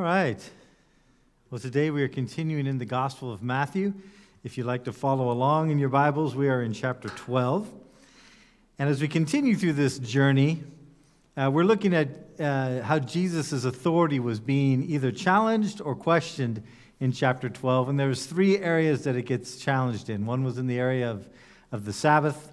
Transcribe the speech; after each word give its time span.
right. 0.00 0.50
Well, 1.50 1.58
today 1.58 1.90
we 1.90 2.02
are 2.02 2.08
continuing 2.08 2.66
in 2.66 2.78
the 2.78 2.86
Gospel 2.86 3.30
of 3.30 3.42
Matthew. 3.42 3.92
If 4.42 4.56
you'd 4.56 4.64
like 4.64 4.84
to 4.84 4.94
follow 4.94 5.30
along 5.30 5.70
in 5.70 5.78
your 5.78 5.90
Bibles, 5.90 6.34
we 6.34 6.48
are 6.48 6.62
in 6.62 6.72
chapter 6.72 7.10
12. 7.10 7.68
And 8.78 8.88
as 8.88 9.02
we 9.02 9.08
continue 9.08 9.54
through 9.54 9.74
this 9.74 9.98
journey, 9.98 10.62
uh, 11.36 11.50
we're 11.52 11.64
looking 11.64 11.92
at 11.92 12.08
uh, 12.40 12.80
how 12.80 12.98
Jesus' 12.98 13.64
authority 13.64 14.20
was 14.20 14.40
being 14.40 14.84
either 14.84 15.12
challenged 15.12 15.82
or 15.82 15.94
questioned 15.94 16.62
in 16.98 17.12
chapter 17.12 17.50
12. 17.50 17.90
And 17.90 18.00
there's 18.00 18.24
three 18.24 18.56
areas 18.56 19.04
that 19.04 19.16
it 19.16 19.26
gets 19.26 19.58
challenged 19.58 20.08
in. 20.08 20.24
One 20.24 20.44
was 20.44 20.56
in 20.56 20.66
the 20.66 20.78
area 20.78 21.10
of, 21.10 21.28
of 21.72 21.84
the 21.84 21.92
Sabbath 21.92 22.52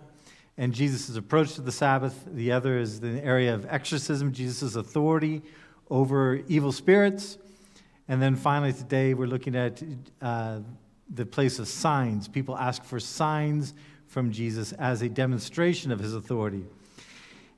and 0.57 0.73
Jesus' 0.73 1.15
approach 1.15 1.53
to 1.53 1.61
the 1.61 1.71
Sabbath. 1.71 2.25
The 2.27 2.51
other 2.51 2.77
is 2.77 2.99
the 2.99 3.23
area 3.23 3.55
of 3.55 3.65
exorcism, 3.69 4.33
Jesus' 4.33 4.75
authority 4.75 5.43
over 5.89 6.41
evil 6.47 6.71
spirits. 6.71 7.37
And 8.07 8.21
then 8.21 8.35
finally, 8.35 8.73
today, 8.73 9.13
we're 9.13 9.27
looking 9.27 9.55
at 9.55 9.81
uh, 10.21 10.59
the 11.09 11.25
place 11.25 11.59
of 11.59 11.67
signs. 11.67 12.27
People 12.27 12.57
ask 12.57 12.83
for 12.83 12.99
signs 12.99 13.73
from 14.07 14.31
Jesus 14.31 14.71
as 14.73 15.01
a 15.01 15.09
demonstration 15.09 15.91
of 15.91 15.99
his 15.99 16.13
authority. 16.13 16.65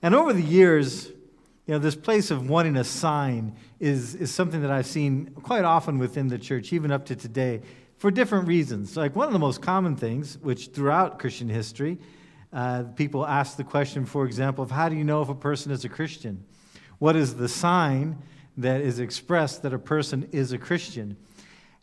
And 0.01 0.15
over 0.15 0.33
the 0.33 0.41
years, 0.41 1.07
you 1.07 1.75
know, 1.75 1.79
this 1.79 1.95
place 1.95 2.31
of 2.31 2.49
wanting 2.49 2.77
a 2.77 2.83
sign 2.83 3.55
is, 3.79 4.15
is 4.15 4.33
something 4.33 4.61
that 4.61 4.71
I've 4.71 4.87
seen 4.87 5.31
quite 5.43 5.65
often 5.65 5.99
within 5.99 6.27
the 6.27 6.39
church, 6.39 6.73
even 6.73 6.91
up 6.91 7.05
to 7.05 7.15
today, 7.15 7.61
for 7.97 8.09
different 8.09 8.47
reasons. 8.47 8.97
Like 8.97 9.15
one 9.15 9.27
of 9.27 9.33
the 9.33 9.39
most 9.39 9.61
common 9.61 9.95
things, 9.95 10.37
which 10.39 10.69
throughout 10.69 11.19
Christian 11.19 11.47
history, 11.49 11.99
uh, 12.51 12.83
people 12.95 13.25
ask 13.25 13.57
the 13.57 13.63
question, 13.63 14.05
for 14.05 14.25
example, 14.25 14.63
of 14.63 14.71
how 14.71 14.89
do 14.89 14.95
you 14.95 15.03
know 15.03 15.21
if 15.21 15.29
a 15.29 15.35
person 15.35 15.71
is 15.71 15.85
a 15.85 15.89
Christian? 15.89 16.43
What 16.99 17.15
is 17.15 17.35
the 17.35 17.47
sign 17.47 18.21
that 18.57 18.81
is 18.81 18.99
expressed 18.99 19.63
that 19.63 19.73
a 19.73 19.79
person 19.79 20.27
is 20.31 20.51
a 20.51 20.57
Christian? 20.57 21.17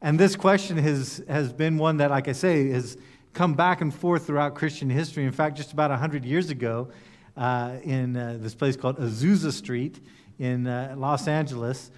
And 0.03 0.21
this 0.21 0.37
question 0.37 0.77
has, 0.77 1.23
has 1.29 1.53
been 1.53 1.79
one 1.79 1.97
that, 1.97 2.11
like 2.11 2.29
I 2.29 2.33
say, 2.33 2.69
has 2.69 2.99
come 3.33 3.55
back 3.55 3.81
and 3.81 3.95
forth 3.95 4.27
throughout 4.27 4.55
Christian 4.55 4.91
history. 4.91 5.25
In 5.25 5.33
fact, 5.33 5.57
just 5.57 5.73
about 5.73 5.91
100 5.91 6.25
years 6.25 6.51
ago, 6.51 6.89
uh, 7.37 7.77
in 7.83 8.17
uh, 8.17 8.39
this 8.41 8.55
place 8.55 8.77
called 8.77 8.99
Azusa 8.99 9.53
Street 9.53 10.01
in 10.39 10.67
uh, 10.67 10.95
Los 10.97 11.27
Angeles, 11.29 11.91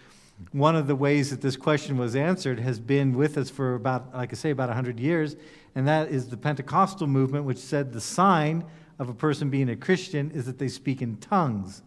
one 0.53 0.77
of 0.77 0.87
the 0.87 0.95
ways 0.95 1.31
that 1.31 1.41
this 1.41 1.57
question 1.57 1.98
was 1.98 2.14
answered 2.14 2.61
has 2.61 2.79
been 2.79 3.17
with 3.17 3.37
us 3.37 3.51
for 3.51 3.75
about, 3.75 4.14
like 4.14 4.33
I 4.33 4.37
say, 4.37 4.51
about 4.51 4.69
100 4.69 5.01
years, 5.01 5.37
and 5.75 5.87
that 5.89 6.11
is 6.11 6.29
the 6.29 6.37
Pentecostal 6.37 7.07
movement, 7.07 7.45
which 7.45 7.59
said 7.59 7.92
the 7.92 8.01
sign 8.01 8.64
of 8.98 9.09
a 9.09 9.14
person 9.14 9.51
being 9.51 9.69
a 9.69 9.77
Christian 9.77 10.31
is 10.31 10.47
that 10.47 10.59
they 10.59 10.69
speak 10.69 11.03
in 11.03 11.17
tongues. 11.17 11.83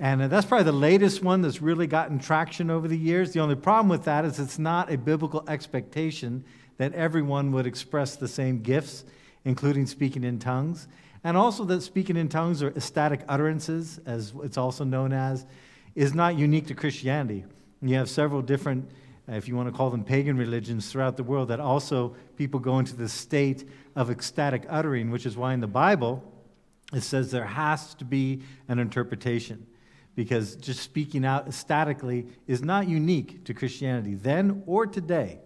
And 0.00 0.22
uh, 0.22 0.28
that's 0.28 0.46
probably 0.46 0.64
the 0.64 0.72
latest 0.72 1.22
one 1.22 1.42
that's 1.42 1.60
really 1.60 1.86
gotten 1.86 2.18
traction 2.18 2.70
over 2.70 2.88
the 2.88 2.96
years. 2.96 3.34
The 3.34 3.40
only 3.40 3.54
problem 3.54 3.90
with 3.90 4.04
that 4.04 4.24
is 4.24 4.40
it's 4.40 4.58
not 4.58 4.90
a 4.90 4.96
biblical 4.96 5.44
expectation 5.46 6.42
that 6.78 6.94
everyone 6.94 7.52
would 7.52 7.66
express 7.66 8.16
the 8.16 8.26
same 8.26 8.62
gifts, 8.62 9.04
including 9.44 9.84
speaking 9.84 10.24
in 10.24 10.38
tongues. 10.38 10.88
And 11.22 11.36
also 11.36 11.64
that 11.64 11.82
speaking 11.82 12.16
in 12.16 12.30
tongues 12.30 12.62
or 12.62 12.68
ecstatic 12.68 13.20
utterances, 13.28 14.00
as 14.06 14.32
it's 14.42 14.56
also 14.56 14.84
known 14.84 15.12
as, 15.12 15.44
is 15.94 16.14
not 16.14 16.34
unique 16.34 16.68
to 16.68 16.74
Christianity. 16.74 17.44
You 17.82 17.96
have 17.96 18.08
several 18.08 18.40
different, 18.40 18.90
uh, 19.28 19.34
if 19.34 19.48
you 19.48 19.54
want 19.54 19.68
to 19.68 19.76
call 19.76 19.90
them 19.90 20.02
pagan 20.02 20.38
religions 20.38 20.90
throughout 20.90 21.18
the 21.18 21.24
world, 21.24 21.48
that 21.48 21.60
also 21.60 22.16
people 22.38 22.58
go 22.58 22.78
into 22.78 22.96
the 22.96 23.08
state 23.08 23.68
of 23.94 24.10
ecstatic 24.10 24.64
uttering, 24.70 25.10
which 25.10 25.26
is 25.26 25.36
why 25.36 25.52
in 25.52 25.60
the 25.60 25.66
Bible 25.66 26.24
it 26.94 27.02
says 27.02 27.30
there 27.30 27.44
has 27.44 27.92
to 27.96 28.06
be 28.06 28.40
an 28.66 28.78
interpretation 28.78 29.66
because 30.14 30.56
just 30.56 30.80
speaking 30.80 31.24
out 31.24 31.46
ecstatically 31.46 32.26
is 32.46 32.62
not 32.62 32.88
unique 32.88 33.44
to 33.44 33.54
Christianity 33.54 34.14
then 34.14 34.62
or 34.66 34.86
today. 34.86 35.40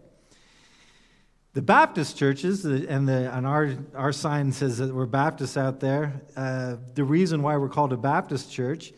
The 1.53 1.62
Baptist 1.62 2.17
churches, 2.17 2.65
and, 2.65 3.09
the, 3.09 3.33
and 3.33 3.47
our, 3.47 3.75
our 3.95 4.11
sign 4.11 4.51
says 4.51 4.79
that 4.79 4.92
we're 4.92 5.07
Baptists 5.07 5.57
out 5.57 5.79
there. 5.79 6.20
Uh, 6.36 6.77
the 6.95 7.05
reason 7.05 7.42
why 7.42 7.57
we're 7.57 7.69
called 7.69 7.92
a 7.92 7.97
Baptist 7.97 8.51
church 8.51 8.92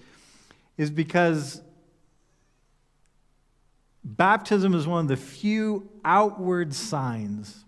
is 0.78 0.90
because 0.90 1.60
baptism 4.02 4.74
is 4.74 4.86
one 4.86 5.00
of 5.00 5.08
the 5.08 5.16
few 5.16 5.90
outward 6.02 6.72
signs 6.72 7.66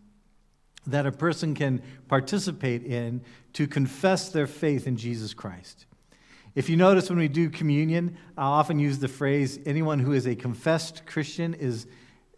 that 0.87 1.04
a 1.04 1.12
person 1.12 1.54
can 1.54 1.82
participate 2.08 2.82
in 2.82 3.20
to 3.53 3.66
confess 3.66 4.31
their 4.31 4.47
faith 4.47 4.87
in 4.87 4.97
Jesus 4.97 5.34
Christ. 5.34 5.84
If 6.58 6.69
you 6.69 6.76
notice 6.76 7.08
when 7.08 7.20
we 7.20 7.28
do 7.28 7.50
communion, 7.50 8.16
I 8.36 8.42
often 8.42 8.80
use 8.80 8.98
the 8.98 9.06
phrase 9.06 9.60
anyone 9.64 10.00
who 10.00 10.12
is 10.12 10.26
a 10.26 10.34
confessed 10.34 11.06
Christian 11.06 11.54
is, 11.54 11.86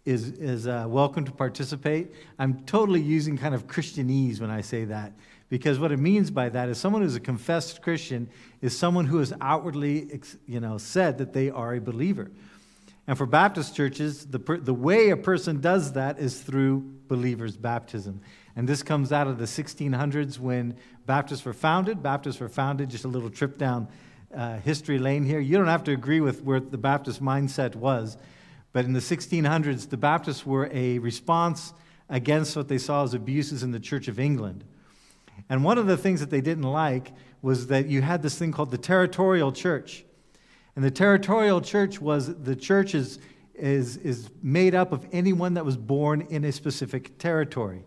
is, 0.05 0.33
is 0.33 0.67
uh, 0.67 0.85
welcome 0.87 1.25
to 1.25 1.33
participate. 1.33 2.13
I'm 2.39 2.65
totally 2.65 3.01
using 3.01 3.39
kind 3.39 3.55
of 3.55 3.67
Christianese 3.67 4.39
when 4.39 4.51
I 4.51 4.61
say 4.61 4.85
that 4.85 5.15
because 5.49 5.79
what 5.79 5.91
it 5.91 5.97
means 5.97 6.31
by 6.31 6.51
that 6.51 6.69
is 6.69 6.77
someone 6.77 7.01
who's 7.01 7.17
a 7.17 7.21
confessed 7.21 7.81
Christian 7.81 8.29
is 8.61 8.77
someone 8.77 9.07
who 9.07 9.17
has 9.21 9.33
outwardly 9.41 10.21
you 10.47 10.61
know, 10.61 10.77
said 10.77 11.17
that 11.17 11.33
they 11.33 11.49
are 11.49 11.77
a 11.77 11.81
believer. 11.81 12.31
And 13.07 13.17
for 13.17 13.25
Baptist 13.25 13.75
churches, 13.75 14.27
the, 14.27 14.39
the 14.39 14.75
way 14.75 15.09
a 15.09 15.17
person 15.17 15.63
does 15.63 15.95
that 15.95 16.19
is 16.19 16.43
through 16.43 16.85
believers' 17.09 17.57
baptism. 17.57 18.21
And 18.55 18.69
this 18.69 18.83
comes 18.83 19.13
out 19.13 19.29
of 19.29 19.39
the 19.39 19.47
1600s 19.47 20.39
when 20.39 20.77
Baptists 21.07 21.47
were 21.47 21.55
founded. 21.55 22.03
Baptists 22.03 22.39
were 22.39 22.51
founded, 22.51 22.91
just 22.91 23.07
a 23.07 23.09
little 23.09 23.31
trip 23.31 23.57
down 23.57 23.89
uh, 24.35 24.59
history 24.59 24.99
lane 24.99 25.25
here. 25.25 25.41
You 25.41 25.57
don't 25.57 25.67
have 25.67 25.85
to 25.85 25.93
agree 25.93 26.21
with 26.21 26.43
where 26.43 26.61
the 26.61 26.79
Baptist 26.79 27.23
mindset 27.23 27.75
was, 27.75 28.17
but 28.73 28.85
in 28.85 28.93
the 28.93 29.01
1600s, 29.01 29.89
the 29.89 29.97
Baptists 29.97 30.47
were 30.47 30.71
a 30.73 30.99
response 30.99 31.73
against 32.09 32.57
what 32.57 32.69
they 32.69 32.79
saw 32.79 33.05
as 33.05 33.15
abuses 33.15 33.63
in 33.63 33.71
the 33.73 33.81
Church 33.81 34.09
of 34.09 34.19
England. 34.19 34.65
And 35.49 35.65
one 35.65 35.79
of 35.79 35.87
the 35.87 35.97
things 35.97 36.21
that 36.21 36.31
they 36.31 36.41
didn't 36.41 36.65
like 36.65 37.13
was 37.43 37.69
that 37.69 37.87
you 37.87 38.03
had 38.03 38.23
this 38.23 38.39
thing 38.39 38.53
called 38.53 38.71
the 38.71 38.79
territorial 38.79 39.53
church. 39.53 40.05
And 40.77 40.85
the 40.85 40.91
territorial 40.91 41.61
church 41.61 42.01
was 42.01 42.35
the 42.43 42.55
church 42.55 42.95
is, 42.95 43.19
is, 43.55 43.97
is 43.99 44.31
made 44.43 44.75
up 44.75 44.93
of 44.93 45.07
anyone 45.13 45.55
that 45.55 45.65
was 45.65 45.77
born 45.77 46.23
in 46.23 46.45
a 46.45 46.53
specific 46.53 47.19
territory. 47.19 47.85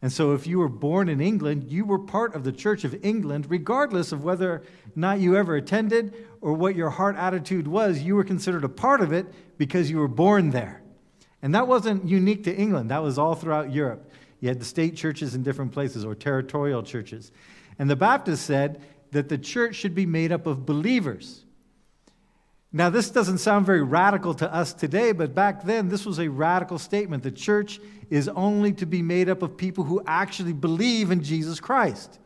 And 0.00 0.12
so, 0.12 0.32
if 0.32 0.46
you 0.46 0.60
were 0.60 0.68
born 0.68 1.08
in 1.08 1.20
England, 1.20 1.72
you 1.72 1.84
were 1.84 1.98
part 1.98 2.36
of 2.36 2.44
the 2.44 2.52
Church 2.52 2.84
of 2.84 3.04
England, 3.04 3.50
regardless 3.50 4.12
of 4.12 4.22
whether 4.22 4.52
or 4.52 4.62
not 4.94 5.18
you 5.18 5.36
ever 5.36 5.56
attended 5.56 6.14
or 6.40 6.52
what 6.52 6.76
your 6.76 6.90
heart 6.90 7.16
attitude 7.16 7.66
was. 7.66 8.00
You 8.00 8.14
were 8.14 8.22
considered 8.22 8.62
a 8.62 8.68
part 8.68 9.00
of 9.00 9.12
it 9.12 9.26
because 9.58 9.90
you 9.90 9.98
were 9.98 10.06
born 10.06 10.50
there. 10.50 10.82
And 11.42 11.52
that 11.54 11.66
wasn't 11.66 12.06
unique 12.06 12.44
to 12.44 12.54
England, 12.54 12.90
that 12.90 13.02
was 13.02 13.18
all 13.18 13.34
throughout 13.34 13.72
Europe. 13.72 14.10
You 14.40 14.48
had 14.48 14.60
the 14.60 14.64
state 14.64 14.96
churches 14.96 15.34
in 15.34 15.42
different 15.42 15.72
places 15.72 16.04
or 16.04 16.14
territorial 16.14 16.84
churches. 16.84 17.32
And 17.78 17.90
the 17.90 17.96
Baptists 17.96 18.40
said 18.40 18.80
that 19.10 19.28
the 19.28 19.38
church 19.38 19.74
should 19.74 19.94
be 19.94 20.06
made 20.06 20.30
up 20.30 20.46
of 20.46 20.64
believers. 20.64 21.44
Now, 22.70 22.90
this 22.90 23.10
doesn't 23.10 23.38
sound 23.38 23.64
very 23.64 23.82
radical 23.82 24.34
to 24.34 24.52
us 24.52 24.74
today, 24.74 25.12
but 25.12 25.34
back 25.34 25.64
then, 25.64 25.88
this 25.88 26.04
was 26.04 26.18
a 26.18 26.28
radical 26.28 26.78
statement. 26.78 27.22
The 27.22 27.30
church 27.30 27.80
is 28.10 28.28
only 28.28 28.72
to 28.74 28.86
be 28.86 29.00
made 29.00 29.30
up 29.30 29.42
of 29.42 29.56
people 29.56 29.84
who 29.84 30.02
actually 30.06 30.52
believe 30.52 31.10
in 31.10 31.22
Jesus 31.22 31.60
Christ. 31.60 32.18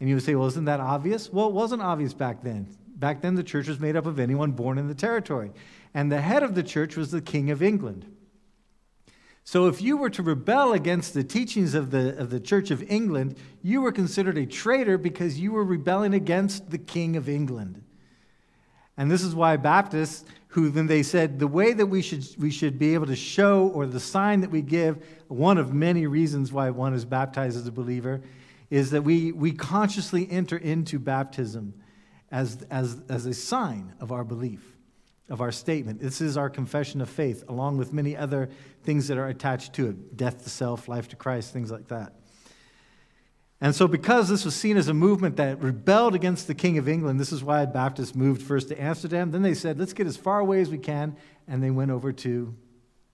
And 0.00 0.08
you 0.08 0.16
would 0.16 0.24
say, 0.24 0.34
well, 0.34 0.48
isn't 0.48 0.64
that 0.64 0.80
obvious? 0.80 1.30
Well, 1.30 1.48
it 1.48 1.52
wasn't 1.52 1.82
obvious 1.82 2.14
back 2.14 2.42
then. 2.42 2.66
Back 2.96 3.20
then, 3.20 3.34
the 3.34 3.42
church 3.42 3.68
was 3.68 3.78
made 3.78 3.96
up 3.96 4.06
of 4.06 4.18
anyone 4.18 4.52
born 4.52 4.78
in 4.78 4.88
the 4.88 4.94
territory. 4.94 5.50
And 5.92 6.10
the 6.10 6.20
head 6.20 6.42
of 6.42 6.54
the 6.54 6.62
church 6.62 6.96
was 6.96 7.10
the 7.10 7.20
King 7.20 7.50
of 7.50 7.62
England. 7.62 8.06
So 9.44 9.66
if 9.66 9.82
you 9.82 9.96
were 9.96 10.10
to 10.10 10.22
rebel 10.22 10.72
against 10.72 11.12
the 11.12 11.24
teachings 11.24 11.74
of 11.74 11.90
the, 11.90 12.16
of 12.16 12.30
the 12.30 12.40
Church 12.40 12.70
of 12.70 12.82
England, 12.90 13.36
you 13.60 13.82
were 13.82 13.92
considered 13.92 14.38
a 14.38 14.46
traitor 14.46 14.96
because 14.96 15.38
you 15.38 15.52
were 15.52 15.64
rebelling 15.64 16.14
against 16.14 16.70
the 16.70 16.78
King 16.78 17.16
of 17.16 17.28
England. 17.28 17.81
And 18.96 19.10
this 19.10 19.22
is 19.22 19.34
why 19.34 19.56
Baptists, 19.56 20.24
who 20.48 20.68
then 20.68 20.86
they 20.86 21.02
said 21.02 21.38
the 21.38 21.46
way 21.46 21.72
that 21.72 21.86
we 21.86 22.02
should, 22.02 22.26
we 22.38 22.50
should 22.50 22.78
be 22.78 22.94
able 22.94 23.06
to 23.06 23.16
show, 23.16 23.68
or 23.68 23.86
the 23.86 24.00
sign 24.00 24.40
that 24.40 24.50
we 24.50 24.62
give, 24.62 25.04
one 25.28 25.58
of 25.58 25.72
many 25.72 26.06
reasons 26.06 26.52
why 26.52 26.70
one 26.70 26.92
is 26.92 27.04
baptized 27.04 27.56
as 27.56 27.66
a 27.66 27.72
believer, 27.72 28.20
is 28.70 28.90
that 28.90 29.02
we, 29.02 29.32
we 29.32 29.52
consciously 29.52 30.30
enter 30.30 30.56
into 30.56 30.98
baptism 30.98 31.74
as, 32.30 32.64
as, 32.70 33.00
as 33.08 33.26
a 33.26 33.34
sign 33.34 33.92
of 34.00 34.12
our 34.12 34.24
belief, 34.24 34.76
of 35.28 35.40
our 35.40 35.52
statement. 35.52 36.00
This 36.00 36.20
is 36.20 36.36
our 36.36 36.50
confession 36.50 37.00
of 37.00 37.08
faith, 37.08 37.44
along 37.48 37.78
with 37.78 37.92
many 37.92 38.16
other 38.16 38.50
things 38.82 39.08
that 39.08 39.18
are 39.18 39.28
attached 39.28 39.74
to 39.74 39.88
it 39.88 40.16
death 40.16 40.42
to 40.44 40.50
self, 40.50 40.88
life 40.88 41.08
to 41.08 41.16
Christ, 41.16 41.52
things 41.52 41.70
like 41.70 41.88
that. 41.88 42.14
And 43.62 43.72
so, 43.76 43.86
because 43.86 44.28
this 44.28 44.44
was 44.44 44.56
seen 44.56 44.76
as 44.76 44.88
a 44.88 44.94
movement 44.94 45.36
that 45.36 45.62
rebelled 45.62 46.16
against 46.16 46.48
the 46.48 46.54
King 46.54 46.78
of 46.78 46.88
England, 46.88 47.20
this 47.20 47.30
is 47.30 47.44
why 47.44 47.64
Baptists 47.64 48.12
moved 48.12 48.42
first 48.42 48.66
to 48.70 48.82
Amsterdam. 48.82 49.30
Then 49.30 49.42
they 49.42 49.54
said, 49.54 49.78
let's 49.78 49.92
get 49.92 50.08
as 50.08 50.16
far 50.16 50.40
away 50.40 50.60
as 50.60 50.68
we 50.68 50.78
can. 50.78 51.16
And 51.46 51.62
they 51.62 51.70
went 51.70 51.92
over 51.92 52.12
to 52.12 52.52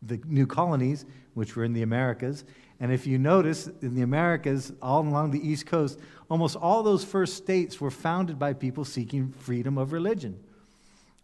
the 0.00 0.18
new 0.24 0.46
colonies, 0.46 1.04
which 1.34 1.54
were 1.54 1.64
in 1.64 1.74
the 1.74 1.82
Americas. 1.82 2.46
And 2.80 2.90
if 2.90 3.06
you 3.06 3.18
notice, 3.18 3.66
in 3.82 3.94
the 3.94 4.00
Americas, 4.00 4.72
all 4.80 5.02
along 5.02 5.32
the 5.32 5.46
East 5.46 5.66
Coast, 5.66 5.98
almost 6.30 6.56
all 6.56 6.82
those 6.82 7.04
first 7.04 7.36
states 7.36 7.78
were 7.78 7.90
founded 7.90 8.38
by 8.38 8.54
people 8.54 8.86
seeking 8.86 9.32
freedom 9.32 9.76
of 9.76 9.92
religion. 9.92 10.42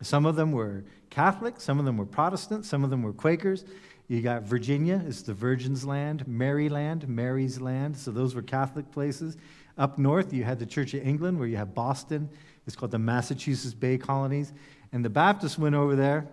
Some 0.03 0.27
of 0.27 0.37
them 0.37 0.53
were 0.53 0.85
Catholic, 1.09 1.63
some 1.63 1.79
of 1.79 1.87
them 1.87 1.97
were 1.97 2.05
Protestant, 2.05 2.67
some 2.67 2.85
of 2.85 2.91
them 2.91 3.03
were 3.03 3.15
Quakers. 3.15 3.65
You 4.07 4.21
got 4.21 4.43
Virginia, 4.43 5.03
it's 5.07 5.23
the 5.23 5.33
Virgin's 5.33 5.85
land, 5.85 6.29
Maryland, 6.29 7.09
Mary's 7.09 7.61
land. 7.61 7.97
So 7.97 8.11
those 8.11 8.35
were 8.35 8.43
Catholic 8.43 8.91
places. 8.93 9.37
Up 9.79 9.99
north, 9.99 10.33
you 10.33 10.45
had 10.45 10.59
the 10.59 10.67
Church 10.67 10.93
of 10.95 11.07
England, 11.07 11.39
where 11.39 11.49
you 11.49 11.57
have 11.57 11.75
Boston. 11.75 12.29
It's 12.67 12.77
called 12.77 12.91
the 12.91 12.99
Massachusetts 12.99 13.75
Bay 13.75 13.97
Colonies. 13.99 14.53
And 14.93 15.05
the 15.05 15.11
Baptists 15.11 15.59
went 15.59 15.75
over 15.75 15.97
there 15.97 16.29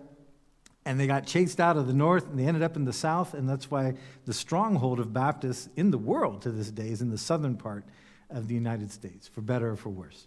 and 0.84 0.98
they 0.98 1.06
got 1.06 1.26
chased 1.26 1.60
out 1.60 1.76
of 1.76 1.86
the 1.86 1.92
north 1.92 2.28
and 2.28 2.38
they 2.38 2.46
ended 2.46 2.62
up 2.62 2.76
in 2.76 2.84
the 2.84 2.92
south. 2.92 3.34
And 3.34 3.48
that's 3.48 3.70
why 3.70 3.94
the 4.26 4.34
stronghold 4.34 5.00
of 5.00 5.12
Baptists 5.12 5.68
in 5.76 5.90
the 5.90 5.98
world 5.98 6.42
to 6.42 6.50
this 6.50 6.70
day 6.70 6.88
is 6.88 7.02
in 7.02 7.10
the 7.10 7.18
southern 7.18 7.56
part 7.56 7.84
of 8.30 8.48
the 8.48 8.54
United 8.54 8.90
States, 8.90 9.28
for 9.28 9.40
better 9.40 9.70
or 9.70 9.76
for 9.76 9.90
worse. 9.90 10.26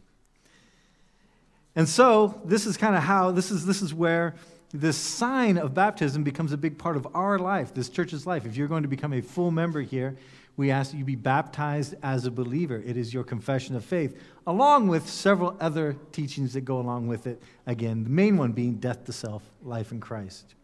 And 1.75 1.89
so, 1.89 2.41
this 2.45 2.65
is 2.65 2.77
kind 2.77 2.95
of 2.95 3.03
how, 3.03 3.31
this 3.31 3.51
is, 3.51 3.65
this 3.65 3.81
is 3.81 3.94
where 3.94 4.36
this 4.71 4.97
sign 4.97 5.57
of 5.57 5.73
baptism 5.73 6.23
becomes 6.23 6.51
a 6.51 6.57
big 6.57 6.77
part 6.77 6.97
of 6.97 7.07
our 7.13 7.39
life, 7.39 7.73
this 7.73 7.89
church's 7.89 8.27
life. 8.27 8.45
If 8.45 8.57
you're 8.57 8.67
going 8.67 8.83
to 8.83 8.89
become 8.89 9.13
a 9.13 9.21
full 9.21 9.51
member 9.51 9.81
here, 9.81 10.17
we 10.57 10.71
ask 10.71 10.91
that 10.91 10.97
you 10.97 11.06
be 11.06 11.15
baptized 11.15 11.95
as 12.01 12.25
a 12.25 12.31
believer. 12.31 12.81
It 12.85 12.97
is 12.97 13.13
your 13.13 13.23
confession 13.23 13.75
of 13.75 13.83
faith, 13.83 14.17
along 14.47 14.88
with 14.88 15.09
several 15.09 15.57
other 15.59 15.97
teachings 16.12 16.53
that 16.53 16.62
go 16.62 16.79
along 16.79 17.07
with 17.07 17.27
it. 17.27 17.41
Again, 17.65 18.03
the 18.03 18.09
main 18.09 18.38
one 18.38 18.53
being 18.53 18.75
death 18.75 19.06
to 19.06 19.13
self, 19.13 19.44
life 19.63 19.91
in 19.91 20.00
Christ. 20.00 20.56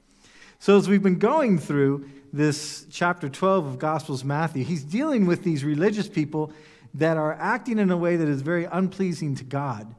So, 0.59 0.77
as 0.77 0.87
we've 0.87 1.03
been 1.03 1.19
going 1.19 1.57
through 1.57 2.09
this 2.31 2.85
chapter 2.89 3.27
12 3.27 3.65
of 3.65 3.79
Gospels 3.79 4.23
Matthew, 4.23 4.63
he's 4.63 4.83
dealing 4.83 5.25
with 5.25 5.43
these 5.43 5.63
religious 5.63 6.07
people 6.07 6.53
that 6.93 7.17
are 7.17 7.33
acting 7.33 7.79
in 7.79 7.89
a 7.91 7.97
way 7.97 8.15
that 8.15 8.27
is 8.27 8.41
very 8.41 8.65
unpleasing 8.65 9.35
to 9.35 9.43
God 9.43 9.93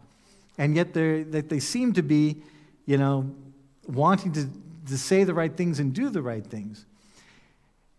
and 0.58 0.76
yet 0.76 0.94
that 0.94 1.48
they 1.48 1.58
seem 1.58 1.92
to 1.94 2.02
be, 2.02 2.42
you 2.86 2.98
know, 2.98 3.34
wanting 3.86 4.32
to, 4.32 4.48
to 4.88 4.98
say 4.98 5.24
the 5.24 5.34
right 5.34 5.54
things 5.56 5.80
and 5.80 5.92
do 5.92 6.10
the 6.10 6.22
right 6.22 6.46
things. 6.46 6.86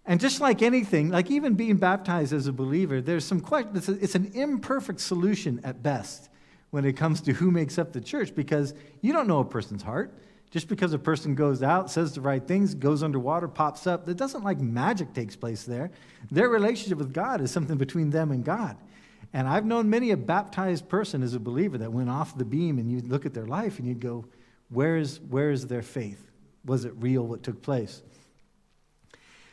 And 0.05 0.19
just 0.19 0.41
like 0.41 0.61
anything, 0.61 1.09
like 1.09 1.31
even 1.31 1.53
being 1.53 1.77
baptized 1.77 2.33
as 2.33 2.47
a 2.47 2.53
believer, 2.53 3.01
there's 3.01 3.25
some 3.25 3.39
question. 3.39 3.71
It's, 3.75 3.87
it's 3.87 4.15
an 4.15 4.31
imperfect 4.33 4.99
solution 4.99 5.61
at 5.63 5.81
best 5.81 6.29
when 6.71 6.85
it 6.85 6.97
comes 6.97 7.21
to 7.21 7.33
who 7.33 7.51
makes 7.51 7.77
up 7.77 7.93
the 7.93 8.01
church 8.01 8.35
because 8.35 8.73
you 9.01 9.13
don't 9.13 9.27
know 9.27 9.39
a 9.39 9.45
person's 9.45 9.83
heart. 9.83 10.13
Just 10.51 10.67
because 10.67 10.93
a 10.93 10.99
person 10.99 11.33
goes 11.33 11.63
out, 11.63 11.89
says 11.89 12.13
the 12.13 12.21
right 12.21 12.45
things, 12.45 12.75
goes 12.75 13.01
underwater, 13.01 13.47
pops 13.47 13.87
up, 13.87 14.05
that 14.05 14.17
doesn't 14.17 14.43
like 14.43 14.59
magic 14.59 15.11
takes 15.13 15.35
place 15.35 15.63
there. 15.63 15.89
Their 16.29 16.47
relationship 16.47 16.99
with 16.99 17.11
God 17.11 17.41
is 17.41 17.49
something 17.49 17.75
between 17.75 18.11
them 18.11 18.29
and 18.29 18.45
God. 18.45 18.77
And 19.33 19.47
I've 19.47 19.65
known 19.65 19.89
many 19.89 20.11
a 20.11 20.17
baptized 20.17 20.87
person 20.87 21.23
as 21.23 21.33
a 21.33 21.39
believer 21.39 21.79
that 21.79 21.91
went 21.91 22.09
off 22.09 22.37
the 22.37 22.45
beam, 22.45 22.77
and 22.77 22.91
you'd 22.91 23.07
look 23.07 23.25
at 23.25 23.33
their 23.33 23.47
life 23.47 23.79
and 23.79 23.87
you'd 23.87 23.99
go, 23.99 24.25
where 24.73 24.97
is, 24.97 25.19
where 25.29 25.51
is 25.51 25.67
their 25.67 25.81
faith? 25.81 26.31
Was 26.65 26.85
it 26.85 26.93
real 26.97 27.23
what 27.23 27.43
took 27.43 27.61
place? 27.61 28.01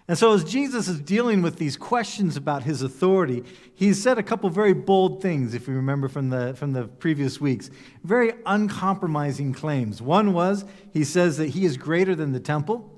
And 0.09 0.19
so, 0.19 0.33
as 0.33 0.43
Jesus 0.43 0.89
is 0.89 1.01
dealing 1.01 1.41
with 1.41 1.57
these 1.57 1.77
questions 1.77 2.37
about 2.37 2.65
his 2.65 2.83
authority, 2.83 3.45
he's 3.75 4.03
said 4.03 4.19
a 4.19 4.25
couple 4.25 4.51
very 4.51 4.73
bold 4.73 5.23
things, 5.23 5.55
if 5.55 5.69
you 5.69 5.75
remember 5.75 6.09
from 6.09 6.31
the, 6.31 6.55
from 6.55 6.73
the 6.73 6.89
previous 6.89 7.41
weeks. 7.41 7.71
Very 8.03 8.33
uncompromising 8.45 9.53
claims. 9.53 10.03
One 10.03 10.33
was 10.33 10.65
he 10.93 11.05
says 11.05 11.37
that 11.37 11.51
he 11.51 11.65
is 11.65 11.77
greater 11.77 12.17
than 12.17 12.33
the 12.33 12.41
temple 12.41 12.91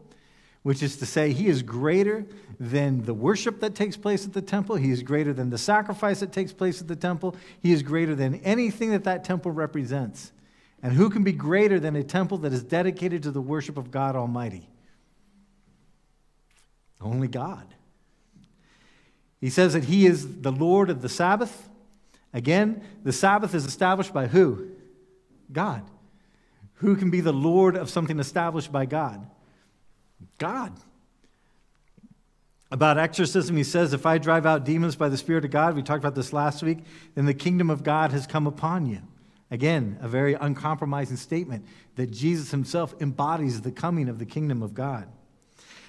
which 0.63 0.83
is 0.83 0.97
to 0.97 1.07
say, 1.07 1.33
he 1.33 1.49
is 1.49 1.63
greater 1.63 2.25
than 2.59 3.03
the 3.03 3.15
worship 3.15 3.61
that 3.61 3.75
takes 3.75 3.97
place 3.97 4.25
at 4.25 4.33
the 4.33 4.43
temple. 4.43 4.77
He 4.77 4.91
is 4.91 5.03
greater 5.03 5.33
than 5.33 5.51
the 5.51 5.59
sacrifice 5.59 6.21
that 6.21 6.33
takes 6.33 6.53
place 6.53 6.81
at 6.81 6.89
the 6.89 6.97
temple. 6.97 7.37
He 7.61 7.73
is 7.73 7.83
greater 7.83 8.15
than 8.15 8.37
anything 8.37 8.91
that 8.91 9.05
that 9.05 9.25
temple 9.25 9.51
represents. 9.51 10.33
And 10.83 10.93
who 10.93 11.11
can 11.11 11.23
be 11.23 11.33
greater 11.33 11.79
than 11.79 11.95
a 11.95 12.03
temple 12.03 12.39
that 12.39 12.53
is 12.53 12.65
dedicated 12.65 13.23
to 13.23 13.31
the 13.31 13.41
worship 13.41 13.79
of 13.79 13.91
God 13.91 14.17
Almighty? 14.17 14.69
Only 17.01 17.29
God. 17.29 17.67
He 19.41 19.51
says 19.51 19.73
that 19.73 19.85
he 19.85 20.07
is 20.07 20.43
the 20.43 20.53
Lord 20.53 20.91
of 20.91 21.03
the 21.03 21.09
Sabbath. 21.09 21.69
Again, 22.33 22.83
the 23.05 23.13
Sabbath 23.13 23.55
is 23.55 23.65
established 23.65 24.13
by 24.13 24.27
who? 24.27 24.69
God. 25.53 25.83
Who 26.75 26.97
can 26.97 27.11
be 27.11 27.21
the 27.21 27.33
Lord 27.33 27.77
of 27.77 27.91
something 27.91 28.19
established 28.19 28.73
by 28.73 28.87
God? 28.87 29.25
God. 30.39 30.73
About 32.71 32.99
exorcism, 32.99 33.57
he 33.57 33.65
says, 33.65 33.93
If 33.93 34.07
I 34.07 34.19
drive 34.19 34.47
out 34.47 34.65
demons 34.65 34.97
by 34.97 35.09
the 35.09 35.19
Spirit 35.19 35.45
of 35.45 35.51
God, 35.51 35.77
we 35.77 35.83
talked 35.83 36.03
about 36.03 36.15
this 36.15 36.33
last 36.33 36.63
week, 36.63 36.79
then 37.15 37.27
the 37.27 37.35
kingdom 37.35 37.69
of 37.69 37.83
God 37.83 38.13
has 38.13 38.27
come 38.27 38.47
upon 38.47 38.87
you. 38.87 39.03
Again, 39.53 39.99
a 40.01 40.09
very 40.09 40.33
uncompromising 40.33 41.19
statement 41.19 41.67
that 41.97 42.11
Jesus 42.11 42.51
himself 42.53 42.95
embodies 43.03 43.61
the 43.61 43.71
coming 43.71 44.09
of 44.09 44.19
the 44.19 44.25
kingdom 44.25 44.63
of 44.63 44.73
God. 44.73 45.09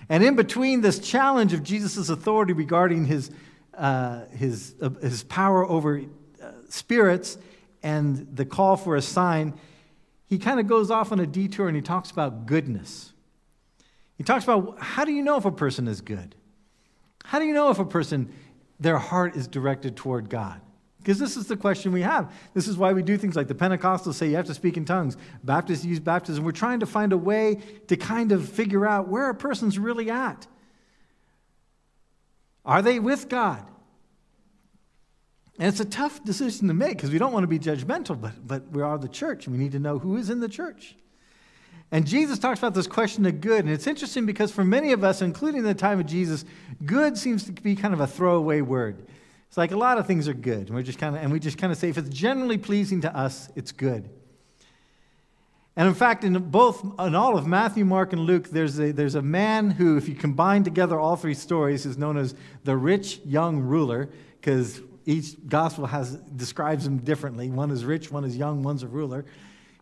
And 0.09 0.21
in 0.21 0.35
between 0.35 0.81
this 0.81 0.99
challenge 0.99 1.53
of 1.53 1.63
Jesus' 1.63 2.09
authority 2.09 2.51
regarding 2.51 3.05
his, 3.05 3.31
uh, 3.73 4.25
his, 4.31 4.75
uh, 4.81 4.89
his 5.01 5.23
power 5.23 5.65
over 5.65 6.01
uh, 6.43 6.51
spirits 6.67 7.37
and 7.81 8.27
the 8.35 8.43
call 8.43 8.75
for 8.75 8.97
a 8.97 9.01
sign, 9.01 9.53
he 10.25 10.37
kind 10.37 10.59
of 10.59 10.67
goes 10.67 10.91
off 10.91 11.13
on 11.13 11.21
a 11.21 11.25
detour 11.25 11.69
and 11.69 11.77
he 11.77 11.81
talks 11.81 12.11
about 12.11 12.45
goodness. 12.45 13.13
He 14.17 14.25
talks 14.25 14.43
about 14.43 14.77
how 14.81 15.05
do 15.05 15.13
you 15.13 15.23
know 15.23 15.37
if 15.37 15.45
a 15.45 15.51
person 15.51 15.87
is 15.87 16.01
good? 16.01 16.35
How 17.23 17.39
do 17.39 17.45
you 17.45 17.53
know 17.53 17.69
if 17.69 17.79
a 17.79 17.85
person, 17.85 18.33
their 18.77 18.97
heart 18.97 19.37
is 19.37 19.47
directed 19.47 19.95
toward 19.95 20.29
God? 20.29 20.59
Because 21.03 21.19
this 21.19 21.35
is 21.35 21.47
the 21.47 21.57
question 21.57 21.91
we 21.91 22.01
have. 22.01 22.33
This 22.53 22.65
is 22.65 22.77
why 22.77 22.93
we 22.93 23.03
do 23.03 23.17
things 23.17 23.35
like 23.35 23.49
the 23.49 23.53
Pentecostals 23.53 24.13
say 24.13 24.29
you 24.29 24.37
have 24.37 24.45
to 24.45 24.53
speak 24.53 24.77
in 24.77 24.85
tongues. 24.85 25.17
Baptists 25.43 25.83
use 25.83 25.99
baptism. 25.99 26.45
We're 26.45 26.53
trying 26.53 26.79
to 26.79 26.85
find 26.85 27.11
a 27.11 27.17
way 27.17 27.59
to 27.87 27.97
kind 27.97 28.31
of 28.31 28.47
figure 28.47 28.87
out 28.87 29.09
where 29.09 29.29
a 29.29 29.35
person's 29.35 29.77
really 29.77 30.09
at. 30.09 30.47
Are 32.63 32.81
they 32.81 32.99
with 32.99 33.27
God? 33.27 33.65
And 35.59 35.67
it's 35.67 35.81
a 35.81 35.85
tough 35.85 36.23
decision 36.23 36.69
to 36.69 36.73
make 36.73 36.95
because 36.95 37.11
we 37.11 37.17
don't 37.17 37.33
want 37.33 37.43
to 37.43 37.47
be 37.47 37.59
judgmental, 37.59 38.19
but, 38.19 38.47
but 38.47 38.71
we 38.71 38.81
are 38.81 38.97
the 38.97 39.09
church 39.09 39.45
and 39.45 39.55
we 39.55 39.61
need 39.61 39.73
to 39.73 39.79
know 39.79 39.99
who 39.99 40.15
is 40.15 40.29
in 40.29 40.39
the 40.39 40.47
church. 40.47 40.95
And 41.91 42.07
Jesus 42.07 42.39
talks 42.39 42.59
about 42.59 42.73
this 42.73 42.87
question 42.87 43.25
of 43.25 43.41
good. 43.41 43.65
And 43.65 43.69
it's 43.69 43.87
interesting 43.87 44.25
because 44.25 44.53
for 44.53 44.63
many 44.63 44.93
of 44.93 45.03
us, 45.03 45.21
including 45.21 45.59
in 45.59 45.65
the 45.65 45.75
time 45.75 45.99
of 45.99 46.05
Jesus, 46.05 46.45
good 46.85 47.17
seems 47.17 47.43
to 47.43 47.51
be 47.51 47.75
kind 47.75 47.93
of 47.93 47.99
a 47.99 48.07
throwaway 48.07 48.61
word. 48.61 49.05
It's 49.53 49.57
like 49.59 49.71
a 49.71 49.77
lot 49.77 49.99
of 49.99 50.07
things 50.07 50.27
are 50.27 50.33
good. 50.33 50.65
And, 50.65 50.71
we're 50.71 50.81
just 50.81 50.97
kind 50.97 51.15
of, 51.15 51.21
and 51.21 51.31
we 51.31 51.39
just 51.39 51.59
kind 51.59 51.71
of 51.71 51.77
say, 51.77 51.87
if 51.87 51.95
it's 51.99 52.09
generally 52.09 52.57
pleasing 52.57 53.01
to 53.01 53.15
us, 53.15 53.51
it's 53.55 53.71
good. 53.71 54.09
And 55.75 55.87
in 55.87 55.93
fact, 55.93 56.23
in 56.23 56.33
both, 56.49 56.83
in 56.97 57.13
all 57.13 57.37
of 57.37 57.45
Matthew, 57.45 57.85
Mark, 57.85 58.13
and 58.13 58.23
Luke, 58.23 58.49
there's 58.49 58.79
a, 58.79 58.91
there's 58.91 59.13
a 59.13 59.21
man 59.21 59.69
who, 59.69 59.95
if 59.95 60.09
you 60.09 60.15
combine 60.15 60.63
together 60.63 60.99
all 60.99 61.15
three 61.15 61.35
stories, 61.35 61.85
is 61.85 61.99
known 61.99 62.17
as 62.17 62.33
the 62.63 62.75
rich 62.75 63.19
young 63.25 63.59
ruler, 63.59 64.09
because 64.41 64.81
each 65.05 65.35
gospel 65.47 65.85
has, 65.85 66.15
describes 66.15 66.87
him 66.87 66.97
differently. 66.97 67.51
One 67.51 67.69
is 67.69 67.85
rich, 67.85 68.11
one 68.11 68.23
is 68.23 68.35
young, 68.35 68.63
one's 68.63 68.81
a 68.81 68.87
ruler. 68.87 69.23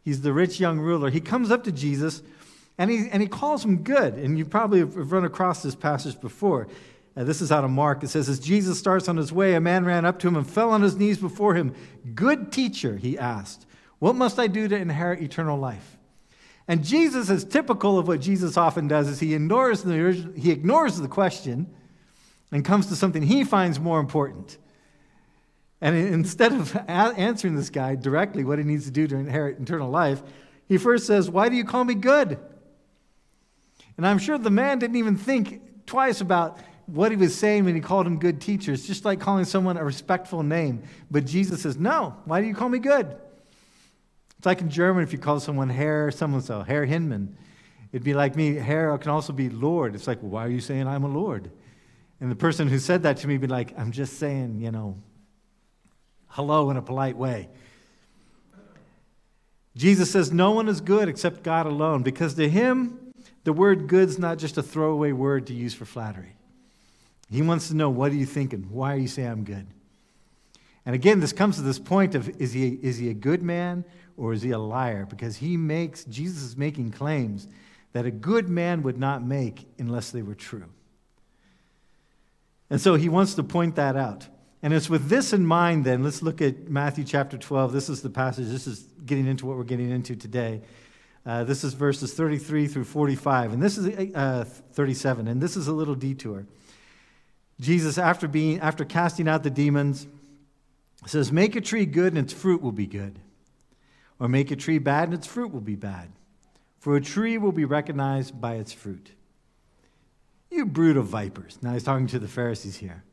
He's 0.04 0.20
the 0.20 0.34
rich 0.34 0.60
young 0.60 0.80
ruler. 0.80 1.10
He 1.10 1.22
comes 1.22 1.50
up 1.50 1.64
to 1.64 1.72
Jesus 1.72 2.22
and 2.78 2.92
he, 2.92 3.08
and 3.10 3.22
he 3.22 3.30
calls 3.30 3.64
him 3.64 3.84
good. 3.84 4.16
And 4.16 4.38
you 4.38 4.44
probably 4.44 4.80
have 4.80 5.14
run 5.14 5.24
across 5.24 5.64
this 5.64 5.76
passage 5.76 6.20
before. 6.20 6.68
Uh, 7.16 7.24
this 7.26 7.42
is 7.42 7.52
out 7.52 7.64
of 7.64 7.70
Mark. 7.70 8.04
It 8.04 8.08
says, 8.08 8.30
As 8.30 8.40
Jesus 8.40 8.80
starts 8.80 9.10
on 9.10 9.18
his 9.18 9.34
way, 9.34 9.56
a 9.56 9.62
man 9.62 9.84
ran 9.84 10.06
up 10.06 10.20
to 10.20 10.28
him 10.28 10.36
and 10.36 10.50
fell 10.50 10.72
on 10.72 10.82
his 10.82 10.96
knees 10.96 11.18
before 11.18 11.56
him. 11.56 11.74
Good 12.16 12.52
teacher, 12.52 12.98
he 12.98 13.18
asked, 13.18 13.66
What 14.00 14.16
must 14.16 14.40
I 14.40 14.48
do 14.48 14.68
to 14.68 14.76
inherit 14.76 15.22
eternal 15.22 15.58
life? 15.58 15.98
And 16.68 16.86
Jesus, 16.86 17.30
as 17.30 17.44
typical 17.44 18.00
of 18.00 18.08
what 18.08 18.22
Jesus 18.22 18.56
often 18.56 18.88
does, 18.88 19.10
is 19.10 19.20
he 19.20 19.34
ignores 19.34 19.84
the, 19.84 20.32
he 20.38 20.52
ignores 20.52 20.98
the 20.98 21.08
question 21.08 21.68
and 22.52 22.64
comes 22.64 22.88
to 22.88 22.96
something 22.96 23.24
he 23.24 23.44
finds 23.44 23.80
more 23.80 24.00
important. 24.00 24.58
And 25.82 25.96
instead 25.96 26.54
of 26.54 26.78
answering 26.88 27.56
this 27.56 27.70
guy 27.70 27.96
directly 27.96 28.44
what 28.44 28.60
he 28.60 28.64
needs 28.64 28.86
to 28.86 28.92
do 28.92 29.08
to 29.08 29.16
inherit 29.16 29.60
eternal 29.60 29.90
life, 29.90 30.22
he 30.68 30.78
first 30.78 31.08
says, 31.08 31.30
Why 31.30 31.50
do 31.50 31.58
you 31.58 31.66
call 31.66 31.84
me 31.84 31.96
good? 31.96 32.40
And 33.98 34.08
I'm 34.08 34.20
sure 34.20 34.38
the 34.38 34.50
man 34.50 34.80
didn't 34.80 34.96
even 34.96 35.18
think 35.18 35.86
twice 35.86 36.22
about 36.22 36.60
what 36.92 37.12
he 37.12 37.18
was 37.18 37.34
saying 37.34 37.66
when 37.66 37.76
he 37.76 37.82
called 37.82 38.06
him 38.06 38.20
good 38.20 38.42
teacher. 38.42 38.74
It's 38.74 38.86
just 38.86 39.06
like 39.06 39.20
calling 39.20 39.46
someone 39.46 39.78
a 39.78 39.84
respectful 39.84 40.44
name. 40.44 40.84
But 41.10 41.26
Jesus 41.26 41.62
says, 41.62 41.78
No, 41.78 42.18
why 42.26 42.42
do 42.42 42.48
you 42.48 42.54
call 42.54 42.70
me 42.70 42.80
good? 42.80 43.16
It's 44.38 44.46
like 44.46 44.62
in 44.62 44.70
German 44.70 45.04
if 45.04 45.14
you 45.14 45.20
call 45.20 45.40
someone 45.40 45.70
Herr, 45.70 46.12
someone 46.12 46.42
so, 46.42 46.64
Herr 46.64 46.86
Hinman. 46.86 47.38
It'd 47.92 48.04
be 48.04 48.14
like 48.14 48.36
me, 48.36 48.56
Herr 48.56 48.98
can 48.98 49.12
also 49.12 49.34
be 49.34 49.50
Lord. 49.50 49.96
It's 49.96 50.08
like, 50.08 50.22
well, 50.22 50.32
why 50.32 50.46
are 50.46 50.50
you 50.50 50.62
saying 50.62 50.88
I'm 50.88 51.04
a 51.04 51.10
Lord? 51.10 51.52
And 52.20 52.32
the 52.32 52.36
person 52.36 52.68
who 52.68 52.80
said 52.80 53.04
that 53.04 53.18
to 53.18 53.28
me 53.28 53.36
would 53.36 53.42
be 53.42 53.48
like, 53.48 53.78
I'm 53.78 53.92
just 53.92 54.18
saying, 54.18 54.62
you 54.62 54.72
know, 54.72 54.98
hello 56.28 56.70
in 56.70 56.78
a 56.78 56.82
polite 56.82 57.18
way. 57.18 57.50
Jesus 59.76 60.12
says, 60.12 60.32
No 60.32 60.52
one 60.52 60.68
is 60.68 60.82
good 60.82 61.08
except 61.08 61.44
God 61.44 61.66
alone, 61.66 62.04
because 62.04 62.34
to 62.36 62.50
him, 62.50 63.14
the 63.44 63.54
word 63.54 63.88
good's 63.88 64.20
not 64.20 64.38
just 64.38 64.58
a 64.58 64.64
throwaway 64.64 65.12
word 65.12 65.48
to 65.48 65.54
use 65.54 65.74
for 65.74 65.86
flattery. 65.86 66.36
He 67.32 67.42
wants 67.42 67.70
to 67.70 67.76
know, 67.76 67.90
What 67.90 68.12
are 68.12 68.16
you 68.16 68.26
thinking? 68.26 68.68
Why 68.70 68.94
are 68.94 68.98
you 68.98 69.08
saying 69.08 69.30
I'm 69.30 69.44
good? 69.44 69.68
And 70.86 70.96
again, 70.96 71.20
this 71.20 71.32
comes 71.32 71.56
to 71.58 71.62
this 71.62 71.80
point 71.80 72.16
of 72.16 72.30
is 72.42 72.54
he, 72.54 72.70
is 72.82 72.98
he 72.98 73.10
a 73.10 73.14
good 73.14 73.42
man 73.42 73.86
or 74.18 74.34
is 74.34 74.42
he 74.42 74.52
a 74.52 74.60
liar? 74.60 75.06
Because 75.06 75.38
he 75.38 75.56
makes, 75.56 76.04
Jesus 76.06 76.42
is 76.44 76.58
making 76.58 76.92
claims 76.92 77.48
that 77.94 78.06
a 78.06 78.12
good 78.12 78.50
man 78.50 78.84
would 78.84 78.98
not 78.98 79.24
make 79.24 79.68
unless 79.78 80.12
they 80.12 80.22
were 80.22 80.36
true. 80.36 80.66
And 82.70 82.82
so 82.82 82.96
he 82.96 83.10
wants 83.10 83.36
to 83.36 83.44
point 83.44 83.76
that 83.76 83.96
out. 83.96 84.28
And 84.64 84.74
it's 84.74 84.90
with 84.90 85.10
this 85.10 85.34
in 85.34 85.46
mind, 85.46 85.86
then, 85.86 86.04
let's 86.04 86.22
look 86.22 86.42
at 86.42 86.70
Matthew 86.70 87.04
chapter 87.04 87.38
12. 87.38 87.74
This 87.74 87.90
is 87.90 88.02
the 88.02 88.10
passage, 88.10 88.48
this 88.48 88.68
is 88.68 88.82
getting 89.06 89.28
into 89.28 89.46
what 89.46 89.58
we're 89.58 89.64
getting 89.64 89.90
into 89.90 90.16
today. 90.16 90.62
Uh, 91.26 91.44
this 91.44 91.64
is 91.64 91.74
verses 91.74 92.14
33 92.14 92.68
through 92.68 92.84
45, 92.84 93.54
and 93.54 93.62
this 93.62 93.78
is 93.78 94.16
uh, 94.16 94.44
37, 94.74 95.28
and 95.28 95.42
this 95.42 95.56
is 95.56 95.68
a 95.68 95.74
little 95.74 95.96
detour. 95.96 96.46
Jesus, 97.62 98.00
after, 98.00 98.28
being, 98.28 98.60
after 98.60 98.84
casting 98.84 99.28
out 99.28 99.44
the 99.44 99.52
demons, 99.52 100.08
says, 101.06 101.32
Make 101.32 101.56
a 101.56 101.62
tree 101.62 101.86
good, 101.86 102.14
and 102.14 102.18
its 102.18 102.34
fruit 102.34 102.60
will 102.60 102.72
be 102.72 102.88
good. 102.88 103.20
Or 104.20 104.28
make 104.28 104.50
a 104.50 104.56
tree 104.56 104.80
bad, 104.80 105.10
and 105.10 105.14
its 105.14 105.28
fruit 105.28 105.54
will 105.54 105.62
be 105.62 105.76
bad. 105.76 106.12
For 106.80 106.96
a 106.96 107.02
tree 107.02 107.38
will 107.38 107.52
be 107.52 107.64
recognized 107.64 108.42
by 108.42 108.56
its 108.56 108.74
fruit. 108.74 109.12
You 110.50 110.66
brood 110.66 110.98
of 110.98 111.06
vipers. 111.06 111.60
Now 111.62 111.74
he's 111.74 111.84
talking 111.84 112.08
to 112.08 112.20
the 112.20 112.28
Pharisees 112.28 112.78
here. 112.78 113.04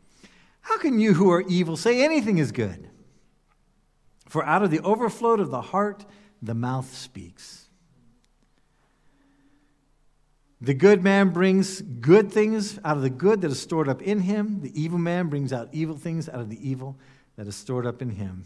How 0.63 0.79
can 0.79 0.99
you 0.99 1.13
who 1.13 1.31
are 1.31 1.43
evil 1.43 1.77
say 1.77 2.03
anything 2.03 2.39
is 2.39 2.51
good? 2.51 2.89
For 4.27 4.45
out 4.45 4.63
of 4.63 4.71
the 4.71 4.81
overflow 4.81 5.35
of 5.35 5.51
the 5.51 5.61
heart, 5.61 6.07
the 6.41 6.55
mouth 6.55 6.95
speaks. 6.95 7.68
The 10.61 10.75
good 10.75 11.05
man 11.05 11.31
brings 11.31 11.81
good 11.81 12.33
things 12.33 12.79
out 12.85 12.97
of 12.97 13.03
the 13.03 13.11
good 13.11 13.43
that 13.43 13.51
is 13.51 13.61
stored 13.61 13.89
up 13.89 14.03
in 14.03 14.21
him. 14.21 14.61
The 14.61 14.81
evil 14.81 14.99
man 14.99 15.29
brings 15.29 15.53
out 15.53 15.69
evil 15.73 15.97
things 15.97 16.29
out 16.29 16.41
of 16.41 16.51
the 16.51 16.69
evil 16.69 16.97
that 17.37 17.47
is 17.47 17.55
stored 17.55 17.87
up 17.87 18.03
in 18.03 18.11
him. 18.11 18.45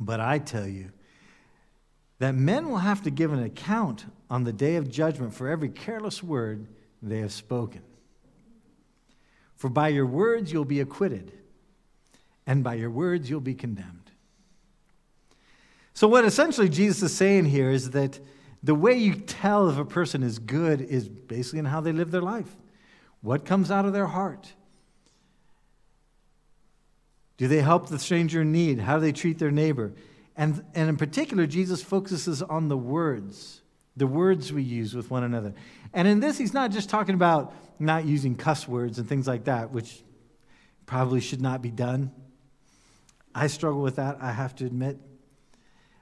But 0.00 0.20
I 0.20 0.38
tell 0.38 0.66
you 0.66 0.90
that 2.18 2.36
men 2.36 2.70
will 2.70 2.78
have 2.78 3.02
to 3.02 3.10
give 3.10 3.32
an 3.32 3.42
account 3.42 4.06
on 4.30 4.44
the 4.44 4.52
day 4.52 4.76
of 4.76 4.88
judgment 4.88 5.34
for 5.34 5.48
every 5.48 5.68
careless 5.68 6.22
word 6.22 6.68
they 7.02 7.18
have 7.18 7.32
spoken. 7.32 7.82
For 9.56 9.68
by 9.68 9.88
your 9.88 10.06
words 10.06 10.52
you'll 10.52 10.64
be 10.64 10.80
acquitted, 10.80 11.32
and 12.46 12.62
by 12.62 12.74
your 12.74 12.90
words 12.90 13.28
you'll 13.28 13.40
be 13.40 13.54
condemned. 13.54 14.10
So, 15.94 16.08
what 16.08 16.24
essentially 16.24 16.68
Jesus 16.68 17.02
is 17.02 17.16
saying 17.16 17.46
here 17.46 17.70
is 17.70 17.90
that 17.90 18.18
the 18.62 18.74
way 18.74 18.94
you 18.94 19.14
tell 19.14 19.68
if 19.68 19.78
a 19.78 19.84
person 19.84 20.22
is 20.22 20.38
good 20.38 20.80
is 20.80 21.08
basically 21.08 21.58
in 21.58 21.64
how 21.64 21.80
they 21.80 21.92
live 21.92 22.10
their 22.10 22.22
life. 22.22 22.56
What 23.20 23.44
comes 23.44 23.70
out 23.70 23.84
of 23.84 23.92
their 23.92 24.06
heart? 24.06 24.52
Do 27.36 27.48
they 27.48 27.60
help 27.60 27.88
the 27.88 27.98
stranger 27.98 28.42
in 28.42 28.52
need? 28.52 28.78
How 28.78 28.96
do 28.96 29.00
they 29.00 29.12
treat 29.12 29.38
their 29.38 29.50
neighbor? 29.50 29.92
And, 30.36 30.64
and 30.74 30.88
in 30.88 30.96
particular, 30.96 31.46
Jesus 31.46 31.82
focuses 31.82 32.40
on 32.40 32.68
the 32.68 32.76
words, 32.76 33.62
the 33.96 34.06
words 34.06 34.52
we 34.52 34.62
use 34.62 34.94
with 34.94 35.10
one 35.10 35.24
another. 35.24 35.52
And 35.92 36.06
in 36.06 36.20
this, 36.20 36.38
he's 36.38 36.54
not 36.54 36.70
just 36.70 36.88
talking 36.88 37.14
about 37.14 37.54
not 37.78 38.04
using 38.04 38.36
cuss 38.36 38.68
words 38.68 38.98
and 38.98 39.08
things 39.08 39.26
like 39.26 39.44
that, 39.44 39.72
which 39.72 40.02
probably 40.86 41.20
should 41.20 41.40
not 41.40 41.62
be 41.62 41.70
done. 41.70 42.12
I 43.34 43.48
struggle 43.48 43.82
with 43.82 43.96
that, 43.96 44.18
I 44.20 44.30
have 44.30 44.54
to 44.56 44.66
admit. 44.66 44.98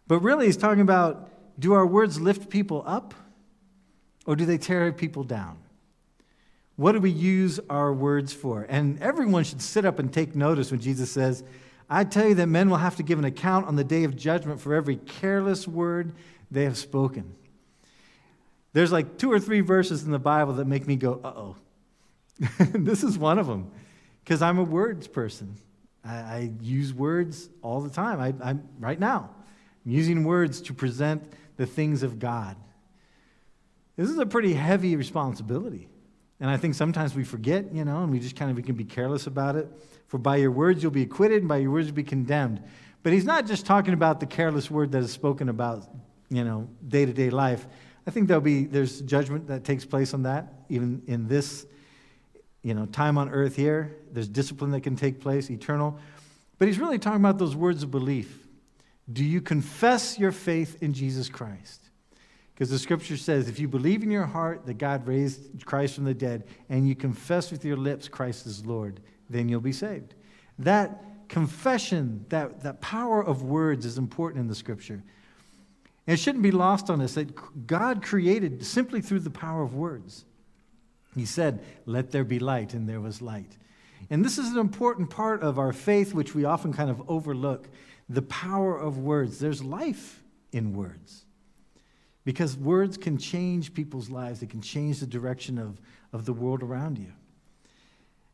But 0.06 0.20
really, 0.20 0.46
he's 0.46 0.56
talking 0.56 0.82
about 0.82 1.28
do 1.60 1.74
our 1.74 1.86
words 1.86 2.20
lift 2.20 2.50
people 2.50 2.82
up 2.86 3.14
or 4.26 4.34
do 4.34 4.44
they 4.44 4.58
tear 4.58 4.90
people 4.92 5.22
down? 5.22 5.58
What 6.76 6.92
do 6.92 7.00
we 7.00 7.10
use 7.10 7.60
our 7.68 7.92
words 7.92 8.32
for? 8.32 8.66
And 8.68 9.00
everyone 9.02 9.44
should 9.44 9.60
sit 9.60 9.84
up 9.84 9.98
and 9.98 10.12
take 10.12 10.34
notice 10.34 10.70
when 10.70 10.80
Jesus 10.80 11.12
says, 11.12 11.44
I 11.90 12.04
tell 12.04 12.28
you 12.28 12.34
that 12.36 12.46
men 12.46 12.70
will 12.70 12.78
have 12.78 12.96
to 12.96 13.02
give 13.02 13.18
an 13.18 13.24
account 13.24 13.66
on 13.66 13.76
the 13.76 13.84
day 13.84 14.04
of 14.04 14.16
judgment 14.16 14.60
for 14.60 14.74
every 14.74 14.96
careless 14.96 15.68
word 15.68 16.12
they 16.50 16.64
have 16.64 16.78
spoken. 16.78 17.34
There's 18.72 18.92
like 18.92 19.18
two 19.18 19.30
or 19.30 19.38
three 19.40 19.60
verses 19.60 20.04
in 20.04 20.10
the 20.12 20.18
Bible 20.18 20.54
that 20.54 20.66
make 20.66 20.86
me 20.86 20.96
go, 20.96 21.20
uh 21.22 21.32
oh. 21.36 21.56
this 22.58 23.02
is 23.02 23.18
one 23.18 23.38
of 23.38 23.46
them, 23.46 23.70
because 24.24 24.40
I'm 24.40 24.58
a 24.58 24.62
words 24.62 25.06
person. 25.06 25.56
I, 26.02 26.14
I, 26.14 26.50
use 26.62 26.94
words 26.94 27.50
all 27.60 27.82
the 27.82 27.90
time. 27.90 28.20
I, 28.20 28.32
I'm, 28.48 28.66
right 28.78 28.98
now, 28.98 29.28
I'm 29.84 29.92
using 29.92 30.24
words 30.24 30.62
to 30.62 30.72
present 30.72 31.30
the 31.60 31.66
things 31.66 32.02
of 32.02 32.18
God. 32.18 32.56
This 33.94 34.08
is 34.08 34.16
a 34.16 34.24
pretty 34.24 34.54
heavy 34.54 34.96
responsibility. 34.96 35.88
And 36.40 36.48
I 36.48 36.56
think 36.56 36.74
sometimes 36.74 37.14
we 37.14 37.22
forget, 37.22 37.74
you 37.74 37.84
know, 37.84 38.02
and 38.02 38.10
we 38.10 38.18
just 38.18 38.34
kind 38.34 38.50
of 38.50 38.56
we 38.56 38.62
can 38.62 38.76
be 38.76 38.84
careless 38.84 39.26
about 39.26 39.56
it. 39.56 39.68
For 40.06 40.16
by 40.16 40.36
your 40.36 40.52
words 40.52 40.82
you'll 40.82 40.90
be 40.90 41.02
acquitted, 41.02 41.40
and 41.40 41.48
by 41.48 41.58
your 41.58 41.70
words 41.70 41.88
you'll 41.88 41.96
be 41.96 42.02
condemned. 42.02 42.62
But 43.02 43.12
he's 43.12 43.26
not 43.26 43.46
just 43.46 43.66
talking 43.66 43.92
about 43.92 44.20
the 44.20 44.26
careless 44.26 44.70
word 44.70 44.92
that 44.92 45.02
is 45.02 45.12
spoken 45.12 45.50
about, 45.50 45.86
you 46.30 46.44
know, 46.44 46.66
day 46.88 47.04
to 47.04 47.12
day 47.12 47.28
life. 47.28 47.66
I 48.06 48.10
think 48.10 48.28
there'll 48.28 48.40
be 48.40 48.64
there's 48.64 49.02
judgment 49.02 49.48
that 49.48 49.62
takes 49.62 49.84
place 49.84 50.14
on 50.14 50.22
that, 50.22 50.64
even 50.70 51.02
in 51.08 51.28
this, 51.28 51.66
you 52.62 52.72
know, 52.72 52.86
time 52.86 53.18
on 53.18 53.28
earth 53.28 53.54
here. 53.54 53.98
There's 54.10 54.28
discipline 54.28 54.70
that 54.70 54.80
can 54.80 54.96
take 54.96 55.20
place, 55.20 55.50
eternal. 55.50 55.98
But 56.56 56.68
he's 56.68 56.78
really 56.78 56.98
talking 56.98 57.20
about 57.20 57.36
those 57.36 57.54
words 57.54 57.82
of 57.82 57.90
belief. 57.90 58.46
Do 59.12 59.24
you 59.24 59.40
confess 59.40 60.18
your 60.18 60.32
faith 60.32 60.82
in 60.82 60.92
Jesus 60.92 61.28
Christ? 61.28 61.90
Because 62.54 62.70
the 62.70 62.78
scripture 62.78 63.16
says 63.16 63.48
if 63.48 63.58
you 63.58 63.68
believe 63.68 64.02
in 64.02 64.10
your 64.10 64.26
heart 64.26 64.66
that 64.66 64.78
God 64.78 65.06
raised 65.06 65.64
Christ 65.64 65.94
from 65.94 66.04
the 66.04 66.14
dead 66.14 66.44
and 66.68 66.86
you 66.86 66.94
confess 66.94 67.50
with 67.50 67.64
your 67.64 67.76
lips 67.76 68.06
Christ 68.06 68.46
is 68.46 68.66
Lord, 68.66 69.00
then 69.30 69.48
you'll 69.48 69.60
be 69.60 69.72
saved. 69.72 70.14
That 70.58 71.02
confession, 71.28 72.26
that, 72.28 72.62
that 72.62 72.80
power 72.80 73.24
of 73.24 73.42
words 73.42 73.86
is 73.86 73.96
important 73.96 74.42
in 74.42 74.48
the 74.48 74.54
scripture. 74.54 75.02
And 76.06 76.14
it 76.14 76.18
shouldn't 76.18 76.42
be 76.42 76.50
lost 76.50 76.90
on 76.90 77.00
us 77.00 77.14
that 77.14 77.66
God 77.66 78.02
created 78.02 78.66
simply 78.66 79.00
through 79.00 79.20
the 79.20 79.30
power 79.30 79.62
of 79.62 79.74
words. 79.74 80.24
He 81.14 81.24
said, 81.24 81.64
Let 81.86 82.10
there 82.10 82.24
be 82.24 82.38
light, 82.38 82.74
and 82.74 82.88
there 82.88 83.00
was 83.00 83.22
light. 83.22 83.56
And 84.10 84.24
this 84.24 84.38
is 84.38 84.50
an 84.50 84.58
important 84.58 85.10
part 85.10 85.42
of 85.42 85.58
our 85.58 85.72
faith, 85.72 86.14
which 86.14 86.34
we 86.34 86.44
often 86.44 86.72
kind 86.72 86.90
of 86.90 87.08
overlook 87.08 87.68
the 88.10 88.22
power 88.22 88.76
of 88.76 88.98
words. 88.98 89.38
There's 89.38 89.62
life 89.62 90.22
in 90.52 90.74
words 90.74 91.24
because 92.24 92.56
words 92.56 92.98
can 92.98 93.16
change 93.16 93.72
people's 93.72 94.10
lives, 94.10 94.40
they 94.40 94.46
can 94.46 94.60
change 94.60 95.00
the 95.00 95.06
direction 95.06 95.58
of, 95.58 95.80
of 96.12 96.26
the 96.26 96.32
world 96.32 96.62
around 96.62 96.98
you. 96.98 97.12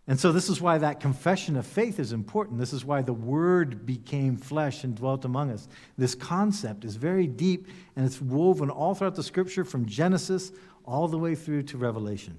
And 0.08 0.18
so, 0.18 0.30
this 0.32 0.48
is 0.48 0.60
why 0.60 0.78
that 0.78 1.00
confession 1.00 1.56
of 1.56 1.66
faith 1.66 1.98
is 1.98 2.12
important. 2.12 2.58
This 2.58 2.72
is 2.72 2.84
why 2.84 3.02
the 3.02 3.12
Word 3.12 3.84
became 3.84 4.36
flesh 4.36 4.84
and 4.84 4.94
dwelt 4.94 5.24
among 5.24 5.50
us. 5.50 5.66
This 5.98 6.14
concept 6.14 6.84
is 6.84 6.94
very 6.94 7.26
deep 7.26 7.66
and 7.96 8.06
it's 8.06 8.20
woven 8.20 8.70
all 8.70 8.94
throughout 8.94 9.16
the 9.16 9.24
Scripture 9.24 9.64
from 9.64 9.84
Genesis 9.84 10.52
all 10.84 11.08
the 11.08 11.18
way 11.18 11.34
through 11.34 11.64
to 11.64 11.76
Revelation. 11.76 12.36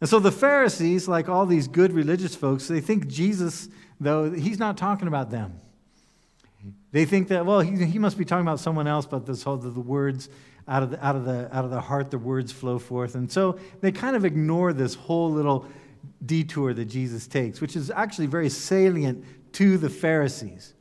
And 0.00 0.10
so, 0.10 0.18
the 0.18 0.32
Pharisees, 0.32 1.08
like 1.08 1.28
all 1.28 1.46
these 1.46 1.68
good 1.68 1.92
religious 1.92 2.34
folks, 2.34 2.68
they 2.68 2.80
think 2.80 3.08
Jesus 3.08 3.68
though 4.00 4.30
he's 4.30 4.58
not 4.58 4.76
talking 4.76 5.08
about 5.08 5.30
them. 5.30 5.60
They 6.92 7.04
think 7.04 7.28
that, 7.28 7.44
well, 7.44 7.60
he, 7.60 7.84
he 7.84 7.98
must 7.98 8.16
be 8.16 8.24
talking 8.24 8.46
about 8.46 8.60
someone 8.60 8.86
else, 8.86 9.06
but 9.06 9.26
this 9.26 9.42
whole, 9.42 9.56
the, 9.56 9.70
the 9.70 9.80
words 9.80 10.28
out 10.66 10.82
of, 10.82 10.90
the, 10.90 11.04
out, 11.04 11.14
of 11.14 11.24
the, 11.24 11.54
out 11.56 11.64
of 11.64 11.70
the 11.70 11.80
heart, 11.80 12.10
the 12.10 12.18
words 12.18 12.52
flow 12.52 12.78
forth. 12.78 13.14
And 13.14 13.30
so 13.30 13.58
they 13.80 13.92
kind 13.92 14.16
of 14.16 14.24
ignore 14.24 14.72
this 14.72 14.94
whole 14.94 15.30
little 15.30 15.66
detour 16.24 16.74
that 16.74 16.86
Jesus 16.86 17.26
takes, 17.26 17.60
which 17.60 17.76
is 17.76 17.90
actually 17.90 18.26
very 18.26 18.48
salient 18.48 19.24
to 19.52 19.78
the 19.78 19.90
Pharisees, 19.90 20.74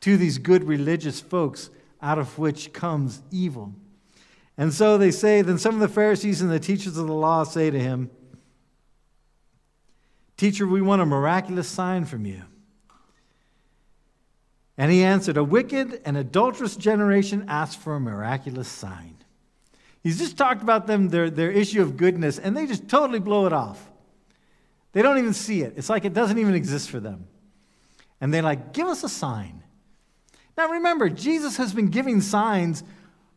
to 0.00 0.16
these 0.16 0.38
good 0.38 0.64
religious 0.64 1.20
folks, 1.20 1.70
out 2.02 2.18
of 2.18 2.38
which 2.38 2.72
comes 2.72 3.22
evil. 3.30 3.72
And 4.58 4.72
so 4.72 4.98
they 4.98 5.10
say, 5.10 5.42
then 5.42 5.58
some 5.58 5.74
of 5.74 5.80
the 5.80 5.88
Pharisees 5.88 6.42
and 6.42 6.50
the 6.50 6.60
teachers 6.60 6.98
of 6.98 7.06
the 7.06 7.14
law 7.14 7.44
say 7.44 7.70
to 7.70 7.78
him, 7.78 8.10
Teacher, 10.36 10.66
we 10.66 10.82
want 10.82 11.00
a 11.00 11.06
miraculous 11.06 11.68
sign 11.68 12.04
from 12.04 12.26
you. 12.26 12.42
And 14.76 14.90
he 14.90 15.04
answered, 15.04 15.36
A 15.36 15.44
wicked 15.44 16.00
and 16.04 16.16
adulterous 16.16 16.76
generation 16.76 17.44
asks 17.48 17.80
for 17.80 17.94
a 17.94 18.00
miraculous 18.00 18.68
sign. 18.68 19.16
He's 20.02 20.18
just 20.18 20.36
talked 20.36 20.62
about 20.62 20.86
them, 20.86 21.10
their, 21.10 21.30
their 21.30 21.50
issue 21.50 21.80
of 21.80 21.96
goodness, 21.96 22.38
and 22.38 22.56
they 22.56 22.66
just 22.66 22.88
totally 22.88 23.20
blow 23.20 23.46
it 23.46 23.52
off. 23.52 23.90
They 24.92 25.02
don't 25.02 25.18
even 25.18 25.32
see 25.32 25.62
it. 25.62 25.74
It's 25.76 25.88
like 25.88 26.04
it 26.04 26.12
doesn't 26.12 26.38
even 26.38 26.54
exist 26.54 26.90
for 26.90 26.98
them. 26.98 27.28
And 28.20 28.34
they're 28.34 28.42
like, 28.42 28.72
Give 28.72 28.88
us 28.88 29.04
a 29.04 29.08
sign. 29.08 29.62
Now 30.56 30.68
remember, 30.68 31.08
Jesus 31.08 31.56
has 31.56 31.72
been 31.72 31.88
giving 31.88 32.20
signs 32.20 32.82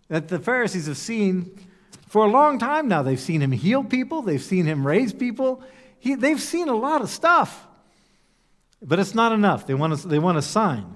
that 0.08 0.28
the 0.28 0.40
Pharisees 0.40 0.88
have 0.88 0.98
seen 0.98 1.60
for 2.08 2.26
a 2.26 2.30
long 2.30 2.60
time 2.60 2.88
now. 2.88 3.02
They've 3.02 3.20
seen 3.20 3.42
him 3.42 3.52
heal 3.52 3.84
people, 3.84 4.22
they've 4.22 4.42
seen 4.42 4.66
him 4.66 4.86
raise 4.86 5.14
people, 5.14 5.64
he, 6.00 6.16
they've 6.16 6.42
seen 6.42 6.70
a 6.70 6.76
lot 6.76 7.02
of 7.02 7.10
stuff, 7.10 7.68
but 8.82 9.00
it's 9.00 9.16
not 9.16 9.32
enough. 9.32 9.66
They 9.66 9.74
want, 9.74 9.94
a, 9.94 10.08
they 10.08 10.20
want 10.20 10.38
a 10.38 10.42
sign. 10.42 10.96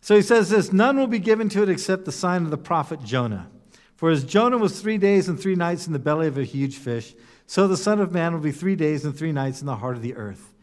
So 0.00 0.14
he 0.14 0.22
says 0.22 0.50
this 0.50 0.72
None 0.72 0.98
will 0.98 1.06
be 1.06 1.18
given 1.18 1.48
to 1.50 1.62
it 1.62 1.68
except 1.68 2.04
the 2.04 2.12
sign 2.12 2.44
of 2.44 2.50
the 2.50 2.58
prophet 2.58 3.02
Jonah. 3.02 3.48
For 3.96 4.10
as 4.10 4.24
Jonah 4.24 4.58
was 4.58 4.80
three 4.80 4.98
days 4.98 5.28
and 5.28 5.40
three 5.40 5.54
nights 5.54 5.86
in 5.86 5.92
the 5.92 5.98
belly 5.98 6.26
of 6.26 6.36
a 6.36 6.44
huge 6.44 6.76
fish, 6.76 7.14
so 7.46 7.66
the 7.66 7.76
Son 7.76 8.00
of 8.00 8.12
Man 8.12 8.32
will 8.32 8.40
be 8.40 8.52
three 8.52 8.76
days 8.76 9.04
and 9.04 9.16
three 9.16 9.32
nights 9.32 9.60
in 9.60 9.66
the 9.66 9.76
heart 9.76 9.96
of 9.96 10.02
the 10.02 10.14
earth. 10.14 10.54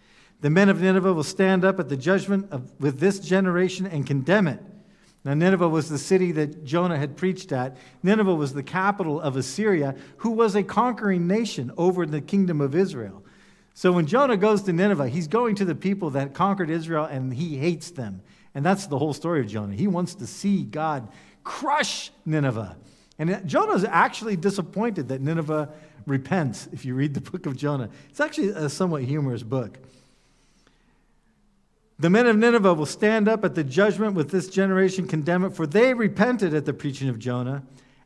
The 0.42 0.50
men 0.50 0.70
of 0.70 0.82
Nineveh 0.82 1.14
will 1.14 1.24
stand 1.24 1.64
up 1.64 1.80
at 1.80 1.90
the 1.90 1.98
judgment 1.98 2.52
of, 2.52 2.72
with 2.80 3.00
this 3.00 3.20
generation 3.20 3.86
and 3.86 4.06
condemn 4.06 4.48
it. 4.48 4.60
Now, 5.24 5.36
Nineveh 5.36 5.70
was 5.70 5.88
the 5.88 6.00
city 6.00 6.32
that 6.32 6.66
Jonah 6.66 6.98
had 6.98 7.16
preached 7.16 7.52
at. 7.52 7.78
Nineveh 8.02 8.34
was 8.34 8.54
the 8.54 8.64
capital 8.64 9.22
of 9.22 9.38
Assyria, 9.38 9.96
who 10.18 10.32
was 10.32 10.56
a 10.56 10.64
conquering 10.64 11.28
nation 11.28 11.72
over 11.78 12.08
the 12.08 12.22
kingdom 12.22 12.60
of 12.60 12.74
Israel. 12.74 13.24
So 13.74 13.92
when 13.92 14.08
Jonah 14.08 14.38
goes 14.38 14.64
to 14.64 14.74
Nineveh, 14.74 15.10
he's 15.10 15.28
going 15.28 15.56
to 15.56 15.66
the 15.66 15.76
people 15.76 16.10
that 16.12 16.34
conquered 16.34 16.70
Israel 16.70 17.06
and 17.06 17.34
he 17.34 17.58
hates 17.58 17.92
them. 17.92 18.22
And 18.54 18.66
that's 18.66 18.88
the 18.88 18.98
whole 18.98 19.14
story 19.14 19.40
of 19.42 19.48
Jonah. 19.48 19.76
He 19.76 19.88
wants 19.88 20.16
to 20.16 20.28
see 20.28 20.64
God 20.64 21.08
crush 21.44 22.12
Nineveh. 22.26 22.76
And 23.18 23.48
Jonah 23.48 23.74
is 23.74 23.86
actually 23.86 24.36
disappointed 24.36 25.08
that 25.10 25.22
Nineveh 25.22 25.70
repents 26.08 26.68
if 26.72 26.84
you 26.84 26.96
read 26.96 27.14
the 27.14 27.22
book 27.22 27.46
of 27.46 27.56
Jonah. 27.56 27.90
It's 28.10 28.20
actually 28.20 28.50
a 28.50 28.70
somewhat 28.70 29.04
humorous 29.04 29.44
book. 29.44 29.78
The 32.02 32.10
men 32.10 32.26
of 32.26 32.36
Nineveh 32.36 32.74
will 32.74 32.88
stand 32.88 33.28
up 33.28 33.46
at 33.46 33.54
the 33.54 33.64
judgment 33.64 34.16
with 34.16 34.32
this 34.32 34.50
generation, 34.50 35.08
condemn 35.08 35.46
it, 35.46 35.54
for 35.54 35.68
they 35.68 35.94
repented 35.94 36.52
at 36.56 36.66
the 36.66 36.74
preaching 36.74 37.10
of 37.10 37.20
Jonah, 37.20 37.62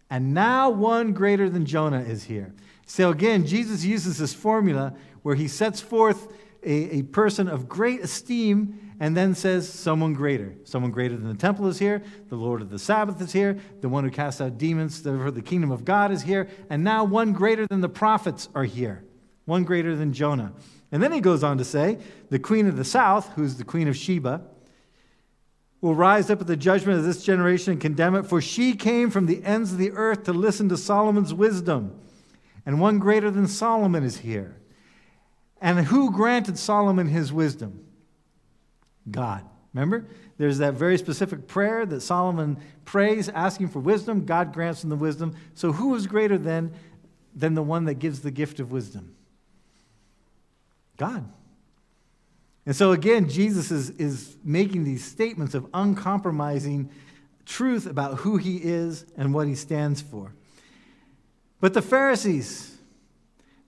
and 0.09 0.33
now 0.33 0.69
one 0.69 1.13
greater 1.13 1.49
than 1.49 1.65
Jonah 1.65 2.01
is 2.01 2.25
here. 2.25 2.53
So 2.85 3.09
again, 3.09 3.45
Jesus 3.45 3.85
uses 3.85 4.17
this 4.17 4.33
formula 4.33 4.93
where 5.21 5.35
he 5.35 5.47
sets 5.47 5.79
forth 5.79 6.27
a, 6.61 6.97
a 6.97 7.01
person 7.03 7.47
of 7.47 7.69
great 7.69 8.01
esteem 8.01 8.97
and 8.99 9.15
then 9.15 9.33
says, 9.33 9.71
Someone 9.71 10.11
greater. 10.11 10.53
Someone 10.65 10.91
greater 10.91 11.15
than 11.15 11.29
the 11.29 11.33
temple 11.33 11.67
is 11.67 11.79
here. 11.79 12.03
The 12.27 12.35
Lord 12.35 12.61
of 12.61 12.69
the 12.69 12.79
Sabbath 12.79 13.21
is 13.21 13.31
here. 13.31 13.57
The 13.79 13.87
one 13.87 14.03
who 14.03 14.11
casts 14.11 14.41
out 14.41 14.57
demons 14.57 15.03
the 15.03 15.41
kingdom 15.41 15.71
of 15.71 15.85
God 15.85 16.11
is 16.11 16.21
here. 16.21 16.49
And 16.69 16.83
now 16.83 17.05
one 17.05 17.31
greater 17.31 17.65
than 17.65 17.79
the 17.79 17.87
prophets 17.87 18.49
are 18.55 18.65
here. 18.65 19.05
One 19.45 19.63
greater 19.63 19.95
than 19.95 20.11
Jonah. 20.11 20.51
And 20.91 21.01
then 21.01 21.11
he 21.11 21.19
goes 21.19 21.43
on 21.43 21.57
to 21.57 21.65
say, 21.65 21.97
The 22.29 22.39
queen 22.39 22.67
of 22.67 22.77
the 22.77 22.83
south, 22.83 23.33
who's 23.35 23.55
the 23.55 23.63
queen 23.63 23.87
of 23.87 23.97
Sheba, 23.97 24.41
will 25.81 25.95
rise 25.95 26.29
up 26.29 26.41
at 26.41 26.47
the 26.47 26.57
judgment 26.57 26.97
of 26.97 27.05
this 27.05 27.23
generation 27.23 27.73
and 27.73 27.81
condemn 27.81 28.15
it, 28.15 28.23
for 28.23 28.41
she 28.41 28.73
came 28.73 29.09
from 29.09 29.25
the 29.25 29.43
ends 29.43 29.71
of 29.71 29.77
the 29.77 29.91
earth 29.91 30.23
to 30.23 30.33
listen 30.33 30.69
to 30.69 30.77
Solomon's 30.77 31.33
wisdom. 31.33 31.99
And 32.65 32.79
one 32.79 32.97
greater 32.97 33.29
than 33.29 33.47
Solomon 33.47 34.03
is 34.03 34.17
here. 34.17 34.57
And 35.61 35.85
who 35.85 36.11
granted 36.11 36.57
Solomon 36.57 37.07
his 37.07 37.31
wisdom? 37.31 37.85
God. 39.09 39.43
Remember? 39.73 40.07
There's 40.37 40.57
that 40.57 40.73
very 40.73 40.97
specific 40.97 41.47
prayer 41.47 41.85
that 41.85 42.01
Solomon 42.01 42.57
prays, 42.83 43.29
asking 43.29 43.69
for 43.69 43.79
wisdom. 43.79 44.25
God 44.25 44.53
grants 44.53 44.83
him 44.83 44.89
the 44.89 44.95
wisdom. 44.95 45.35
So, 45.53 45.71
who 45.71 45.93
is 45.95 46.07
greater 46.07 46.37
than, 46.37 46.73
than 47.35 47.53
the 47.53 47.63
one 47.63 47.85
that 47.85 47.95
gives 47.95 48.21
the 48.21 48.31
gift 48.31 48.59
of 48.59 48.71
wisdom? 48.71 49.15
God. 50.97 51.27
And 52.65 52.75
so, 52.75 52.91
again, 52.91 53.29
Jesus 53.29 53.71
is, 53.71 53.91
is 53.91 54.37
making 54.43 54.83
these 54.83 55.03
statements 55.03 55.53
of 55.53 55.67
uncompromising 55.73 56.89
truth 57.45 57.85
about 57.85 58.19
who 58.19 58.37
he 58.37 58.57
is 58.57 59.05
and 59.15 59.33
what 59.33 59.47
he 59.47 59.55
stands 59.55 60.01
for. 60.01 60.33
But 61.61 61.73
the 61.73 61.81
Pharisees, 61.81 62.75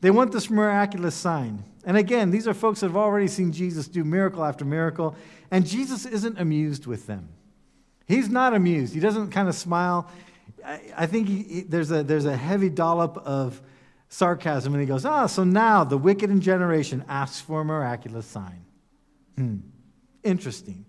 they 0.02 0.12
want 0.12 0.32
this 0.32 0.50
miraculous 0.50 1.16
sign. 1.16 1.64
And 1.86 1.96
again, 1.96 2.32
these 2.32 2.48
are 2.48 2.54
folks 2.54 2.82
that 2.82 2.88
have 2.88 2.98
already 2.98 3.28
seen 3.28 3.52
Jesus 3.52 3.88
do 3.88 4.04
miracle 4.04 4.44
after 4.44 4.66
miracle, 4.66 5.16
and 5.52 5.66
Jesus 5.66 6.06
isn't 6.06 6.40
amused 6.40 6.86
with 6.86 7.08
them. 7.08 7.30
He's 8.08 8.30
not 8.30 8.54
amused. 8.54 8.94
He 8.94 9.00
doesn't 9.00 9.30
kind 9.30 9.48
of 9.48 9.56
smile. 9.56 10.10
I, 10.66 10.82
I 10.96 11.06
think 11.06 11.28
he, 11.28 11.44
he, 11.44 11.62
there's, 11.62 11.92
a, 11.92 12.04
there's 12.04 12.26
a 12.26 12.36
heavy 12.36 12.70
dollop 12.70 13.18
of 13.18 13.62
sarcasm, 14.10 14.74
and 14.74 14.82
he 14.82 14.88
goes, 14.88 15.06
Ah, 15.06 15.26
so 15.26 15.44
now 15.44 15.84
the 15.84 15.98
wicked 15.98 16.30
in 16.30 16.42
generation 16.42 17.04
asks 17.08 17.42
for 17.42 17.62
a 17.62 17.66
miraculous 17.66 18.26
sign. 18.26 18.66
Hmm. 19.36 19.58
Interesting. 20.24 20.86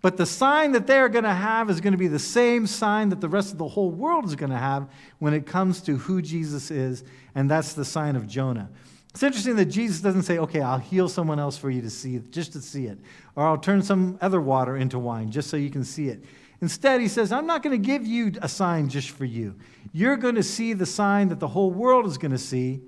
But 0.00 0.16
the 0.16 0.26
sign 0.26 0.72
that 0.72 0.86
they 0.86 0.98
are 0.98 1.08
going 1.08 1.24
to 1.24 1.34
have 1.34 1.70
is 1.70 1.80
going 1.80 1.92
to 1.92 1.98
be 1.98 2.06
the 2.06 2.20
same 2.20 2.66
sign 2.66 3.08
that 3.08 3.20
the 3.20 3.28
rest 3.28 3.50
of 3.50 3.58
the 3.58 3.66
whole 3.66 3.90
world 3.90 4.26
is 4.26 4.36
going 4.36 4.52
to 4.52 4.58
have 4.58 4.88
when 5.18 5.34
it 5.34 5.44
comes 5.44 5.80
to 5.82 5.96
who 5.96 6.22
Jesus 6.22 6.70
is, 6.70 7.02
and 7.34 7.50
that's 7.50 7.72
the 7.72 7.84
sign 7.84 8.14
of 8.14 8.28
Jonah. 8.28 8.70
It's 9.10 9.22
interesting 9.22 9.56
that 9.56 9.66
Jesus 9.66 10.00
doesn't 10.00 10.22
say, 10.22 10.38
okay, 10.38 10.60
I'll 10.60 10.78
heal 10.78 11.08
someone 11.08 11.40
else 11.40 11.58
for 11.58 11.70
you 11.70 11.82
to 11.82 11.90
see 11.90 12.14
it, 12.14 12.30
just 12.30 12.52
to 12.52 12.60
see 12.60 12.86
it, 12.86 12.98
or 13.34 13.44
I'll 13.44 13.58
turn 13.58 13.82
some 13.82 14.18
other 14.20 14.40
water 14.40 14.76
into 14.76 14.98
wine 14.98 15.30
just 15.30 15.50
so 15.50 15.56
you 15.56 15.70
can 15.70 15.82
see 15.82 16.08
it. 16.08 16.22
Instead, 16.60 17.00
he 17.00 17.08
says, 17.08 17.30
I'm 17.30 17.46
not 17.46 17.62
going 17.62 17.80
to 17.80 17.86
give 17.86 18.06
you 18.06 18.32
a 18.42 18.48
sign 18.48 18.88
just 18.88 19.10
for 19.10 19.24
you. 19.24 19.54
You're 19.92 20.16
going 20.16 20.34
to 20.34 20.42
see 20.42 20.72
the 20.72 20.86
sign 20.86 21.28
that 21.28 21.40
the 21.40 21.48
whole 21.48 21.70
world 21.70 22.06
is 22.06 22.18
going 22.18 22.32
to 22.32 22.38
see, 22.38 22.80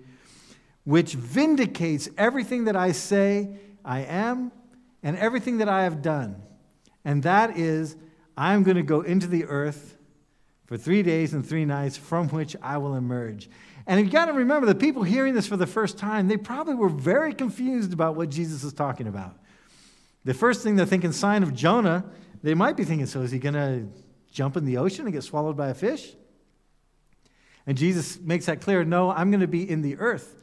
which 0.85 1.15
vindicates 1.15 2.09
everything 2.19 2.65
that 2.65 2.77
I 2.77 2.93
say 2.93 3.59
I 3.85 4.01
am 4.01 4.51
and 5.03 5.17
everything 5.17 5.59
that 5.59 5.69
I 5.69 5.85
have 5.85 6.03
done. 6.03 6.43
And 7.05 7.23
that 7.23 7.57
is, 7.57 7.97
I'm 8.37 8.63
going 8.63 8.77
to 8.77 8.83
go 8.83 9.03
into 9.03 9.27
the 9.27 9.45
earth 9.45 9.97
for 10.67 10.77
three 10.77 11.03
days 11.03 11.33
and 11.33 11.47
three 11.47 11.65
nights, 11.65 11.97
from 11.97 12.29
which 12.29 12.57
I 12.63 12.79
will 12.79 12.95
emerge. 12.95 13.49
And 13.87 14.01
you've 14.01 14.13
got 14.13 14.27
to 14.27 14.33
remember, 14.33 14.67
the 14.67 14.75
people 14.75 15.03
hearing 15.03 15.35
this 15.35 15.47
for 15.47 15.57
the 15.57 15.67
first 15.67 15.99
time, 15.99 16.29
they 16.29 16.37
probably 16.37 16.75
were 16.75 16.89
very 16.89 17.35
confused 17.35 17.93
about 17.93 18.15
what 18.15 18.31
Jesus 18.31 18.63
is 18.63 18.73
talking 18.73 19.07
about. 19.09 19.37
The 20.25 20.35
first 20.35 20.63
thing 20.63 20.77
they're 20.77 20.87
thinking, 20.87 21.13
sign 21.13 21.43
of 21.43 21.55
Jonah, 21.55 22.05
they 22.43 22.55
might 22.55 22.77
be 22.77 22.85
thinking, 22.85 23.07
so 23.07 23.21
is 23.23 23.31
he 23.31 23.39
going 23.39 23.55
to 23.55 23.87
jump 24.33 24.57
in 24.57 24.65
the 24.65 24.79
ocean 24.79 25.05
and 25.05 25.13
get 25.13 25.23
swallowed 25.23 25.57
by 25.57 25.69
a 25.69 25.75
fish? 25.75 26.15
And 27.67 27.77
Jesus 27.77 28.19
makes 28.19 28.47
that 28.47 28.61
clear 28.61 28.85
no, 28.85 29.11
I'm 29.11 29.31
going 29.31 29.41
to 29.41 29.49
be 29.49 29.69
in 29.69 29.83
the 29.83 29.97
earth. 29.99 30.37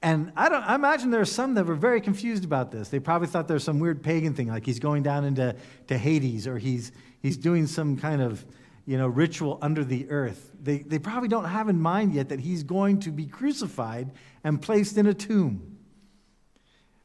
And 0.00 0.32
I, 0.36 0.48
don't, 0.48 0.62
I 0.62 0.76
imagine 0.76 1.10
there 1.10 1.20
are 1.20 1.24
some 1.24 1.54
that 1.54 1.66
were 1.66 1.74
very 1.74 2.00
confused 2.00 2.44
about 2.44 2.70
this. 2.70 2.88
They 2.88 3.00
probably 3.00 3.26
thought 3.28 3.48
there's 3.48 3.64
some 3.64 3.80
weird 3.80 4.02
pagan 4.02 4.32
thing, 4.32 4.48
like 4.48 4.64
he's 4.64 4.78
going 4.78 5.02
down 5.02 5.24
into 5.24 5.56
to 5.88 5.98
Hades 5.98 6.46
or 6.46 6.56
he's, 6.56 6.92
he's 7.20 7.36
doing 7.36 7.66
some 7.66 7.96
kind 7.96 8.22
of 8.22 8.44
you 8.86 8.96
know, 8.96 9.06
ritual 9.06 9.58
under 9.60 9.84
the 9.84 10.08
earth. 10.08 10.52
They, 10.62 10.78
they 10.78 10.98
probably 10.98 11.28
don't 11.28 11.44
have 11.44 11.68
in 11.68 11.78
mind 11.78 12.14
yet 12.14 12.30
that 12.30 12.40
he's 12.40 12.62
going 12.62 13.00
to 13.00 13.10
be 13.10 13.26
crucified 13.26 14.12
and 14.44 14.62
placed 14.62 14.96
in 14.96 15.06
a 15.06 15.12
tomb. 15.12 15.77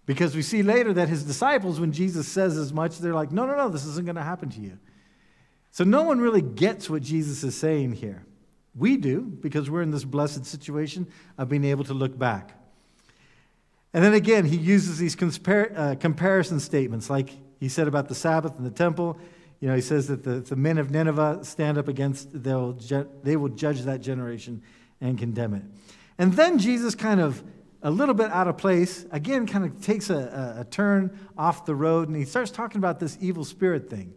Because 0.05 0.35
we 0.35 0.41
see 0.41 0.63
later 0.63 0.91
that 0.93 1.07
his 1.07 1.23
disciples, 1.23 1.79
when 1.79 1.93
Jesus 1.93 2.27
says 2.27 2.57
as 2.57 2.73
much, 2.73 2.99
they're 2.99 3.13
like, 3.13 3.31
no, 3.31 3.45
no, 3.45 3.55
no, 3.55 3.69
this 3.69 3.85
isn't 3.85 4.05
going 4.05 4.17
to 4.17 4.23
happen 4.23 4.49
to 4.49 4.59
you. 4.59 4.77
So 5.71 5.83
no 5.83 6.03
one 6.03 6.19
really 6.19 6.41
gets 6.41 6.89
what 6.89 7.01
Jesus 7.01 7.43
is 7.43 7.55
saying 7.55 7.93
here. 7.93 8.25
We 8.75 8.97
do, 8.97 9.21
because 9.21 9.69
we're 9.69 9.81
in 9.81 9.91
this 9.91 10.03
blessed 10.03 10.45
situation 10.45 11.07
of 11.37 11.49
being 11.49 11.63
able 11.63 11.83
to 11.85 11.93
look 11.93 12.17
back. 12.17 12.59
And 13.93 14.03
then 14.03 14.13
again, 14.13 14.45
he 14.45 14.57
uses 14.57 14.97
these 14.97 15.15
compar- 15.15 15.77
uh, 15.77 15.95
comparison 15.95 16.59
statements, 16.59 17.09
like 17.09 17.29
he 17.59 17.69
said 17.69 17.87
about 17.87 18.09
the 18.09 18.15
Sabbath 18.15 18.57
and 18.57 18.65
the 18.65 18.71
temple. 18.71 19.17
You 19.59 19.69
know, 19.69 19.75
he 19.75 19.81
says 19.81 20.07
that 20.07 20.23
the, 20.23 20.41
the 20.41 20.55
men 20.55 20.77
of 20.77 20.91
Nineveh 20.91 21.39
stand 21.43 21.77
up 21.77 21.87
against, 21.87 22.29
they'll 22.43 22.73
ju- 22.73 23.09
they 23.23 23.37
will 23.37 23.49
judge 23.49 23.81
that 23.83 24.01
generation 24.01 24.61
and 24.99 25.17
condemn 25.17 25.53
it. 25.53 25.63
And 26.17 26.33
then 26.33 26.59
Jesus 26.59 26.95
kind 26.95 27.21
of, 27.21 27.43
a 27.83 27.91
little 27.91 28.15
bit 28.15 28.31
out 28.31 28.47
of 28.47 28.57
place, 28.57 29.05
again, 29.11 29.45
kind 29.45 29.65
of 29.65 29.81
takes 29.81 30.09
a, 30.09 30.55
a, 30.57 30.61
a 30.61 30.63
turn 30.65 31.17
off 31.37 31.65
the 31.65 31.75
road 31.75 32.07
and 32.07 32.17
he 32.17 32.25
starts 32.25 32.49
talking 32.49 32.79
about 32.79 32.99
this 32.99 33.17
evil 33.21 33.45
spirit 33.45 33.89
thing. 33.89 34.13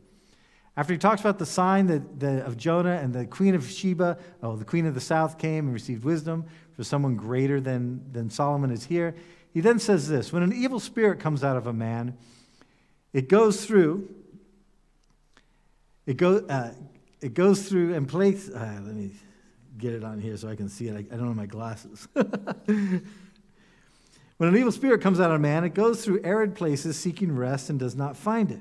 After 0.77 0.93
he 0.93 0.99
talks 0.99 1.21
about 1.21 1.39
the 1.39 1.47
sign 1.47 1.87
that, 1.89 2.21
the, 2.21 2.45
of 2.45 2.57
Jonah 2.57 2.99
and 3.03 3.13
the 3.13 3.27
queen 3.27 3.55
of 3.55 3.69
Sheba, 3.69 4.19
oh, 4.43 4.57
the 4.57 4.65
queen 4.65 4.87
of 4.87 4.95
the 4.95 5.01
south 5.01 5.39
came 5.39 5.67
and 5.67 5.75
received 5.75 6.05
wisdom 6.05 6.47
for 6.73 6.85
someone 6.85 7.17
greater 7.17 7.61
than, 7.61 8.01
than 8.13 8.31
Solomon 8.31 8.71
is 8.71 8.85
here, 8.85 9.15
he 9.53 9.61
then 9.61 9.79
says 9.79 10.09
this 10.09 10.33
When 10.33 10.43
an 10.43 10.53
evil 10.53 10.81
spirit 10.81 11.19
comes 11.19 11.43
out 11.43 11.57
of 11.57 11.67
a 11.67 11.73
man, 11.73 12.17
it 13.13 13.29
goes 13.29 13.65
through 13.65 14.09
it, 16.07 16.17
go, 16.17 16.37
uh, 16.37 16.71
it 17.21 17.35
goes 17.35 17.69
through 17.69 17.95
and 17.95 18.09
places. 18.09 18.55
Uh, 18.55 18.81
let 18.85 18.95
me 18.95 19.11
get 19.77 19.93
it 19.93 20.05
on 20.05 20.21
here 20.21 20.37
so 20.37 20.49
I 20.49 20.55
can 20.55 20.69
see 20.69 20.87
it. 20.87 20.95
I, 20.95 20.99
I 20.99 21.17
don't 21.17 21.27
have 21.27 21.37
my 21.37 21.47
glasses. 21.47 22.07
when 24.37 24.49
an 24.49 24.57
evil 24.57 24.73
spirit 24.73 25.01
comes 25.01 25.19
out 25.19 25.31
of 25.31 25.37
a 25.37 25.39
man, 25.41 25.65
it 25.65 25.75
goes 25.75 26.05
through 26.05 26.21
arid 26.23 26.55
places 26.55 26.99
seeking 26.99 27.35
rest 27.35 27.71
and 27.71 27.79
does 27.79 27.97
not 27.97 28.17
find 28.17 28.51
it. 28.51 28.61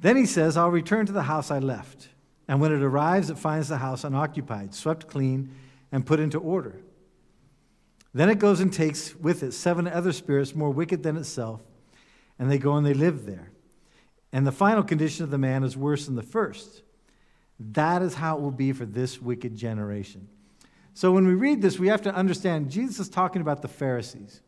Then 0.00 0.16
he 0.16 0.26
says, 0.26 0.56
I'll 0.56 0.70
return 0.70 1.06
to 1.06 1.12
the 1.12 1.22
house 1.22 1.50
I 1.50 1.58
left. 1.58 2.08
And 2.48 2.60
when 2.60 2.72
it 2.72 2.82
arrives, 2.82 3.28
it 3.30 3.38
finds 3.38 3.68
the 3.68 3.78
house 3.78 4.04
unoccupied, 4.04 4.74
swept 4.74 5.08
clean, 5.08 5.50
and 5.90 6.06
put 6.06 6.20
into 6.20 6.38
order. 6.38 6.80
Then 8.14 8.30
it 8.30 8.38
goes 8.38 8.60
and 8.60 8.72
takes 8.72 9.14
with 9.16 9.42
it 9.42 9.52
seven 9.52 9.86
other 9.86 10.12
spirits 10.12 10.54
more 10.54 10.70
wicked 10.70 11.02
than 11.02 11.16
itself, 11.16 11.60
and 12.38 12.50
they 12.50 12.58
go 12.58 12.76
and 12.76 12.86
they 12.86 12.94
live 12.94 13.26
there. 13.26 13.50
And 14.32 14.46
the 14.46 14.52
final 14.52 14.82
condition 14.82 15.24
of 15.24 15.30
the 15.30 15.38
man 15.38 15.64
is 15.64 15.76
worse 15.76 16.06
than 16.06 16.14
the 16.14 16.22
first. 16.22 16.82
That 17.58 18.02
is 18.02 18.14
how 18.14 18.36
it 18.36 18.42
will 18.42 18.50
be 18.50 18.72
for 18.72 18.86
this 18.86 19.20
wicked 19.20 19.56
generation. 19.56 20.28
So 20.96 21.12
when 21.12 21.26
we 21.26 21.34
read 21.34 21.60
this, 21.60 21.78
we 21.78 21.88
have 21.88 22.00
to 22.02 22.14
understand 22.14 22.70
Jesus 22.70 23.00
is 23.00 23.08
talking 23.10 23.42
about 23.42 23.60
the 23.60 23.68
Pharisees. 23.68 24.40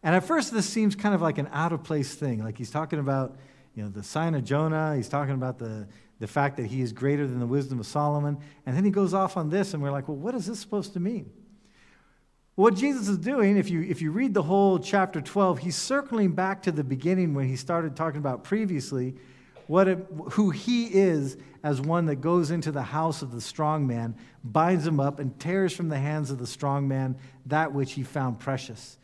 And 0.00 0.14
at 0.14 0.22
first, 0.22 0.52
this 0.54 0.64
seems 0.64 0.94
kind 0.94 1.12
of 1.12 1.20
like 1.20 1.38
an 1.38 1.48
out 1.50 1.72
of 1.72 1.82
place 1.82 2.14
thing. 2.14 2.44
Like 2.44 2.56
he's 2.56 2.70
talking 2.70 3.00
about 3.00 3.36
you 3.74 3.82
know, 3.82 3.88
the 3.88 4.04
sign 4.04 4.36
of 4.36 4.44
Jonah, 4.44 4.94
he's 4.94 5.08
talking 5.08 5.34
about 5.34 5.58
the, 5.58 5.88
the 6.20 6.28
fact 6.28 6.56
that 6.58 6.66
he 6.66 6.82
is 6.82 6.92
greater 6.92 7.26
than 7.26 7.40
the 7.40 7.48
wisdom 7.48 7.80
of 7.80 7.86
Solomon. 7.86 8.38
And 8.64 8.76
then 8.76 8.84
he 8.84 8.92
goes 8.92 9.12
off 9.12 9.36
on 9.36 9.50
this, 9.50 9.74
and 9.74 9.82
we're 9.82 9.90
like, 9.90 10.06
well, 10.06 10.18
what 10.18 10.36
is 10.36 10.46
this 10.46 10.60
supposed 10.60 10.92
to 10.92 11.00
mean? 11.00 11.28
What 12.54 12.76
Jesus 12.76 13.08
is 13.08 13.18
doing, 13.18 13.56
if 13.56 13.70
you, 13.70 13.82
if 13.82 14.00
you 14.00 14.12
read 14.12 14.34
the 14.34 14.44
whole 14.44 14.78
chapter 14.78 15.20
12, 15.20 15.58
he's 15.58 15.74
circling 15.74 16.30
back 16.30 16.62
to 16.62 16.70
the 16.70 16.84
beginning 16.84 17.34
when 17.34 17.48
he 17.48 17.56
started 17.56 17.96
talking 17.96 18.20
about 18.20 18.44
previously 18.44 19.16
what 19.70 19.86
it, 19.86 20.04
who 20.32 20.50
he 20.50 20.86
is 20.86 21.36
as 21.62 21.80
one 21.80 22.06
that 22.06 22.16
goes 22.16 22.50
into 22.50 22.72
the 22.72 22.82
house 22.82 23.22
of 23.22 23.30
the 23.30 23.40
strong 23.40 23.86
man, 23.86 24.16
binds 24.42 24.84
him 24.84 24.98
up, 24.98 25.20
and 25.20 25.38
tears 25.38 25.72
from 25.72 25.88
the 25.88 25.96
hands 25.96 26.28
of 26.32 26.38
the 26.38 26.46
strong 26.46 26.88
man 26.88 27.16
that 27.46 27.72
which 27.72 27.92
he 27.92 28.02
found 28.02 28.40
precious. 28.40 28.98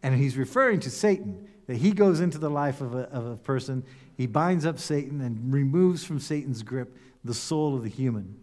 And 0.00 0.14
he's 0.14 0.36
referring 0.36 0.78
to 0.78 0.90
Satan, 0.90 1.48
that 1.66 1.74
he 1.74 1.90
goes 1.90 2.20
into 2.20 2.38
the 2.38 2.48
life 2.48 2.80
of 2.80 2.94
a, 2.94 3.10
of 3.10 3.26
a 3.26 3.36
person, 3.36 3.82
he 4.16 4.28
binds 4.28 4.64
up 4.64 4.78
Satan 4.78 5.20
and 5.20 5.52
removes 5.52 6.04
from 6.04 6.20
Satan's 6.20 6.62
grip 6.62 6.96
the 7.24 7.34
soul 7.34 7.74
of 7.74 7.82
the 7.82 7.88
human. 7.88 8.36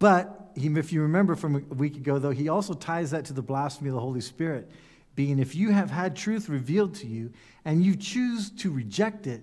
But 0.00 0.50
he, 0.56 0.66
if 0.66 0.92
you 0.92 1.02
remember 1.02 1.36
from 1.36 1.54
a 1.54 1.74
week 1.74 1.94
ago, 1.94 2.18
though, 2.18 2.32
he 2.32 2.48
also 2.48 2.74
ties 2.74 3.12
that 3.12 3.26
to 3.26 3.32
the 3.32 3.40
blasphemy 3.40 3.90
of 3.90 3.94
the 3.94 4.00
Holy 4.00 4.20
Spirit, 4.20 4.68
being 5.14 5.38
if 5.38 5.54
you 5.54 5.70
have 5.70 5.90
had 5.90 6.16
truth 6.16 6.48
revealed 6.48 6.94
to 6.96 7.06
you 7.06 7.32
and 7.64 7.82
you 7.84 7.96
choose 7.96 8.50
to 8.50 8.70
reject 8.70 9.26
it, 9.26 9.42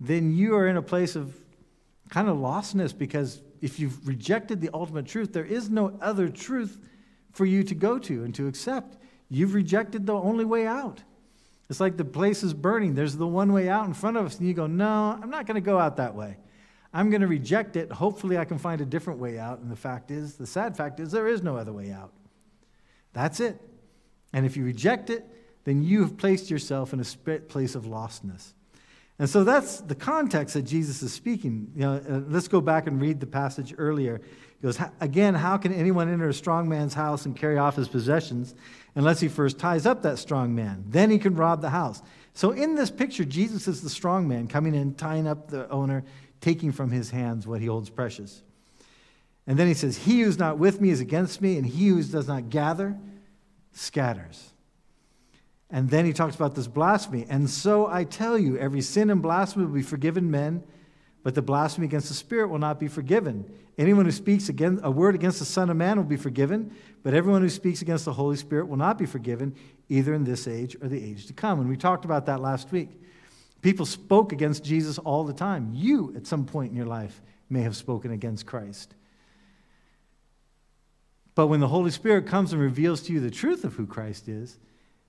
then 0.00 0.32
you 0.32 0.54
are 0.56 0.68
in 0.68 0.76
a 0.76 0.82
place 0.82 1.16
of 1.16 1.34
kind 2.10 2.28
of 2.28 2.36
lostness 2.36 2.96
because 2.96 3.40
if 3.60 3.78
you've 3.78 4.06
rejected 4.06 4.60
the 4.60 4.70
ultimate 4.74 5.06
truth, 5.06 5.32
there 5.32 5.44
is 5.44 5.70
no 5.70 5.96
other 6.00 6.28
truth 6.28 6.78
for 7.32 7.46
you 7.46 7.62
to 7.62 7.74
go 7.74 7.98
to 7.98 8.24
and 8.24 8.34
to 8.34 8.48
accept. 8.48 8.98
You've 9.30 9.54
rejected 9.54 10.04
the 10.04 10.14
only 10.14 10.44
way 10.44 10.66
out. 10.66 11.02
It's 11.70 11.80
like 11.80 11.96
the 11.96 12.04
place 12.04 12.42
is 12.42 12.52
burning. 12.52 12.94
There's 12.94 13.16
the 13.16 13.26
one 13.26 13.52
way 13.52 13.68
out 13.68 13.86
in 13.86 13.94
front 13.94 14.18
of 14.18 14.26
us, 14.26 14.38
and 14.38 14.46
you 14.46 14.52
go, 14.52 14.66
No, 14.66 15.18
I'm 15.22 15.30
not 15.30 15.46
going 15.46 15.54
to 15.54 15.62
go 15.62 15.78
out 15.78 15.96
that 15.96 16.14
way. 16.14 16.36
I'm 16.92 17.08
going 17.08 17.22
to 17.22 17.26
reject 17.26 17.76
it. 17.76 17.90
Hopefully, 17.90 18.36
I 18.36 18.44
can 18.44 18.58
find 18.58 18.82
a 18.82 18.84
different 18.84 19.18
way 19.18 19.38
out. 19.38 19.60
And 19.60 19.70
the 19.70 19.76
fact 19.76 20.10
is, 20.10 20.34
the 20.34 20.46
sad 20.46 20.76
fact 20.76 21.00
is, 21.00 21.10
there 21.10 21.28
is 21.28 21.42
no 21.42 21.56
other 21.56 21.72
way 21.72 21.90
out. 21.90 22.12
That's 23.14 23.40
it. 23.40 23.58
And 24.32 24.46
if 24.46 24.56
you 24.56 24.64
reject 24.64 25.10
it, 25.10 25.26
then 25.64 25.82
you 25.82 26.02
have 26.02 26.16
placed 26.16 26.50
yourself 26.50 26.92
in 26.92 27.00
a 27.00 27.38
place 27.40 27.74
of 27.74 27.84
lostness. 27.84 28.52
And 29.18 29.28
so 29.28 29.44
that's 29.44 29.80
the 29.80 29.94
context 29.94 30.54
that 30.54 30.62
Jesus 30.62 31.02
is 31.02 31.12
speaking. 31.12 31.70
You 31.76 31.82
know, 31.82 31.92
uh, 31.94 32.20
let's 32.28 32.48
go 32.48 32.60
back 32.60 32.86
and 32.86 33.00
read 33.00 33.20
the 33.20 33.26
passage 33.26 33.74
earlier. 33.78 34.20
He 34.60 34.66
goes, 34.66 34.78
Again, 35.00 35.34
how 35.34 35.58
can 35.58 35.72
anyone 35.72 36.12
enter 36.12 36.28
a 36.28 36.34
strong 36.34 36.68
man's 36.68 36.94
house 36.94 37.26
and 37.26 37.36
carry 37.36 37.58
off 37.58 37.76
his 37.76 37.88
possessions 37.88 38.54
unless 38.94 39.20
he 39.20 39.28
first 39.28 39.58
ties 39.58 39.86
up 39.86 40.02
that 40.02 40.18
strong 40.18 40.54
man? 40.54 40.84
Then 40.88 41.10
he 41.10 41.18
can 41.18 41.36
rob 41.36 41.60
the 41.60 41.70
house. 41.70 42.02
So 42.34 42.50
in 42.50 42.74
this 42.74 42.90
picture, 42.90 43.24
Jesus 43.24 43.68
is 43.68 43.82
the 43.82 43.90
strong 43.90 44.26
man 44.26 44.48
coming 44.48 44.74
in, 44.74 44.94
tying 44.94 45.28
up 45.28 45.48
the 45.48 45.68
owner, 45.70 46.02
taking 46.40 46.72
from 46.72 46.90
his 46.90 47.10
hands 47.10 47.46
what 47.46 47.60
he 47.60 47.66
holds 47.66 47.90
precious. 47.90 48.42
And 49.46 49.58
then 49.58 49.68
he 49.68 49.74
says, 49.74 49.98
He 49.98 50.22
who's 50.22 50.38
not 50.38 50.58
with 50.58 50.80
me 50.80 50.90
is 50.90 51.00
against 51.00 51.40
me, 51.40 51.58
and 51.58 51.66
he 51.66 51.88
who 51.88 52.02
does 52.02 52.26
not 52.26 52.48
gather 52.48 52.98
scatters. 53.72 54.50
And 55.70 55.88
then 55.88 56.04
he 56.04 56.12
talks 56.12 56.36
about 56.36 56.54
this 56.54 56.66
blasphemy. 56.66 57.26
And 57.28 57.48
so 57.48 57.86
I 57.86 58.04
tell 58.04 58.38
you, 58.38 58.58
every 58.58 58.82
sin 58.82 59.08
and 59.08 59.22
blasphemy 59.22 59.64
will 59.64 59.72
be 59.72 59.82
forgiven 59.82 60.30
men, 60.30 60.62
but 61.22 61.34
the 61.34 61.42
blasphemy 61.42 61.86
against 61.86 62.08
the 62.08 62.14
Spirit 62.14 62.48
will 62.48 62.58
not 62.58 62.78
be 62.78 62.88
forgiven. 62.88 63.50
Anyone 63.78 64.04
who 64.04 64.10
speaks 64.10 64.50
against, 64.50 64.84
a 64.84 64.90
word 64.90 65.14
against 65.14 65.38
the 65.38 65.46
Son 65.46 65.70
of 65.70 65.76
Man 65.76 65.96
will 65.96 66.04
be 66.04 66.16
forgiven, 66.16 66.76
but 67.02 67.14
everyone 67.14 67.40
who 67.40 67.48
speaks 67.48 67.80
against 67.80 68.04
the 68.04 68.12
Holy 68.12 68.36
Spirit 68.36 68.68
will 68.68 68.76
not 68.76 68.98
be 68.98 69.06
forgiven, 69.06 69.54
either 69.88 70.12
in 70.12 70.24
this 70.24 70.46
age 70.46 70.76
or 70.82 70.88
the 70.88 71.02
age 71.02 71.26
to 71.26 71.32
come. 71.32 71.58
And 71.58 71.70
we 71.70 71.76
talked 71.76 72.04
about 72.04 72.26
that 72.26 72.40
last 72.40 72.70
week. 72.70 72.90
People 73.62 73.86
spoke 73.86 74.32
against 74.32 74.64
Jesus 74.64 74.98
all 74.98 75.24
the 75.24 75.32
time. 75.32 75.70
You, 75.72 76.12
at 76.16 76.26
some 76.26 76.44
point 76.44 76.70
in 76.70 76.76
your 76.76 76.86
life, 76.86 77.22
may 77.48 77.62
have 77.62 77.76
spoken 77.76 78.10
against 78.10 78.44
Christ. 78.44 78.94
But 81.34 81.46
when 81.46 81.60
the 81.60 81.68
Holy 81.68 81.90
Spirit 81.90 82.26
comes 82.26 82.52
and 82.52 82.60
reveals 82.60 83.02
to 83.02 83.12
you 83.12 83.20
the 83.20 83.30
truth 83.30 83.64
of 83.64 83.74
who 83.74 83.86
Christ 83.86 84.28
is, 84.28 84.58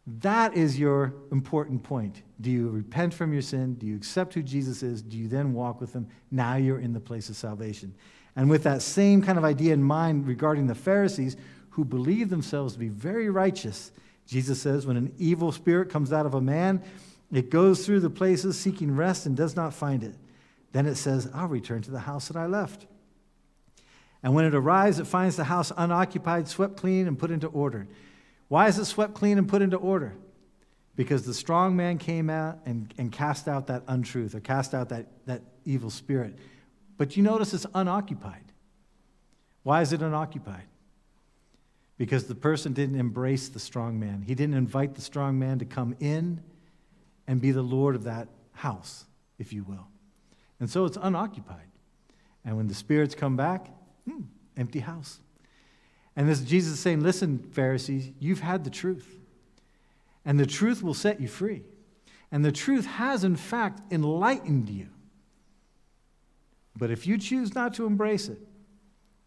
that 0.05 0.53
is 0.53 0.77
your 0.77 1.13
important 1.31 1.83
point. 1.83 2.23
Do 2.41 2.51
you 2.51 2.69
repent 2.69 3.13
from 3.13 3.31
your 3.31 3.41
sin? 3.41 3.75
Do 3.75 3.86
you 3.86 3.95
accept 3.95 4.33
who 4.33 4.43
Jesus 4.43 4.83
is? 4.83 5.01
Do 5.01 5.17
you 5.17 5.27
then 5.27 5.53
walk 5.53 5.79
with 5.79 5.93
him? 5.93 6.07
Now 6.29 6.55
you're 6.55 6.79
in 6.79 6.93
the 6.93 6.99
place 6.99 7.29
of 7.29 7.36
salvation. 7.36 7.93
And 8.36 8.49
with 8.49 8.63
that 8.63 8.81
same 8.81 9.21
kind 9.21 9.38
of 9.38 9.45
idea 9.45 9.73
in 9.73 9.83
mind 9.83 10.27
regarding 10.27 10.67
the 10.67 10.75
Pharisees 10.75 11.38
who 11.69 11.86
believe 11.86 12.29
themselves 12.29 12.73
to 12.73 12.79
be 12.79 12.89
very 12.89 13.29
righteous, 13.29 13.91
Jesus 14.27 14.62
says, 14.62 14.86
when 14.86 14.97
an 14.97 15.13
evil 15.17 15.51
spirit 15.51 15.89
comes 15.89 16.12
out 16.12 16.25
of 16.25 16.33
a 16.33 16.41
man, 16.41 16.81
it 17.31 17.49
goes 17.49 17.86
through 17.86 18.01
the 18.01 18.09
places 18.09 18.59
seeking 18.59 18.95
rest 18.95 19.25
and 19.25 19.36
does 19.36 19.55
not 19.55 19.73
find 19.73 20.03
it. 20.03 20.15
Then 20.71 20.86
it 20.86 20.95
says, 20.95 21.29
I'll 21.33 21.47
return 21.47 21.81
to 21.83 21.91
the 21.91 21.99
house 21.99 22.27
that 22.27 22.38
I 22.38 22.45
left. 22.45 22.88
And 24.23 24.33
when 24.33 24.45
it 24.45 24.55
arrives, 24.55 24.99
it 24.99 25.05
finds 25.05 25.36
the 25.36 25.43
house 25.43 25.71
unoccupied, 25.75 26.47
swept 26.47 26.77
clean, 26.77 27.07
and 27.07 27.19
put 27.19 27.29
into 27.29 27.47
order. 27.47 27.88
Why 28.47 28.67
is 28.67 28.79
it 28.79 28.86
swept 28.86 29.13
clean 29.13 29.38
and 29.38 29.47
put 29.47 29.62
into 29.62 29.75
order? 29.77 30.15
Because 30.95 31.25
the 31.25 31.33
strong 31.33 31.75
man 31.75 31.97
came 31.97 32.29
out 32.29 32.59
and, 32.65 32.93
and 32.97 33.12
cast 33.12 33.47
out 33.47 33.67
that 33.67 33.83
untruth 33.88 34.33
or 34.33 34.39
cast 34.39 34.73
out 34.73 34.89
that, 34.89 35.07
that 35.25 35.41
evil 35.65 35.89
spirit. 35.89 36.38
But 36.97 37.17
you 37.17 37.23
notice 37.23 37.53
it's 37.53 37.65
unoccupied. 37.73 38.45
Why 39.63 39.81
is 39.81 39.91
it 39.91 40.01
unoccupied? 40.01 40.67
Because 41.97 42.25
the 42.25 42.36
person 42.36 42.73
didn't 42.73 42.99
embrace 42.99 43.49
the 43.49 43.59
strong 43.59 43.99
man. 43.99 44.23
He 44.25 44.36
didn't 44.36 44.55
invite 44.55 44.95
the 44.95 45.01
strong 45.01 45.38
man 45.38 45.59
to 45.59 45.65
come 45.65 45.95
in 45.99 46.41
and 47.27 47.41
be 47.41 47.51
the 47.51 47.62
Lord 47.62 47.95
of 47.95 48.03
that 48.03 48.27
house, 48.51 49.05
if 49.38 49.51
you 49.51 49.63
will. 49.63 49.88
And 50.59 50.69
so 50.69 50.86
it's 50.86 50.97
unoccupied. 51.01 51.67
And 52.45 52.55
when 52.55 52.67
the 52.67 52.73
spirits 52.73 53.15
come 53.15 53.36
back, 53.36 53.67
hmm, 54.08 54.22
empty 54.58 54.80
house. 54.80 55.20
And 56.16 56.30
this 56.30 56.42
Jesus 56.42 56.74
is 56.74 56.80
saying, 56.80 57.02
listen, 57.02 57.39
Pharisees, 57.39 58.12
you've 58.20 58.42
had 58.42 58.63
the 58.63 58.70
truth. 58.70 59.20
And 60.26 60.39
the 60.39 60.46
truth 60.46 60.82
will 60.82 60.94
set 60.94 61.20
you 61.20 61.28
free. 61.28 61.63
And 62.32 62.44
the 62.44 62.52
truth 62.52 62.86
has, 62.86 63.24
in 63.24 63.36
fact, 63.36 63.82
enlightened 63.92 64.70
you. 64.70 64.88
But 66.76 66.92
if 66.92 67.06
you 67.06 67.18
choose 67.18 67.54
not 67.54 67.74
to 67.76 67.86
embrace 67.86 68.30
it, 68.30 68.39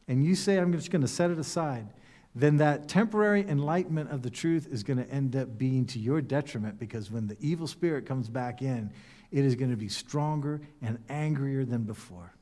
and 0.08 0.24
you 0.24 0.34
say, 0.34 0.56
I'm 0.56 0.72
just 0.72 0.90
going 0.90 1.02
to 1.02 1.08
set 1.08 1.30
it 1.30 1.38
aside, 1.38 1.88
then 2.34 2.58
that 2.58 2.88
temporary 2.88 3.48
enlightenment 3.48 4.10
of 4.10 4.22
the 4.22 4.30
truth 4.30 4.68
is 4.70 4.82
going 4.82 4.98
to 4.98 5.10
end 5.10 5.34
up 5.34 5.56
being 5.56 5.86
to 5.86 5.98
your 5.98 6.20
detriment 6.20 6.78
because 6.78 7.10
when 7.10 7.26
the 7.26 7.36
evil 7.40 7.66
spirit 7.66 8.06
comes 8.06 8.28
back 8.28 8.62
in, 8.62 8.92
it 9.32 9.44
is 9.44 9.54
going 9.54 9.70
to 9.70 9.76
be 9.76 9.88
stronger 9.88 10.60
and 10.82 10.98
angrier 11.08 11.64
than 11.64 11.82
before. 11.82 12.35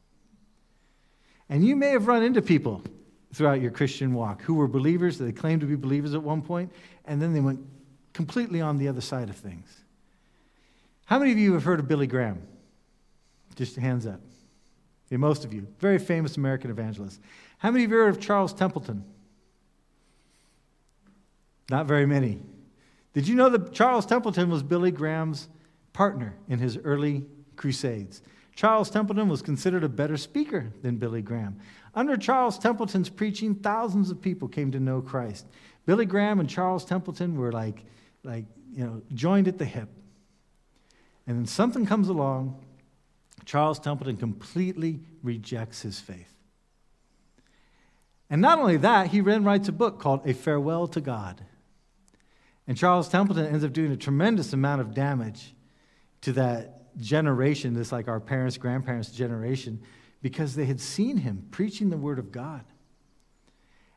And 1.48 1.64
you 1.64 1.76
may 1.76 1.90
have 1.90 2.07
run 2.07 2.22
into 2.22 2.40
people 2.42 2.83
throughout 3.33 3.61
your 3.61 3.70
Christian 3.70 4.14
walk 4.14 4.42
who 4.42 4.54
were 4.54 4.68
believers, 4.68 5.18
they 5.18 5.33
claimed 5.33 5.61
to 5.61 5.66
be 5.66 5.74
believers 5.74 6.14
at 6.14 6.22
one 6.22 6.40
point, 6.40 6.72
and 7.04 7.20
then 7.20 7.33
they 7.33 7.40
went 7.40 7.61
completely 8.12 8.61
on 8.61 8.78
the 8.78 8.88
other 8.88 9.00
side 9.00 9.28
of 9.28 9.37
things. 9.37 9.68
How 11.07 11.18
many 11.18 11.33
of 11.33 11.38
you 11.38 11.52
have 11.54 11.64
heard 11.64 11.80
of 11.80 11.88
Billy 11.88 12.07
Graham? 12.07 12.40
Just 13.57 13.76
hands 13.76 14.07
up. 14.07 14.20
Okay, 15.09 15.16
most 15.16 15.44
of 15.44 15.52
you. 15.52 15.66
Very 15.78 15.98
famous 15.98 16.37
American 16.37 16.70
evangelist. 16.70 17.20
How 17.59 17.70
many 17.70 17.85
of 17.85 17.90
you 17.90 17.96
heard 17.96 18.09
of 18.09 18.20
Charles 18.20 18.54
Templeton? 18.54 19.04
Not 21.70 21.87
very 21.87 22.07
many. 22.07 22.40
Did 23.12 23.28
you 23.28 23.35
know 23.35 23.48
that 23.48 23.72
Charles 23.72 24.07
Templeton 24.07 24.50
was 24.50 24.62
Billy 24.62 24.90
Graham's 24.90 25.48
partner 25.92 26.35
in 26.48 26.59
his 26.59 26.78
early 26.78 27.24
crusades? 27.57 28.22
Charles 28.54 28.88
Templeton 28.90 29.28
was 29.28 29.42
considered 29.42 29.82
a 29.82 29.88
better 29.88 30.16
speaker 30.16 30.72
than 30.82 30.96
Billy 30.96 31.22
Graham. 31.22 31.58
Under 31.94 32.16
Charles 32.16 32.58
Templeton's 32.58 33.08
preaching, 33.08 33.56
thousands 33.56 34.10
of 34.10 34.20
people 34.20 34.48
came 34.48 34.70
to 34.72 34.80
know 34.80 35.00
Christ. 35.00 35.46
Billy 35.86 36.06
Graham 36.06 36.40
and 36.40 36.48
Charles 36.48 36.84
Templeton 36.84 37.36
were 37.36 37.52
like, 37.52 37.84
like 38.22 38.44
you 38.72 38.84
know, 38.84 39.02
joined 39.12 39.48
at 39.48 39.58
the 39.58 39.64
hip. 39.64 39.88
And 41.26 41.36
then 41.36 41.46
something 41.46 41.86
comes 41.86 42.08
along, 42.08 42.60
Charles 43.44 43.78
Templeton 43.78 44.16
completely 44.16 45.00
rejects 45.22 45.82
his 45.82 45.98
faith. 45.98 46.32
And 48.30 48.40
not 48.40 48.58
only 48.58 48.76
that, 48.78 49.08
he 49.08 49.20
then 49.20 49.44
writes 49.44 49.68
a 49.68 49.72
book 49.72 50.00
called 50.00 50.26
A 50.26 50.32
Farewell 50.32 50.86
to 50.88 51.00
God. 51.00 51.42
And 52.66 52.76
Charles 52.76 53.08
Templeton 53.08 53.46
ends 53.46 53.64
up 53.64 53.72
doing 53.72 53.92
a 53.92 53.96
tremendous 53.96 54.52
amount 54.52 54.80
of 54.80 54.94
damage 54.94 55.54
to 56.22 56.32
that 56.32 56.73
generation, 56.98 57.74
this 57.74 57.92
like 57.92 58.09
our 58.09 58.20
parents, 58.20 58.57
grandparents' 58.57 59.11
generation, 59.11 59.80
because 60.22 60.54
they 60.54 60.64
had 60.64 60.80
seen 60.80 61.18
him 61.18 61.46
preaching 61.50 61.90
the 61.90 61.96
word 61.96 62.18
of 62.18 62.33
God. 62.33 62.64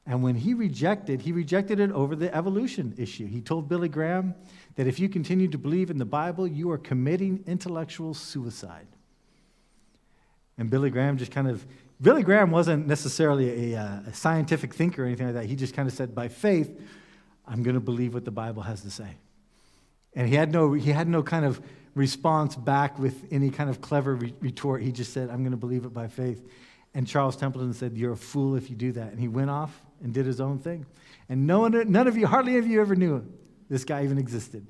And 0.06 0.24
when 0.24 0.36
he 0.36 0.54
rejected, 0.54 1.22
he 1.22 1.34
rejected 1.34 1.82
it 1.82 1.92
over 1.92 2.16
the 2.16 2.34
evolution 2.34 2.94
issue. 2.98 3.28
He 3.28 3.42
told 3.42 3.68
Billy 3.68 3.90
Graham 3.90 4.36
that 4.76 4.88
if 4.88 5.00
you 5.00 5.10
continue 5.10 5.50
to 5.50 5.58
believe 5.58 5.90
in 5.90 5.98
the 5.98 6.06
Bible, 6.06 6.48
you 6.48 6.72
are 6.72 6.78
committing 6.78 7.44
intellectual 7.46 8.14
suicide. 8.14 8.88
And 10.58 10.70
Billy 10.70 10.90
Graham 10.90 11.18
just 11.18 11.32
kind 11.32 11.50
of, 11.50 11.66
Billy 12.02 12.24
Graham 12.24 12.52
wasn't 12.52 12.88
necessarily 12.88 13.74
a, 13.74 13.82
uh, 13.82 14.00
a 14.08 14.14
scientific 14.14 14.74
thinker 14.74 15.04
or 15.04 15.08
anything 15.08 15.28
like 15.28 15.36
that. 15.36 15.46
He 15.46 15.58
just 15.58 15.74
kind 15.74 15.90
of 15.90 15.94
said, 15.94 16.16
by 16.16 16.30
faith, 16.30 16.80
I'm 17.46 17.62
going 17.62 17.76
to 17.76 17.82
believe 17.82 18.14
what 18.14 18.24
the 18.24 18.32
Bible 18.32 18.64
has 18.64 18.82
to 18.82 18.90
say. 18.90 19.18
And 20.16 20.28
he 20.28 20.36
had 20.36 20.52
no, 20.52 20.74
he 20.74 20.92
had 20.92 21.08
no 21.08 21.22
kind 21.22 21.46
of 21.46 21.62
response 21.98 22.56
back 22.56 23.00
with 23.00 23.26
any 23.32 23.50
kind 23.50 23.70
of 23.70 23.82
clever 23.82 24.16
re- 24.16 24.34
retort. 24.40 24.82
He 24.82 24.92
just 24.92 25.12
said, 25.14 25.30
I'm 25.30 25.40
going 25.40 25.52
to 25.52 25.58
believe 25.58 25.84
it 25.84 25.94
by 25.94 26.08
faith. 26.08 26.42
And 26.94 27.08
Charles 27.08 27.36
Templeton 27.36 27.74
said, 27.74 27.98
You're 27.98 28.14
a 28.14 28.18
fool 28.18 28.56
if 28.56 28.70
you 28.70 28.76
do 28.76 28.92
that. 28.94 29.12
And 29.12 29.20
he 29.20 29.28
went 29.28 29.50
off 29.50 29.82
and 30.02 30.14
did 30.14 30.26
his 30.26 30.40
own 30.40 30.60
thing. 30.60 30.86
And 31.28 31.46
no 31.46 31.60
one, 31.60 31.92
none 31.92 32.08
of 32.08 32.16
you, 32.16 32.28
hardly 32.28 32.54
any 32.54 32.60
of 32.60 32.68
you 32.68 32.80
ever 32.80 32.96
knew 32.96 33.26
this 33.70 33.84
guy 33.84 34.04
even 34.04 34.18
existed. 34.18 34.66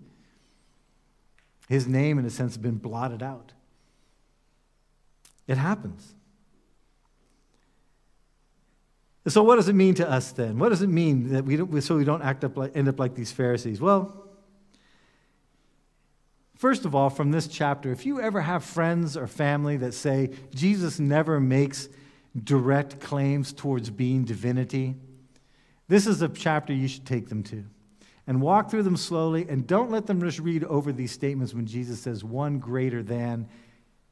His 1.70 1.88
name, 1.88 2.18
in 2.18 2.26
a 2.26 2.30
sense, 2.30 2.54
has 2.54 2.58
been 2.58 2.78
blotted 2.78 3.22
out. 3.22 3.52
It 5.48 5.58
happens. 5.58 6.13
So, 9.28 9.44
what 9.44 9.58
does 9.58 9.68
it 9.68 9.74
mean 9.74 9.94
to 9.96 10.10
us 10.10 10.32
then? 10.32 10.58
What 10.58 10.70
does 10.70 10.82
it 10.82 10.88
mean 10.88 11.34
that 11.34 11.44
we 11.44 11.58
don't, 11.58 11.82
so 11.82 11.98
we 11.98 12.06
don't 12.06 12.22
act 12.22 12.46
up 12.46 12.56
like, 12.56 12.76
end 12.76 12.88
up 12.88 13.00
like 13.00 13.13
these 13.13 13.32
Pharisees? 13.32 13.82
Well, 13.82 14.27
first 16.58 16.86
of 16.86 16.96
all, 16.96 17.10
from 17.10 17.32
this 17.32 17.48
chapter, 17.48 17.91
if 17.91 18.06
you 18.06 18.20
ever 18.20 18.41
have 18.41 18.63
friends 18.63 19.15
or 19.15 19.28
family 19.28 19.78
that 19.78 19.93
say 19.93 20.32
Jesus 20.54 21.00
never 21.00 21.39
makes 21.39 21.89
direct 22.43 23.00
claims 23.00 23.54
towards 23.54 23.89
being 23.89 24.24
divinity, 24.24 24.96
this 25.88 26.06
is 26.06 26.22
a 26.22 26.30
chapter 26.30 26.74
you 26.74 26.88
should 26.88 27.06
take 27.06 27.30
them 27.30 27.43
to. 27.43 27.63
And 28.26 28.41
walk 28.41 28.70
through 28.70 28.84
them 28.84 28.98
slowly, 28.98 29.48
and 29.48 29.65
don't 29.65 29.89
let 29.89 30.06
them 30.06 30.20
just 30.20 30.39
read 30.39 30.65
over 30.65 30.91
these 30.91 31.12
statements 31.12 31.54
when 31.54 31.65
Jesus 31.65 32.02
says 32.02 32.26
one 32.26 32.60
greater 32.60 33.02
than, 33.02 33.48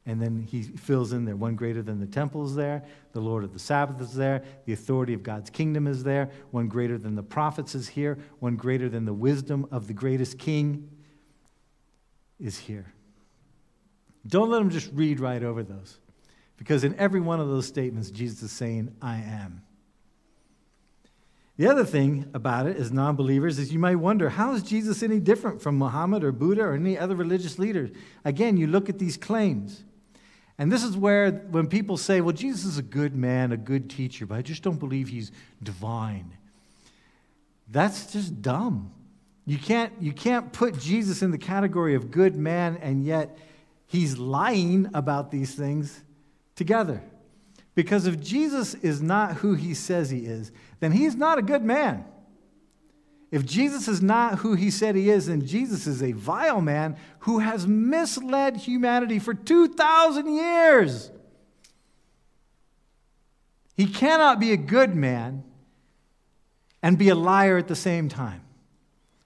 and 0.06 0.22
then 0.22 0.40
he 0.40 0.62
fills 0.62 1.12
in 1.12 1.26
there 1.26 1.36
one 1.36 1.54
greater 1.54 1.82
than 1.82 2.00
the 2.00 2.06
temple 2.06 2.46
is 2.46 2.54
there, 2.54 2.82
the 3.12 3.20
Lord 3.20 3.44
of 3.44 3.52
the 3.52 3.58
Sabbath 3.58 4.00
is 4.00 4.14
there, 4.14 4.42
the 4.64 4.72
authority 4.72 5.12
of 5.12 5.22
God's 5.22 5.50
kingdom 5.50 5.86
is 5.86 6.02
there, 6.02 6.30
one 6.50 6.66
greater 6.66 6.96
than 6.96 7.14
the 7.14 7.22
prophets 7.22 7.74
is 7.74 7.88
here, 7.88 8.16
one 8.38 8.56
greater 8.56 8.88
than 8.88 9.04
the 9.04 9.12
wisdom 9.12 9.66
of 9.70 9.86
the 9.86 9.92
greatest 9.92 10.38
king 10.38 10.88
is 12.40 12.58
here. 12.58 12.92
Don't 14.26 14.50
let 14.50 14.58
them 14.58 14.70
just 14.70 14.90
read 14.92 15.20
right 15.20 15.42
over 15.42 15.62
those. 15.62 15.98
Because 16.56 16.84
in 16.84 16.94
every 16.98 17.20
one 17.20 17.40
of 17.40 17.48
those 17.48 17.66
statements, 17.66 18.10
Jesus 18.10 18.42
is 18.42 18.52
saying, 18.52 18.94
I 19.00 19.16
am. 19.18 19.62
The 21.58 21.68
other 21.68 21.84
thing 21.84 22.30
about 22.34 22.66
it 22.66 22.76
as 22.76 22.92
non 22.92 23.16
believers 23.16 23.58
is 23.58 23.72
you 23.72 23.78
might 23.78 23.96
wonder 23.96 24.28
how 24.28 24.52
is 24.52 24.62
Jesus 24.62 25.02
any 25.02 25.20
different 25.20 25.62
from 25.62 25.78
Muhammad 25.78 26.22
or 26.22 26.32
Buddha 26.32 26.62
or 26.62 26.74
any 26.74 26.98
other 26.98 27.14
religious 27.14 27.58
leader? 27.58 27.90
Again, 28.24 28.56
you 28.56 28.66
look 28.66 28.88
at 28.88 28.98
these 28.98 29.16
claims. 29.16 29.82
And 30.58 30.72
this 30.72 30.82
is 30.82 30.96
where, 30.96 31.30
when 31.30 31.66
people 31.66 31.96
say, 31.96 32.20
well, 32.20 32.34
Jesus 32.34 32.64
is 32.64 32.78
a 32.78 32.82
good 32.82 33.14
man, 33.14 33.52
a 33.52 33.56
good 33.58 33.90
teacher, 33.90 34.26
but 34.26 34.36
I 34.36 34.42
just 34.42 34.62
don't 34.62 34.78
believe 34.78 35.08
he's 35.08 35.30
divine, 35.62 36.32
that's 37.68 38.12
just 38.12 38.40
dumb. 38.40 38.92
You 39.46 39.58
can't, 39.58 39.92
you 40.00 40.12
can't 40.12 40.52
put 40.52 40.76
Jesus 40.78 41.22
in 41.22 41.30
the 41.30 41.38
category 41.38 41.94
of 41.94 42.10
good 42.10 42.34
man 42.34 42.76
and 42.82 43.04
yet 43.04 43.38
he's 43.86 44.18
lying 44.18 44.90
about 44.92 45.30
these 45.30 45.54
things 45.54 46.02
together. 46.56 47.00
Because 47.76 48.06
if 48.06 48.20
Jesus 48.20 48.74
is 48.74 49.00
not 49.00 49.36
who 49.36 49.54
he 49.54 49.72
says 49.72 50.10
he 50.10 50.26
is, 50.26 50.50
then 50.80 50.92
he's 50.92 51.14
not 51.14 51.38
a 51.38 51.42
good 51.42 51.62
man. 51.62 52.04
If 53.30 53.44
Jesus 53.44 53.86
is 53.86 54.02
not 54.02 54.38
who 54.38 54.54
he 54.54 54.70
said 54.70 54.96
he 54.96 55.10
is, 55.10 55.26
then 55.26 55.46
Jesus 55.46 55.86
is 55.86 56.02
a 56.02 56.12
vile 56.12 56.60
man 56.60 56.96
who 57.20 57.38
has 57.38 57.66
misled 57.66 58.56
humanity 58.56 59.18
for 59.18 59.34
2,000 59.34 60.34
years. 60.34 61.10
He 63.76 63.86
cannot 63.86 64.40
be 64.40 64.52
a 64.52 64.56
good 64.56 64.94
man 64.94 65.44
and 66.82 66.96
be 66.96 67.10
a 67.10 67.14
liar 67.14 67.58
at 67.58 67.68
the 67.68 67.76
same 67.76 68.08
time. 68.08 68.40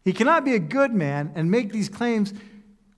He 0.04 0.12
cannot 0.12 0.44
be 0.44 0.54
a 0.54 0.58
good 0.58 0.92
man 0.92 1.32
and 1.34 1.50
make 1.50 1.72
these 1.72 1.88
claims, 1.88 2.32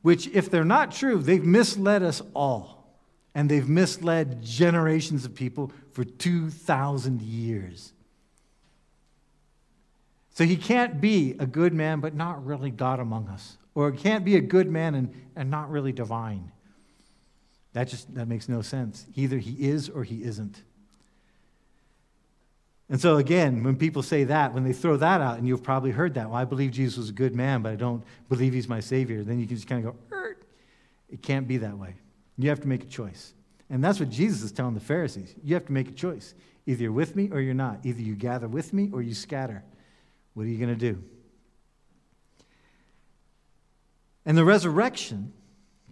which, 0.02 0.28
if 0.28 0.50
they're 0.50 0.64
not 0.64 0.92
true, 0.92 1.18
they've 1.18 1.44
misled 1.44 2.02
us 2.02 2.22
all 2.34 2.98
and 3.34 3.50
they've 3.50 3.68
misled 3.68 4.42
generations 4.42 5.24
of 5.24 5.34
people 5.34 5.72
for 5.92 6.04
2,000 6.04 7.22
years. 7.22 7.92
So 10.34 10.44
he 10.44 10.56
can't 10.56 11.00
be 11.00 11.34
a 11.38 11.46
good 11.46 11.74
man, 11.74 12.00
but 12.00 12.14
not 12.14 12.44
really 12.44 12.70
God 12.70 13.00
among 13.00 13.28
us. 13.28 13.58
Or 13.74 13.90
he 13.90 13.98
can't 13.98 14.24
be 14.24 14.36
a 14.36 14.40
good 14.40 14.70
man 14.70 14.94
and, 14.94 15.14
and 15.36 15.50
not 15.50 15.70
really 15.70 15.92
divine. 15.92 16.52
That 17.72 17.88
just 17.88 18.14
that 18.14 18.28
makes 18.28 18.48
no 18.48 18.62
sense. 18.62 19.06
Either 19.14 19.38
he 19.38 19.52
is 19.68 19.88
or 19.88 20.04
he 20.04 20.22
isn't. 20.24 20.62
And 22.92 23.00
so 23.00 23.16
again, 23.16 23.62
when 23.62 23.76
people 23.76 24.02
say 24.02 24.24
that, 24.24 24.52
when 24.52 24.64
they 24.64 24.74
throw 24.74 24.98
that 24.98 25.22
out, 25.22 25.38
and 25.38 25.48
you've 25.48 25.62
probably 25.62 25.92
heard 25.92 26.12
that, 26.12 26.28
well, 26.28 26.37
I 26.37 26.44
believe 26.44 26.72
Jesus 26.72 26.98
was 26.98 27.09
a 27.09 27.12
good 27.14 27.35
man, 27.35 27.62
but 27.62 27.72
I 27.72 27.74
don't 27.74 28.05
believe 28.28 28.52
he's 28.52 28.68
my 28.68 28.81
savior, 28.81 29.24
then 29.24 29.40
you 29.40 29.46
can 29.46 29.57
just 29.57 29.66
kind 29.66 29.83
of 29.83 29.94
go, 29.94 30.14
er. 30.14 30.37
it 31.09 31.22
can't 31.22 31.48
be 31.48 31.57
that 31.57 31.78
way. 31.78 31.94
You 32.37 32.50
have 32.50 32.61
to 32.61 32.68
make 32.68 32.83
a 32.83 32.87
choice. 32.87 33.33
And 33.70 33.83
that's 33.83 33.98
what 33.98 34.11
Jesus 34.11 34.42
is 34.42 34.52
telling 34.52 34.74
the 34.74 34.81
Pharisees. 34.81 35.35
You 35.42 35.55
have 35.55 35.64
to 35.64 35.72
make 35.72 35.88
a 35.88 35.92
choice. 35.92 36.35
Either 36.66 36.83
you're 36.83 36.92
with 36.92 37.16
me 37.16 37.31
or 37.33 37.40
you're 37.40 37.55
not. 37.55 37.78
Either 37.83 38.02
you 38.02 38.14
gather 38.14 38.46
with 38.46 38.74
me 38.74 38.90
or 38.92 39.00
you 39.00 39.14
scatter. 39.14 39.64
What 40.35 40.42
are 40.42 40.50
you 40.50 40.59
going 40.59 40.78
to 40.78 40.92
do? 40.92 41.02
And 44.26 44.37
the 44.37 44.44
resurrection, 44.44 45.33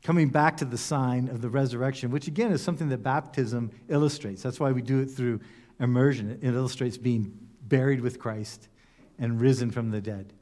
coming 0.02 0.28
back 0.28 0.58
to 0.58 0.66
the 0.66 0.76
sign 0.76 1.28
of 1.28 1.40
the 1.40 1.48
resurrection, 1.48 2.10
which 2.10 2.28
again 2.28 2.52
is 2.52 2.62
something 2.62 2.90
that 2.90 3.02
baptism 3.02 3.70
illustrates. 3.88 4.42
That's 4.42 4.60
why 4.60 4.72
we 4.72 4.82
do 4.82 5.00
it 5.00 5.06
through 5.06 5.40
immersion. 5.80 6.38
It 6.42 6.54
illustrates 6.54 6.98
being 6.98 7.36
buried 7.62 8.00
with 8.00 8.18
Christ 8.18 8.68
and 9.18 9.40
risen 9.40 9.70
from 9.70 9.90
the 9.90 10.00
dead 10.00 10.32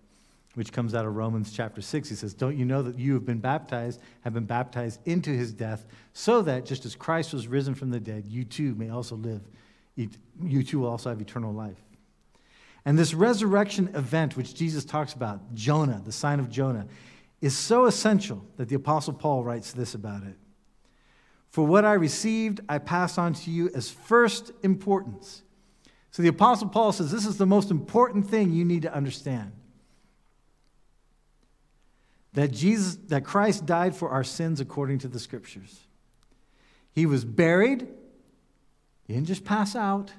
which 0.58 0.72
comes 0.72 0.92
out 0.92 1.06
of 1.06 1.14
Romans 1.14 1.52
chapter 1.52 1.80
6. 1.80 2.08
He 2.08 2.16
says, 2.16 2.34
Don't 2.34 2.56
you 2.56 2.64
know 2.64 2.82
that 2.82 2.98
you 2.98 3.14
have 3.14 3.24
been 3.24 3.38
baptized, 3.38 4.00
have 4.22 4.34
been 4.34 4.44
baptized 4.44 4.98
into 5.04 5.30
his 5.30 5.52
death, 5.52 5.86
so 6.14 6.42
that 6.42 6.66
just 6.66 6.84
as 6.84 6.96
Christ 6.96 7.32
was 7.32 7.46
risen 7.46 7.76
from 7.76 7.90
the 7.90 8.00
dead, 8.00 8.26
you 8.26 8.42
too 8.42 8.74
may 8.74 8.90
also 8.90 9.14
live, 9.14 9.42
you 9.94 10.64
too 10.64 10.80
will 10.80 10.88
also 10.88 11.10
have 11.10 11.20
eternal 11.20 11.52
life. 11.52 11.76
And 12.84 12.98
this 12.98 13.14
resurrection 13.14 13.90
event, 13.94 14.36
which 14.36 14.52
Jesus 14.52 14.84
talks 14.84 15.12
about, 15.12 15.54
Jonah, 15.54 16.02
the 16.04 16.10
sign 16.10 16.40
of 16.40 16.50
Jonah, 16.50 16.88
is 17.40 17.56
so 17.56 17.84
essential 17.84 18.44
that 18.56 18.68
the 18.68 18.74
Apostle 18.74 19.12
Paul 19.12 19.44
writes 19.44 19.70
this 19.70 19.94
about 19.94 20.24
it. 20.24 20.34
For 21.50 21.66
what 21.66 21.84
I 21.84 21.94
received, 21.94 22.60
I 22.68 22.78
pass 22.78 23.18
on 23.18 23.34
to 23.34 23.50
you 23.50 23.70
as 23.74 23.90
first 23.90 24.52
importance. 24.62 25.42
So 26.10 26.22
the 26.22 26.28
Apostle 26.28 26.68
Paul 26.68 26.92
says 26.92 27.10
this 27.10 27.26
is 27.26 27.38
the 27.38 27.46
most 27.46 27.70
important 27.70 28.28
thing 28.28 28.52
you 28.52 28.64
need 28.64 28.82
to 28.82 28.94
understand 28.94 29.52
that 32.34 32.52
Jesus 32.52 32.96
that 33.08 33.24
Christ 33.24 33.66
died 33.66 33.96
for 33.96 34.10
our 34.10 34.22
sins 34.22 34.60
according 34.60 34.98
to 35.00 35.08
the 35.08 35.18
scriptures. 35.18 35.80
He 36.92 37.06
was 37.06 37.24
buried. 37.24 37.88
He 39.06 39.14
didn't 39.14 39.26
just 39.26 39.44
pass 39.44 39.74
out. 39.74 40.12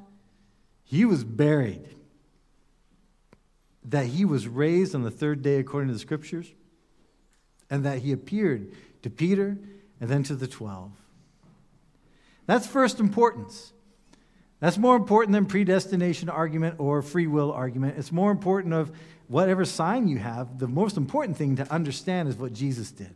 He 0.83 1.05
was 1.05 1.23
buried. 1.23 1.87
That 3.85 4.07
he 4.07 4.25
was 4.25 4.47
raised 4.47 4.95
on 4.95 5.03
the 5.03 5.11
third 5.11 5.41
day 5.41 5.59
according 5.59 5.87
to 5.87 5.93
the 5.93 5.99
scriptures, 5.99 6.51
and 7.69 7.85
that 7.85 7.99
he 7.99 8.11
appeared 8.11 8.71
to 9.03 9.09
Peter 9.09 9.57
and 10.01 10.09
then 10.09 10.23
to 10.23 10.35
the 10.35 10.47
12. 10.47 10.91
That's 12.49 12.65
first 12.65 12.99
importance. 12.99 13.73
That's 14.59 14.79
more 14.79 14.95
important 14.95 15.33
than 15.33 15.45
predestination 15.45 16.29
argument 16.29 16.79
or 16.79 17.03
free 17.03 17.27
will 17.27 17.51
argument. 17.51 17.99
It's 17.99 18.11
more 18.11 18.31
important 18.31 18.73
of 18.73 18.91
whatever 19.27 19.65
sign 19.65 20.07
you 20.07 20.17
have, 20.17 20.57
the 20.57 20.67
most 20.67 20.97
important 20.97 21.37
thing 21.37 21.57
to 21.57 21.71
understand 21.71 22.27
is 22.27 22.37
what 22.37 22.51
Jesus 22.51 22.89
did. 22.89 23.13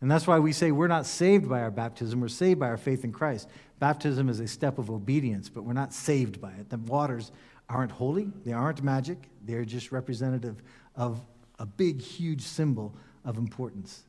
And 0.00 0.10
that's 0.10 0.26
why 0.26 0.40
we 0.40 0.50
say 0.50 0.72
we're 0.72 0.88
not 0.88 1.06
saved 1.06 1.48
by 1.48 1.60
our 1.60 1.70
baptism, 1.70 2.20
we're 2.20 2.26
saved 2.26 2.58
by 2.58 2.66
our 2.66 2.76
faith 2.76 3.04
in 3.04 3.12
Christ. 3.12 3.48
Baptism 3.78 4.28
is 4.28 4.40
a 4.40 4.48
step 4.48 4.78
of 4.78 4.90
obedience, 4.90 5.48
but 5.48 5.62
we're 5.62 5.72
not 5.72 5.92
saved 5.92 6.40
by 6.40 6.50
it. 6.54 6.68
The 6.68 6.78
waters 6.78 7.30
aren't 7.68 7.92
holy, 7.92 8.32
they 8.44 8.52
aren't 8.52 8.82
magic, 8.82 9.18
they're 9.44 9.64
just 9.64 9.92
representative 9.92 10.60
of 10.96 11.20
a 11.60 11.64
big, 11.64 12.02
huge 12.02 12.42
symbol 12.42 12.92
of 13.24 13.38
importance. 13.38 14.02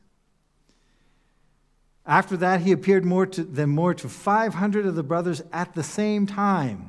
After 2.08 2.38
that, 2.38 2.62
he 2.62 2.72
appeared 2.72 3.04
more 3.04 3.26
to, 3.26 3.44
than 3.44 3.68
more 3.68 3.92
to 3.92 4.08
500 4.08 4.86
of 4.86 4.94
the 4.94 5.02
brothers 5.02 5.42
at 5.52 5.74
the 5.74 5.82
same 5.82 6.26
time. 6.26 6.88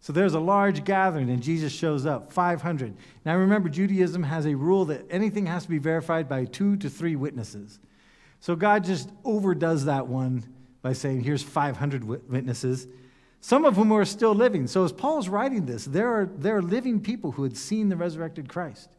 So 0.00 0.12
there's 0.12 0.34
a 0.34 0.40
large 0.40 0.84
gathering, 0.84 1.30
and 1.30 1.42
Jesus 1.42 1.72
shows 1.72 2.04
up 2.04 2.30
500. 2.30 2.94
Now 3.24 3.36
remember, 3.36 3.70
Judaism 3.70 4.22
has 4.22 4.46
a 4.46 4.54
rule 4.54 4.84
that 4.86 5.06
anything 5.10 5.46
has 5.46 5.64
to 5.64 5.70
be 5.70 5.78
verified 5.78 6.28
by 6.28 6.44
two 6.44 6.76
to 6.76 6.90
three 6.90 7.16
witnesses. 7.16 7.80
So 8.40 8.54
God 8.54 8.84
just 8.84 9.10
overdoes 9.24 9.86
that 9.86 10.06
one 10.06 10.44
by 10.82 10.92
saying, 10.92 11.22
here's 11.22 11.42
500 11.42 12.04
witnesses, 12.04 12.86
some 13.40 13.64
of 13.64 13.76
whom 13.76 13.92
are 13.92 14.04
still 14.04 14.34
living. 14.34 14.66
So 14.66 14.84
as 14.84 14.92
Paul's 14.92 15.28
writing 15.28 15.64
this, 15.64 15.86
there 15.86 16.08
are, 16.08 16.26
there 16.26 16.56
are 16.56 16.62
living 16.62 17.00
people 17.00 17.32
who 17.32 17.44
had 17.44 17.56
seen 17.56 17.88
the 17.88 17.96
resurrected 17.96 18.48
Christ. 18.48 18.90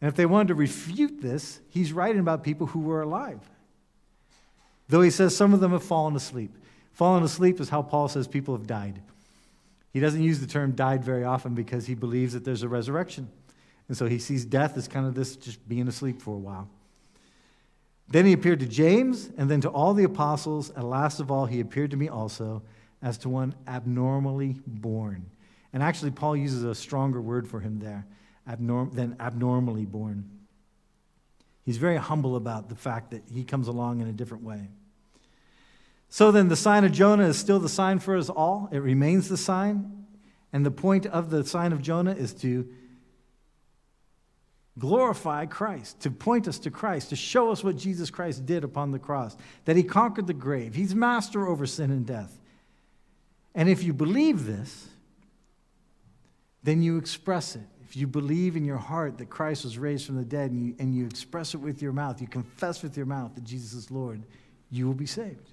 And 0.00 0.08
if 0.08 0.16
they 0.16 0.26
wanted 0.26 0.48
to 0.48 0.54
refute 0.56 1.22
this, 1.22 1.60
he's 1.68 1.92
writing 1.92 2.20
about 2.20 2.42
people 2.42 2.66
who 2.66 2.80
were 2.80 3.02
alive. 3.02 3.40
Though 4.88 5.02
he 5.02 5.10
says 5.10 5.36
some 5.36 5.52
of 5.52 5.60
them 5.60 5.72
have 5.72 5.84
fallen 5.84 6.16
asleep. 6.16 6.54
Fallen 6.92 7.22
asleep 7.22 7.60
is 7.60 7.68
how 7.68 7.82
Paul 7.82 8.08
says 8.08 8.26
people 8.26 8.56
have 8.56 8.66
died. 8.66 9.00
He 9.92 10.00
doesn't 10.00 10.22
use 10.22 10.40
the 10.40 10.46
term 10.46 10.72
died 10.72 11.04
very 11.04 11.24
often 11.24 11.54
because 11.54 11.86
he 11.86 11.94
believes 11.94 12.32
that 12.32 12.44
there's 12.44 12.62
a 12.62 12.68
resurrection. 12.68 13.28
And 13.88 13.96
so 13.96 14.06
he 14.06 14.18
sees 14.18 14.44
death 14.44 14.76
as 14.76 14.88
kind 14.88 15.06
of 15.06 15.14
this 15.14 15.36
just 15.36 15.66
being 15.68 15.88
asleep 15.88 16.20
for 16.20 16.34
a 16.34 16.38
while. 16.38 16.68
Then 18.08 18.24
he 18.24 18.32
appeared 18.32 18.60
to 18.60 18.66
James, 18.66 19.30
and 19.36 19.50
then 19.50 19.60
to 19.60 19.68
all 19.68 19.92
the 19.92 20.04
apostles. 20.04 20.70
And 20.70 20.88
last 20.88 21.20
of 21.20 21.30
all, 21.30 21.46
he 21.46 21.60
appeared 21.60 21.90
to 21.90 21.96
me 21.96 22.08
also 22.08 22.62
as 23.02 23.18
to 23.18 23.28
one 23.28 23.54
abnormally 23.66 24.56
born. 24.66 25.26
And 25.72 25.82
actually, 25.82 26.10
Paul 26.10 26.36
uses 26.36 26.64
a 26.64 26.74
stronger 26.74 27.20
word 27.20 27.46
for 27.46 27.60
him 27.60 27.78
there 27.78 28.06
abnorm- 28.48 28.94
than 28.94 29.16
abnormally 29.20 29.84
born. 29.84 30.28
He's 31.64 31.76
very 31.76 31.96
humble 31.96 32.36
about 32.36 32.70
the 32.70 32.74
fact 32.74 33.10
that 33.10 33.22
he 33.30 33.44
comes 33.44 33.68
along 33.68 34.00
in 34.00 34.08
a 34.08 34.12
different 34.12 34.42
way. 34.42 34.68
So 36.08 36.32
then, 36.32 36.48
the 36.48 36.56
sign 36.56 36.84
of 36.84 36.92
Jonah 36.92 37.26
is 37.26 37.38
still 37.38 37.60
the 37.60 37.68
sign 37.68 37.98
for 37.98 38.16
us 38.16 38.30
all. 38.30 38.68
It 38.72 38.78
remains 38.78 39.28
the 39.28 39.36
sign. 39.36 40.06
And 40.52 40.64
the 40.64 40.70
point 40.70 41.06
of 41.06 41.30
the 41.30 41.44
sign 41.44 41.72
of 41.72 41.82
Jonah 41.82 42.12
is 42.12 42.32
to 42.34 42.68
glorify 44.78 45.44
Christ, 45.44 46.00
to 46.00 46.10
point 46.10 46.48
us 46.48 46.58
to 46.60 46.70
Christ, 46.70 47.10
to 47.10 47.16
show 47.16 47.50
us 47.50 47.62
what 47.62 47.76
Jesus 47.76 48.10
Christ 48.10 48.46
did 48.46 48.64
upon 48.64 48.92
the 48.92 48.98
cross, 48.98 49.36
that 49.64 49.76
he 49.76 49.82
conquered 49.82 50.26
the 50.26 50.34
grave. 50.34 50.74
He's 50.74 50.94
master 50.94 51.46
over 51.46 51.66
sin 51.66 51.90
and 51.90 52.06
death. 52.06 52.38
And 53.54 53.68
if 53.68 53.82
you 53.82 53.92
believe 53.92 54.46
this, 54.46 54.88
then 56.62 56.82
you 56.82 56.96
express 56.96 57.56
it. 57.56 57.66
If 57.82 57.96
you 57.96 58.06
believe 58.06 58.56
in 58.56 58.64
your 58.64 58.76
heart 58.76 59.18
that 59.18 59.30
Christ 59.30 59.64
was 59.64 59.78
raised 59.78 60.06
from 60.06 60.16
the 60.16 60.24
dead 60.24 60.50
and 60.50 60.64
you, 60.64 60.74
and 60.78 60.94
you 60.94 61.06
express 61.06 61.54
it 61.54 61.58
with 61.58 61.82
your 61.82 61.92
mouth, 61.92 62.20
you 62.20 62.28
confess 62.28 62.82
with 62.82 62.96
your 62.96 63.06
mouth 63.06 63.34
that 63.34 63.44
Jesus 63.44 63.72
is 63.72 63.90
Lord, 63.90 64.22
you 64.70 64.86
will 64.86 64.94
be 64.94 65.06
saved. 65.06 65.52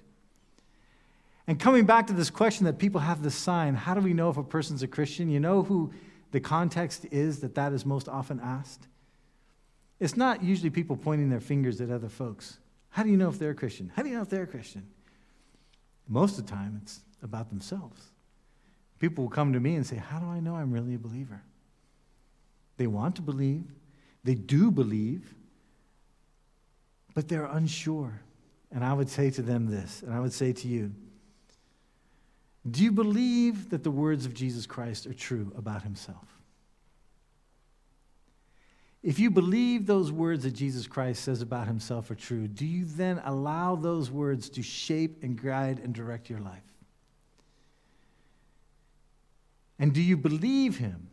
And 1.46 1.60
coming 1.60 1.84
back 1.84 2.08
to 2.08 2.12
this 2.12 2.30
question 2.30 2.66
that 2.66 2.78
people 2.78 3.00
have 3.00 3.22
this 3.22 3.34
sign, 3.34 3.74
how 3.74 3.94
do 3.94 4.00
we 4.00 4.12
know 4.12 4.30
if 4.30 4.36
a 4.36 4.42
person's 4.42 4.82
a 4.82 4.88
Christian? 4.88 5.30
You 5.30 5.38
know 5.38 5.62
who 5.62 5.92
the 6.32 6.40
context 6.40 7.06
is 7.12 7.40
that 7.40 7.54
that 7.54 7.72
is 7.72 7.86
most 7.86 8.08
often 8.08 8.40
asked? 8.40 8.88
It's 10.00 10.16
not 10.16 10.42
usually 10.42 10.70
people 10.70 10.96
pointing 10.96 11.30
their 11.30 11.40
fingers 11.40 11.80
at 11.80 11.90
other 11.90 12.08
folks. 12.08 12.58
How 12.90 13.02
do 13.02 13.10
you 13.10 13.16
know 13.16 13.28
if 13.28 13.38
they're 13.38 13.50
a 13.50 13.54
Christian? 13.54 13.92
How 13.94 14.02
do 14.02 14.08
you 14.08 14.16
know 14.16 14.22
if 14.22 14.28
they're 14.28 14.42
a 14.42 14.48
Christian? 14.48 14.86
Most 16.08 16.38
of 16.38 16.46
the 16.46 16.52
time, 16.52 16.80
it's 16.82 17.00
about 17.22 17.48
themselves. 17.48 18.10
People 18.98 19.24
will 19.24 19.30
come 19.30 19.52
to 19.52 19.60
me 19.60 19.74
and 19.74 19.86
say, 19.86 19.96
How 19.96 20.18
do 20.18 20.26
I 20.26 20.40
know 20.40 20.56
I'm 20.56 20.72
really 20.72 20.94
a 20.94 20.98
believer? 20.98 21.42
They 22.76 22.86
want 22.86 23.16
to 23.16 23.22
believe, 23.22 23.64
they 24.24 24.34
do 24.34 24.70
believe, 24.70 25.34
but 27.14 27.28
they're 27.28 27.46
unsure. 27.46 28.20
And 28.72 28.84
I 28.84 28.92
would 28.92 29.08
say 29.08 29.30
to 29.30 29.42
them 29.42 29.66
this, 29.66 30.02
and 30.02 30.12
I 30.12 30.20
would 30.20 30.32
say 30.32 30.52
to 30.52 30.68
you, 30.68 30.92
do 32.70 32.82
you 32.82 32.92
believe 32.92 33.70
that 33.70 33.84
the 33.84 33.90
words 33.90 34.26
of 34.26 34.34
Jesus 34.34 34.66
Christ 34.66 35.06
are 35.06 35.14
true 35.14 35.52
about 35.56 35.82
himself? 35.82 36.26
If 39.02 39.20
you 39.20 39.30
believe 39.30 39.86
those 39.86 40.10
words 40.10 40.42
that 40.42 40.52
Jesus 40.52 40.88
Christ 40.88 41.22
says 41.22 41.40
about 41.40 41.68
himself 41.68 42.10
are 42.10 42.16
true, 42.16 42.48
do 42.48 42.66
you 42.66 42.84
then 42.84 43.22
allow 43.24 43.76
those 43.76 44.10
words 44.10 44.48
to 44.50 44.62
shape 44.62 45.22
and 45.22 45.40
guide 45.40 45.78
and 45.78 45.94
direct 45.94 46.28
your 46.28 46.40
life? 46.40 46.62
And 49.78 49.92
do 49.92 50.02
you 50.02 50.16
believe 50.16 50.78
him? 50.78 51.08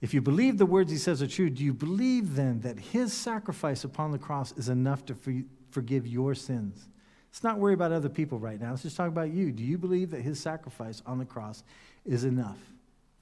If 0.00 0.12
you 0.12 0.20
believe 0.20 0.58
the 0.58 0.66
words 0.66 0.90
he 0.90 0.98
says 0.98 1.22
are 1.22 1.26
true, 1.26 1.48
do 1.48 1.64
you 1.64 1.72
believe 1.72 2.34
then 2.34 2.60
that 2.60 2.78
his 2.78 3.12
sacrifice 3.12 3.84
upon 3.84 4.10
the 4.10 4.18
cross 4.18 4.52
is 4.56 4.68
enough 4.68 5.04
to 5.06 5.44
forgive 5.70 6.06
your 6.06 6.34
sins? 6.34 6.88
Let's 7.30 7.44
not 7.44 7.58
worry 7.58 7.74
about 7.74 7.92
other 7.92 8.08
people 8.08 8.38
right 8.38 8.60
now. 8.60 8.70
Let's 8.70 8.82
just 8.82 8.96
talk 8.96 9.08
about 9.08 9.30
you. 9.30 9.52
Do 9.52 9.62
you 9.62 9.78
believe 9.78 10.10
that 10.10 10.22
his 10.22 10.40
sacrifice 10.40 11.02
on 11.06 11.18
the 11.18 11.24
cross 11.24 11.62
is 12.04 12.24
enough 12.24 12.58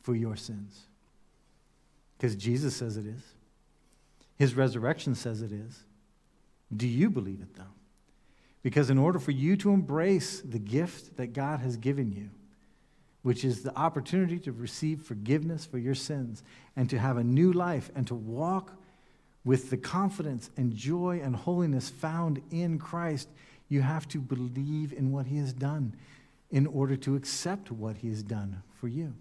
for 0.02 0.14
your 0.14 0.36
sins? 0.36 0.86
Because 2.16 2.34
Jesus 2.34 2.74
says 2.74 2.96
it 2.96 3.06
is. 3.06 3.22
His 4.38 4.54
resurrection 4.54 5.14
says 5.14 5.42
it 5.42 5.52
is. 5.52 5.84
Do 6.74 6.86
you 6.86 7.10
believe 7.10 7.40
it, 7.40 7.54
though? 7.54 7.64
Because 8.62 8.90
in 8.90 8.98
order 8.98 9.18
for 9.18 9.30
you 9.30 9.56
to 9.58 9.72
embrace 9.72 10.40
the 10.40 10.58
gift 10.58 11.16
that 11.16 11.32
God 11.32 11.60
has 11.60 11.76
given 11.76 12.12
you, 12.12 12.30
which 13.22 13.44
is 13.44 13.62
the 13.62 13.76
opportunity 13.76 14.38
to 14.40 14.52
receive 14.52 15.02
forgiveness 15.02 15.66
for 15.66 15.78
your 15.78 15.94
sins 15.94 16.42
and 16.76 16.88
to 16.90 16.98
have 16.98 17.16
a 17.16 17.24
new 17.24 17.52
life 17.52 17.90
and 17.94 18.06
to 18.06 18.14
walk 18.14 18.72
with 19.44 19.70
the 19.70 19.76
confidence 19.76 20.50
and 20.56 20.74
joy 20.74 21.20
and 21.22 21.34
holiness 21.34 21.88
found 21.88 22.42
in 22.50 22.78
Christ, 22.78 23.28
you 23.68 23.82
have 23.82 24.08
to 24.08 24.18
believe 24.18 24.92
in 24.92 25.12
what 25.12 25.26
He 25.26 25.38
has 25.38 25.52
done 25.52 25.94
in 26.50 26.66
order 26.66 26.96
to 26.96 27.14
accept 27.14 27.70
what 27.70 27.98
He 27.98 28.08
has 28.08 28.22
done 28.22 28.62
for 28.80 28.88
you. 28.88 29.14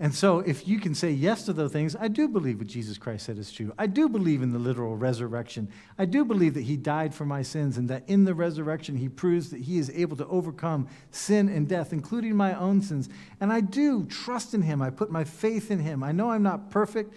And 0.00 0.14
so, 0.14 0.38
if 0.38 0.68
you 0.68 0.78
can 0.78 0.94
say 0.94 1.10
yes 1.10 1.44
to 1.46 1.52
those 1.52 1.72
things, 1.72 1.96
I 1.96 2.06
do 2.06 2.28
believe 2.28 2.58
what 2.58 2.68
Jesus 2.68 2.98
Christ 2.98 3.26
said 3.26 3.36
is 3.36 3.50
true. 3.50 3.72
I 3.76 3.88
do 3.88 4.08
believe 4.08 4.42
in 4.42 4.52
the 4.52 4.58
literal 4.58 4.96
resurrection. 4.96 5.68
I 5.98 6.04
do 6.04 6.24
believe 6.24 6.54
that 6.54 6.62
He 6.62 6.76
died 6.76 7.12
for 7.12 7.24
my 7.24 7.42
sins 7.42 7.76
and 7.76 7.88
that 7.90 8.04
in 8.06 8.24
the 8.24 8.34
resurrection 8.34 8.96
He 8.96 9.08
proves 9.08 9.50
that 9.50 9.62
He 9.62 9.76
is 9.76 9.90
able 9.90 10.16
to 10.18 10.26
overcome 10.28 10.86
sin 11.10 11.48
and 11.48 11.66
death, 11.66 11.92
including 11.92 12.36
my 12.36 12.56
own 12.56 12.80
sins. 12.80 13.08
And 13.40 13.52
I 13.52 13.60
do 13.60 14.04
trust 14.04 14.54
in 14.54 14.62
Him. 14.62 14.80
I 14.82 14.90
put 14.90 15.10
my 15.10 15.24
faith 15.24 15.68
in 15.68 15.80
Him. 15.80 16.04
I 16.04 16.12
know 16.12 16.30
I'm 16.30 16.44
not 16.44 16.70
perfect, 16.70 17.12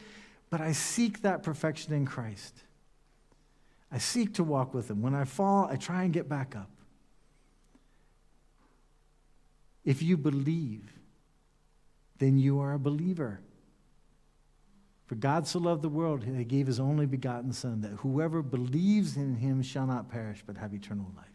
but 0.50 0.60
I 0.60 0.72
seek 0.72 1.22
that 1.22 1.44
perfection 1.44 1.94
in 1.94 2.08
Christ. 2.08 2.64
I 3.92 3.98
seek 3.98 4.36
to 4.36 4.44
walk 4.44 4.74
with 4.74 4.90
Him. 4.90 5.02
When 5.02 5.14
I 5.14 5.26
fall, 5.26 5.68
I 5.70 5.76
try 5.76 6.04
and 6.04 6.14
get 6.14 6.30
back 6.30 6.56
up. 6.56 6.70
If 9.84 10.02
you 10.02 10.18
believe, 10.18 10.94
then 12.20 12.38
you 12.38 12.60
are 12.60 12.74
a 12.74 12.80
believer. 12.80 13.42
For 15.08 15.16
God 15.16 15.46
so 15.46 15.60
loved 15.60 15.82
the 15.82 15.90
world, 15.90 16.22
that 16.22 16.38
he 16.38 16.46
gave 16.46 16.68
his 16.68 16.80
only 16.80 17.06
begotten 17.06 17.52
Son, 17.52 17.82
that 17.82 17.92
whoever 17.98 18.42
believes 18.42 19.18
in 19.18 19.36
him 19.36 19.62
shall 19.62 19.86
not 19.86 20.10
perish, 20.10 20.44
but 20.46 20.56
have 20.56 20.74
eternal 20.74 21.12
life. 21.18 21.26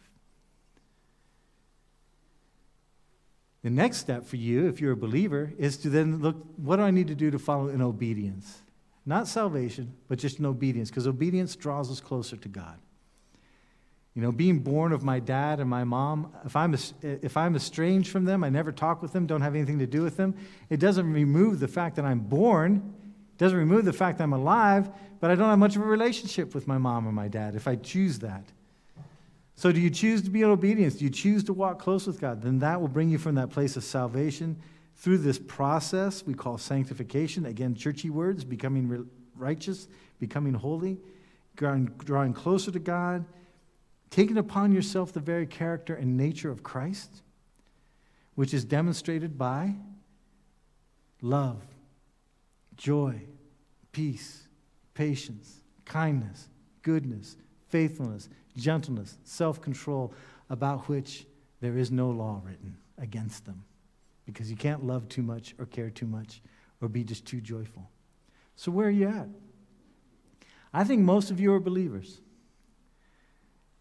The 3.63 3.71
next 3.71 3.99
step 3.99 4.25
for 4.25 4.37
you, 4.37 4.69
if 4.69 4.81
you're 4.81 4.93
a 4.93 4.97
believer, 4.97 5.53
is 5.59 5.77
to 5.79 5.91
then 5.91 6.23
look 6.23 6.37
what 6.57 6.77
do 6.77 6.83
I 6.83 6.93
need 6.93 7.09
to 7.09 7.15
do 7.15 7.31
to 7.33 7.39
follow 7.39 7.69
in 7.69 7.83
obedience? 7.83 8.63
Not 9.07 9.29
salvation, 9.29 9.95
but 10.09 10.19
just 10.19 10.41
in 10.41 10.47
obedience, 10.47 10.91
because 10.91 11.07
obedience 11.07 11.55
draws 11.55 11.91
us 11.91 12.01
closer 12.01 12.37
to 12.37 12.49
God. 12.49 12.77
You 14.17 14.23
know, 14.23 14.33
being 14.33 14.59
born 14.59 14.93
of 14.93 15.05
my 15.05 15.21
dad 15.21 15.61
and 15.61 15.71
my 15.71 15.85
mom, 15.85 16.33
if 16.45 16.57
I'm, 16.57 16.75
if 17.03 17.37
I'm 17.37 17.55
estranged 17.55 18.11
from 18.11 18.25
them, 18.25 18.43
I 18.43 18.49
never 18.49 18.73
talk 18.73 19.03
with 19.03 19.13
them, 19.13 19.27
don't 19.27 19.43
have 19.43 19.55
anything 19.55 19.79
to 19.79 19.87
do 19.87 20.03
with 20.03 20.17
them, 20.17 20.35
it 20.71 20.81
doesn't 20.81 21.13
remove 21.13 21.61
the 21.61 21.69
fact 21.69 21.97
that 21.97 22.05
I'm 22.05 22.19
born, 22.19 22.95
it 23.35 23.39
doesn't 23.39 23.59
remove 23.59 23.85
the 23.85 23.93
fact 23.93 24.19
that 24.19 24.25
I'm 24.25 24.33
alive, 24.33 24.91
but 25.21 25.31
I 25.31 25.37
don't 25.37 25.49
have 25.49 25.59
much 25.59 25.77
of 25.77 25.83
a 25.83 25.87
relationship 25.87 26.55
with 26.55 26.67
my 26.67 26.79
mom 26.79 27.07
or 27.07 27.13
my 27.13 27.29
dad 27.29 27.55
if 27.55 27.69
I 27.69 27.77
choose 27.77 28.19
that. 28.21 28.45
So, 29.55 29.73
do 29.73 29.81
you 29.81 29.89
choose 29.89 30.21
to 30.23 30.31
be 30.31 30.43
in 30.43 30.51
obedience? 30.51 30.97
Do 30.97 31.05
you 31.05 31.11
choose 31.11 31.43
to 31.45 31.55
walk 31.55 31.79
close 31.79 32.07
with 32.07 32.21
God? 32.21 32.43
Then 32.43 32.59
that 32.59 32.79
will 32.79 32.89
bring 32.89 33.09
you 33.09 33.17
from 33.17 33.37
that 33.37 33.51
place 33.51 33.77
of 33.77 33.85
salvation 33.85 34.57
through 34.97 35.19
this 35.19 35.39
process 35.39 36.25
we 36.25 36.35
call 36.35 36.59
sanctification. 36.59 37.47
Again, 37.47 37.75
churchy 37.75 38.11
words, 38.11 38.45
becoming 38.45 39.09
righteous, 39.35 39.89
becoming 40.19 40.55
holy, 40.55 40.99
drawing, 41.57 42.33
closer 42.33 42.71
to 42.71 42.79
God 42.79 43.25
taking 44.11 44.39
upon 44.39 44.73
yourself 44.73 45.13
the 45.13 45.21
very 45.21 45.47
character 45.47 45.95
and 45.95 46.17
nature 46.17 46.51
of 46.51 46.63
Christ, 46.63 47.23
which 48.35 48.55
is 48.55 48.65
demonstrated 48.65 49.37
by 49.37 49.75
love, 51.21 51.63
joy, 52.77 53.21
peace, 53.93 54.47
patience, 54.95 55.61
kindness, 55.85 56.49
goodness, 56.83 57.37
faithfulness, 57.69 58.29
gentleness, 58.57 59.19
self 59.25 59.61
control, 59.61 60.13
about 60.49 60.89
which 60.89 61.27
there 61.61 61.77
is 61.77 61.91
no 61.91 62.11
law 62.11 62.41
written 62.45 62.77
against 62.99 63.45
them. 63.45 63.65
Because 64.27 64.51
you 64.51 64.57
can't 64.57 64.85
love 64.85 65.09
too 65.09 65.23
much 65.23 65.55
or 65.59 65.67
care 65.67 65.89
too 65.89 66.07
much 66.07 66.43
or 66.81 66.89
be 66.89 67.05
just 67.05 67.25
too 67.25 67.41
joyful. 67.41 67.89
So, 68.57 68.71
where 68.71 68.89
are 68.89 68.91
you 68.91 69.09
at? 69.09 69.29
I 70.75 70.85
think 70.85 71.03
most 71.03 71.31
of 71.31 71.41
you 71.41 71.55
are 71.55 71.61
believers 71.61 72.21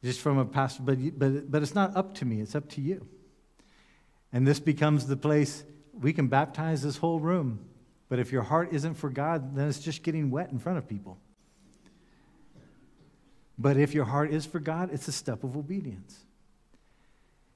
just 0.04 0.22
from 0.22 0.38
a 0.38 0.46
pastor, 0.46 0.84
but, 0.84 0.98
but, 1.18 1.52
but 1.52 1.64
it's 1.64 1.74
not 1.74 1.96
up 1.98 2.14
to 2.16 2.26
me, 2.26 2.40
it's 2.40 2.56
up 2.56 2.70
to 2.70 2.82
you. 2.82 3.08
And 4.32 4.46
this 4.46 4.60
becomes 4.60 5.08
the 5.08 5.18
place 5.18 5.64
we 6.00 6.14
can 6.14 6.28
baptize 6.28 6.84
this 6.84 6.98
whole 6.98 7.20
room, 7.20 7.66
but 8.08 8.20
if 8.20 8.32
your 8.32 8.44
heart 8.44 8.70
isn't 8.72 8.94
for 8.94 9.10
God, 9.10 9.56
then 9.56 9.68
it's 9.68 9.80
just 9.80 10.04
getting 10.04 10.30
wet 10.30 10.52
in 10.52 10.60
front 10.60 10.78
of 10.78 10.88
people. 10.88 11.18
But 13.58 13.78
if 13.78 13.94
your 13.94 14.06
heart 14.06 14.32
is 14.32 14.46
for 14.46 14.60
God, 14.60 14.90
it's 14.94 15.08
a 15.08 15.12
step 15.12 15.44
of 15.44 15.58
obedience. 15.58 16.26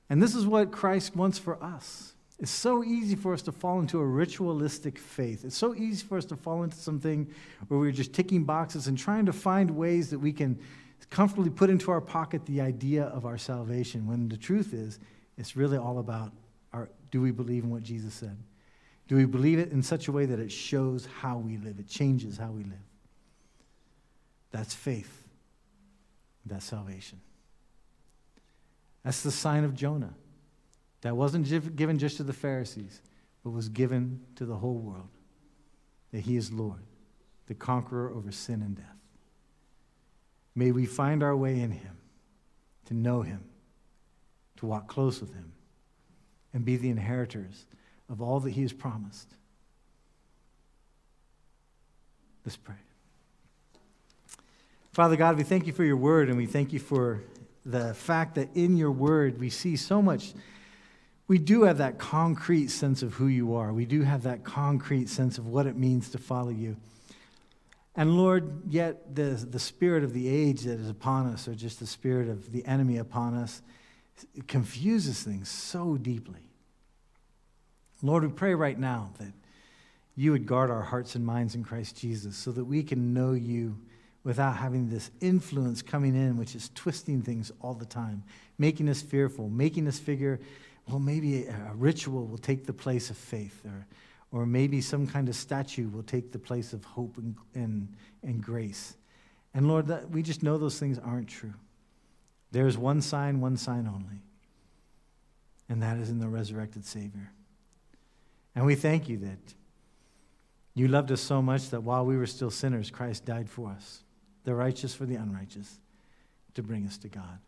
And 0.10 0.24
this 0.24 0.34
is 0.34 0.48
what 0.48 0.72
Christ 0.72 1.16
wants 1.16 1.38
for 1.38 1.62
us. 1.64 2.14
It's 2.40 2.52
so 2.52 2.84
easy 2.84 3.16
for 3.16 3.34
us 3.34 3.42
to 3.44 3.52
fall 3.52 3.80
into 3.80 4.00
a 4.00 4.06
ritualistic 4.06 4.98
faith. 4.98 5.44
It's 5.44 5.58
so 5.58 5.76
easy 5.76 6.06
for 6.06 6.18
us 6.18 6.26
to 6.26 6.38
fall 6.38 6.64
into 6.64 6.78
something 6.78 7.28
where 7.68 7.80
we're 7.80 7.92
just 7.92 8.14
ticking 8.14 8.46
boxes 8.46 8.88
and 8.88 8.98
trying 8.98 9.26
to 9.26 9.34
find 9.34 9.72
ways 9.72 10.10
that 10.12 10.20
we 10.20 10.32
can 10.32 10.58
comfortably 11.10 11.50
put 11.50 11.70
into 11.70 11.92
our 11.92 12.00
pocket 12.00 12.46
the 12.46 12.62
idea 12.62 13.06
of 13.06 13.26
our 13.26 13.38
salvation 13.38 14.08
when 14.08 14.30
the 14.30 14.38
truth 14.38 14.74
is, 14.74 15.00
it's 15.38 15.56
really 15.56 15.78
all 15.78 16.00
about 16.00 16.32
our, 16.72 16.90
do 17.12 17.22
we 17.22 17.32
believe 17.32 17.64
in 17.64 17.70
what 17.70 17.84
Jesus 17.84 18.14
said? 18.14 18.38
Do 19.08 19.16
we 19.16 19.26
believe 19.26 19.60
it 19.60 19.72
in 19.72 19.82
such 19.82 20.08
a 20.08 20.12
way 20.12 20.26
that 20.26 20.40
it 20.40 20.52
shows 20.52 21.08
how 21.22 21.40
we 21.40 21.58
live? 21.58 21.80
It 21.80 21.88
changes 21.88 22.38
how 22.38 22.52
we 22.52 22.64
live. 22.64 22.74
That's 24.52 24.74
faith. 24.74 25.24
That's 26.46 26.66
salvation. 26.66 27.20
That's 29.04 29.24
the 29.24 29.32
sign 29.32 29.64
of 29.64 29.76
Jonah. 29.76 30.14
That 31.02 31.16
wasn't 31.16 31.76
given 31.76 31.97
just 31.97 32.18
to 32.18 32.24
the 32.24 32.34
Pharisees, 32.34 33.02
but 33.43 33.52
was 33.52 33.70
given 33.70 34.22
to 34.36 34.45
the 34.45 34.56
whole 34.56 34.78
world. 34.78 35.10
That 36.12 36.22
he 36.22 36.36
is 36.36 36.52
Lord, 36.52 36.84
the 37.47 37.54
conqueror 37.54 38.12
over 38.12 38.32
sin 38.32 38.62
and 38.62 38.76
death. 38.76 38.86
May 40.56 40.72
we 40.72 40.86
find 40.86 41.24
our 41.24 41.38
way 41.38 41.60
in 41.60 41.72
him, 41.72 41.97
to 42.86 42.93
know 42.93 43.22
him, 43.22 43.45
to 44.58 44.66
walk 44.66 44.88
close 44.88 45.22
with 45.22 45.34
him, 45.34 45.54
and 46.54 46.66
be 46.66 46.76
the 46.76 46.89
inheritors 46.89 47.66
of 48.10 48.22
all 48.22 48.39
that 48.41 48.52
he 48.52 48.64
has 48.64 48.74
promised. 48.74 49.30
Let's 52.43 52.58
pray. 52.58 52.76
Father 54.91 55.16
God, 55.16 55.38
we 55.38 55.43
thank 55.43 55.68
you 55.68 55.72
for 55.72 55.84
your 55.84 55.95
word, 55.95 56.28
and 56.30 56.38
we 56.38 56.47
thank 56.47 56.74
you 56.74 56.80
for 56.80 57.22
the 57.66 57.93
fact 57.93 58.36
that 58.36 58.50
in 58.56 58.76
your 58.76 58.91
word 58.91 59.39
we 59.39 59.50
see 59.50 59.76
so 59.76 60.02
much. 60.02 60.34
We 61.30 61.38
do 61.38 61.62
have 61.62 61.78
that 61.78 62.00
concrete 62.00 62.70
sense 62.70 63.04
of 63.04 63.14
who 63.14 63.28
you 63.28 63.54
are. 63.54 63.72
We 63.72 63.86
do 63.86 64.02
have 64.02 64.24
that 64.24 64.44
concrete 64.44 65.10
sense 65.10 65.38
of 65.38 65.46
what 65.46 65.68
it 65.68 65.78
means 65.78 66.10
to 66.10 66.18
follow 66.18 66.50
you. 66.50 66.76
And 67.96 68.18
Lord, 68.18 68.64
yet 68.68 69.14
the, 69.16 69.46
the 69.50 69.60
spirit 69.60 70.04
of 70.04 70.12
the 70.12 70.28
age 70.28 70.62
that 70.62 70.80
is 70.80 70.90
upon 70.90 71.28
us, 71.28 71.48
or 71.48 71.54
just 71.54 71.80
the 71.80 71.86
spirit 71.86 72.30
of 72.30 72.52
the 72.52 72.66
enemy 72.66 72.98
upon 72.98 73.36
us, 73.36 73.62
confuses 74.48 75.22
things 75.22 75.50
so 75.50 75.98
deeply. 75.98 76.40
Lord, 78.02 78.24
we 78.24 78.30
pray 78.30 78.56
right 78.56 78.80
now 78.80 79.12
that 79.20 79.32
you 80.16 80.32
would 80.32 80.48
guard 80.48 80.72
our 80.72 80.82
hearts 80.82 81.14
and 81.14 81.24
minds 81.24 81.54
in 81.54 81.64
Christ 81.64 81.96
Jesus 81.96 82.38
so 82.38 82.52
that 82.54 82.66
we 82.66 82.82
can 82.82 83.14
know 83.14 83.34
you 83.34 83.78
without 84.24 84.58
having 84.58 84.90
this 84.90 85.12
influence 85.22 85.84
coming 85.84 86.16
in, 86.16 86.38
which 86.38 86.56
is 86.56 86.72
twisting 86.74 87.22
things 87.22 87.52
all 87.62 87.76
the 87.76 87.86
time, 87.86 88.24
making 88.58 88.90
us 88.90 89.04
fearful, 89.04 89.48
making 89.48 89.88
us 89.88 90.00
figure, 90.00 90.40
well, 90.88 91.00
maybe 91.00 91.46
a 91.46 91.74
ritual 91.76 92.26
will 92.26 92.38
take 92.38 92.66
the 92.66 92.74
place 92.74 93.10
of 93.10 93.18
faith, 93.18 93.64
or, 93.66 93.86
or 94.32 94.46
maybe 94.46 94.82
some 94.82 95.08
kind 95.08 95.30
of 95.30 95.36
statue 95.36 95.88
will 95.90 96.04
take 96.04 96.32
the 96.32 96.40
place 96.40 96.74
of 96.74 96.84
hope 96.84 97.18
and, 97.18 97.36
and, 97.54 97.96
and 98.24 98.44
grace. 98.44 98.96
And 99.54 99.68
Lord, 99.68 99.88
that, 99.88 100.10
we 100.10 100.22
just 100.22 100.44
know 100.44 100.58
those 100.58 100.80
things 100.80 101.00
aren't 101.00 101.28
true. 101.28 101.54
There 102.52 102.68
is 102.68 102.78
one 102.78 103.02
sign, 103.02 103.42
one 103.42 103.58
sign 103.58 103.88
only, 103.88 104.22
and 105.68 105.82
that 105.84 105.98
is 105.98 106.10
in 106.10 106.20
the 106.20 106.28
resurrected 106.28 106.86
Savior. 106.86 107.32
And 108.56 108.66
we 108.66 108.76
thank 108.76 109.08
you 109.08 109.18
that 109.20 109.54
you 110.74 110.88
loved 110.88 111.12
us 111.12 111.22
so 111.22 111.42
much 111.42 111.70
that 111.70 111.82
while 111.82 112.06
we 112.06 112.18
were 112.18 112.26
still 112.26 112.50
sinners, 112.50 112.90
Christ 112.90 113.26
died 113.26 113.50
for 113.50 113.70
us 113.70 114.04
the 114.50 114.56
righteous 114.56 114.96
for 114.96 115.06
the 115.06 115.16
unrighteous, 115.16 115.80
to 116.56 116.64
bring 116.64 116.86
us 116.88 116.98
to 116.98 117.08
God. 117.08 117.40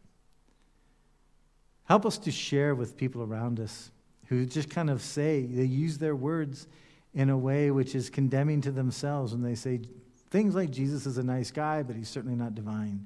Help 1.92 2.06
us 2.06 2.18
to 2.18 2.32
share 2.32 2.74
with 2.74 2.96
people 2.96 3.22
around 3.22 3.60
us 3.60 3.92
who 4.28 4.46
just 4.46 4.70
kind 4.70 4.89
of 4.89 5.02
say, 5.02 5.42
they 5.42 5.66
use 5.66 5.98
their 5.98 6.16
words 6.16 6.68
in 7.14 7.30
a 7.30 7.38
way 7.38 7.70
which 7.70 7.96
is 7.96 8.10
condemning 8.10 8.62
to 8.62 8.72
themselves 8.72 9.34
when 9.34 9.44
they 9.44 9.56
say 9.56 9.82
things 10.30 10.56
like 10.56 10.72
Jesus 10.72 11.06
is 11.06 11.18
a 11.18 11.24
nice 11.24 11.52
guy, 11.52 11.84
but 11.84 11.98
he's 11.98 12.08
certainly 12.08 12.38
not 12.38 12.56
divine, 12.56 13.06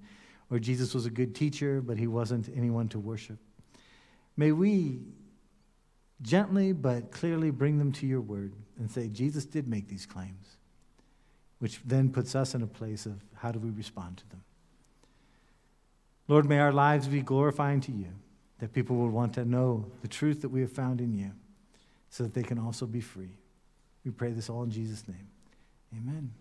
or 0.52 0.60
Jesus 0.60 0.94
was 0.94 1.08
a 1.08 1.10
good 1.10 1.34
teacher, 1.34 1.82
but 1.82 1.98
he 1.98 2.06
wasn't 2.06 2.48
anyone 2.56 2.88
to 2.90 3.00
worship. 3.00 3.40
May 4.38 4.52
we 4.52 5.00
gently 6.22 6.72
but 6.72 7.10
clearly 7.10 7.50
bring 7.50 7.80
them 7.80 7.92
to 7.94 8.06
your 8.06 8.22
word 8.22 8.54
and 8.78 8.92
say, 8.92 9.08
Jesus 9.08 9.48
did 9.48 9.68
make 9.68 9.88
these 9.88 10.06
claims 10.06 10.58
which 11.58 11.80
then 11.86 12.12
puts 12.12 12.36
us 12.36 12.54
in 12.54 12.62
a 12.62 12.68
place 12.68 13.08
of 13.08 13.20
how 13.34 13.52
do 13.52 13.58
we 13.58 13.72
respond 13.72 14.18
to 14.18 14.30
them. 14.30 14.44
Lord, 16.28 16.48
may 16.48 16.60
our 16.60 16.72
lives 16.72 17.08
be 17.08 17.22
glorifying 17.22 17.82
to 17.82 17.92
you, 17.92 18.10
that 18.66 18.74
people 18.74 18.96
will 18.96 19.10
want 19.10 19.32
to 19.32 19.46
know 19.46 19.86
the 20.02 20.08
truth 20.08 20.42
that 20.42 20.50
we 20.50 20.60
have 20.60 20.72
found 20.72 21.00
in 21.00 21.14
you, 21.14 21.32
so 22.10 22.24
that 22.24 22.34
they 22.34 22.42
can 22.42 22.58
also 22.58 22.88
be 22.88 23.00
free. 23.00 23.38
We 24.04 24.10
pray 24.10 24.32
this 24.32 24.50
all 24.50 24.64
in 24.64 24.72
Jesus' 24.72 25.08
name. 25.08 25.28
Amen. 25.96 26.32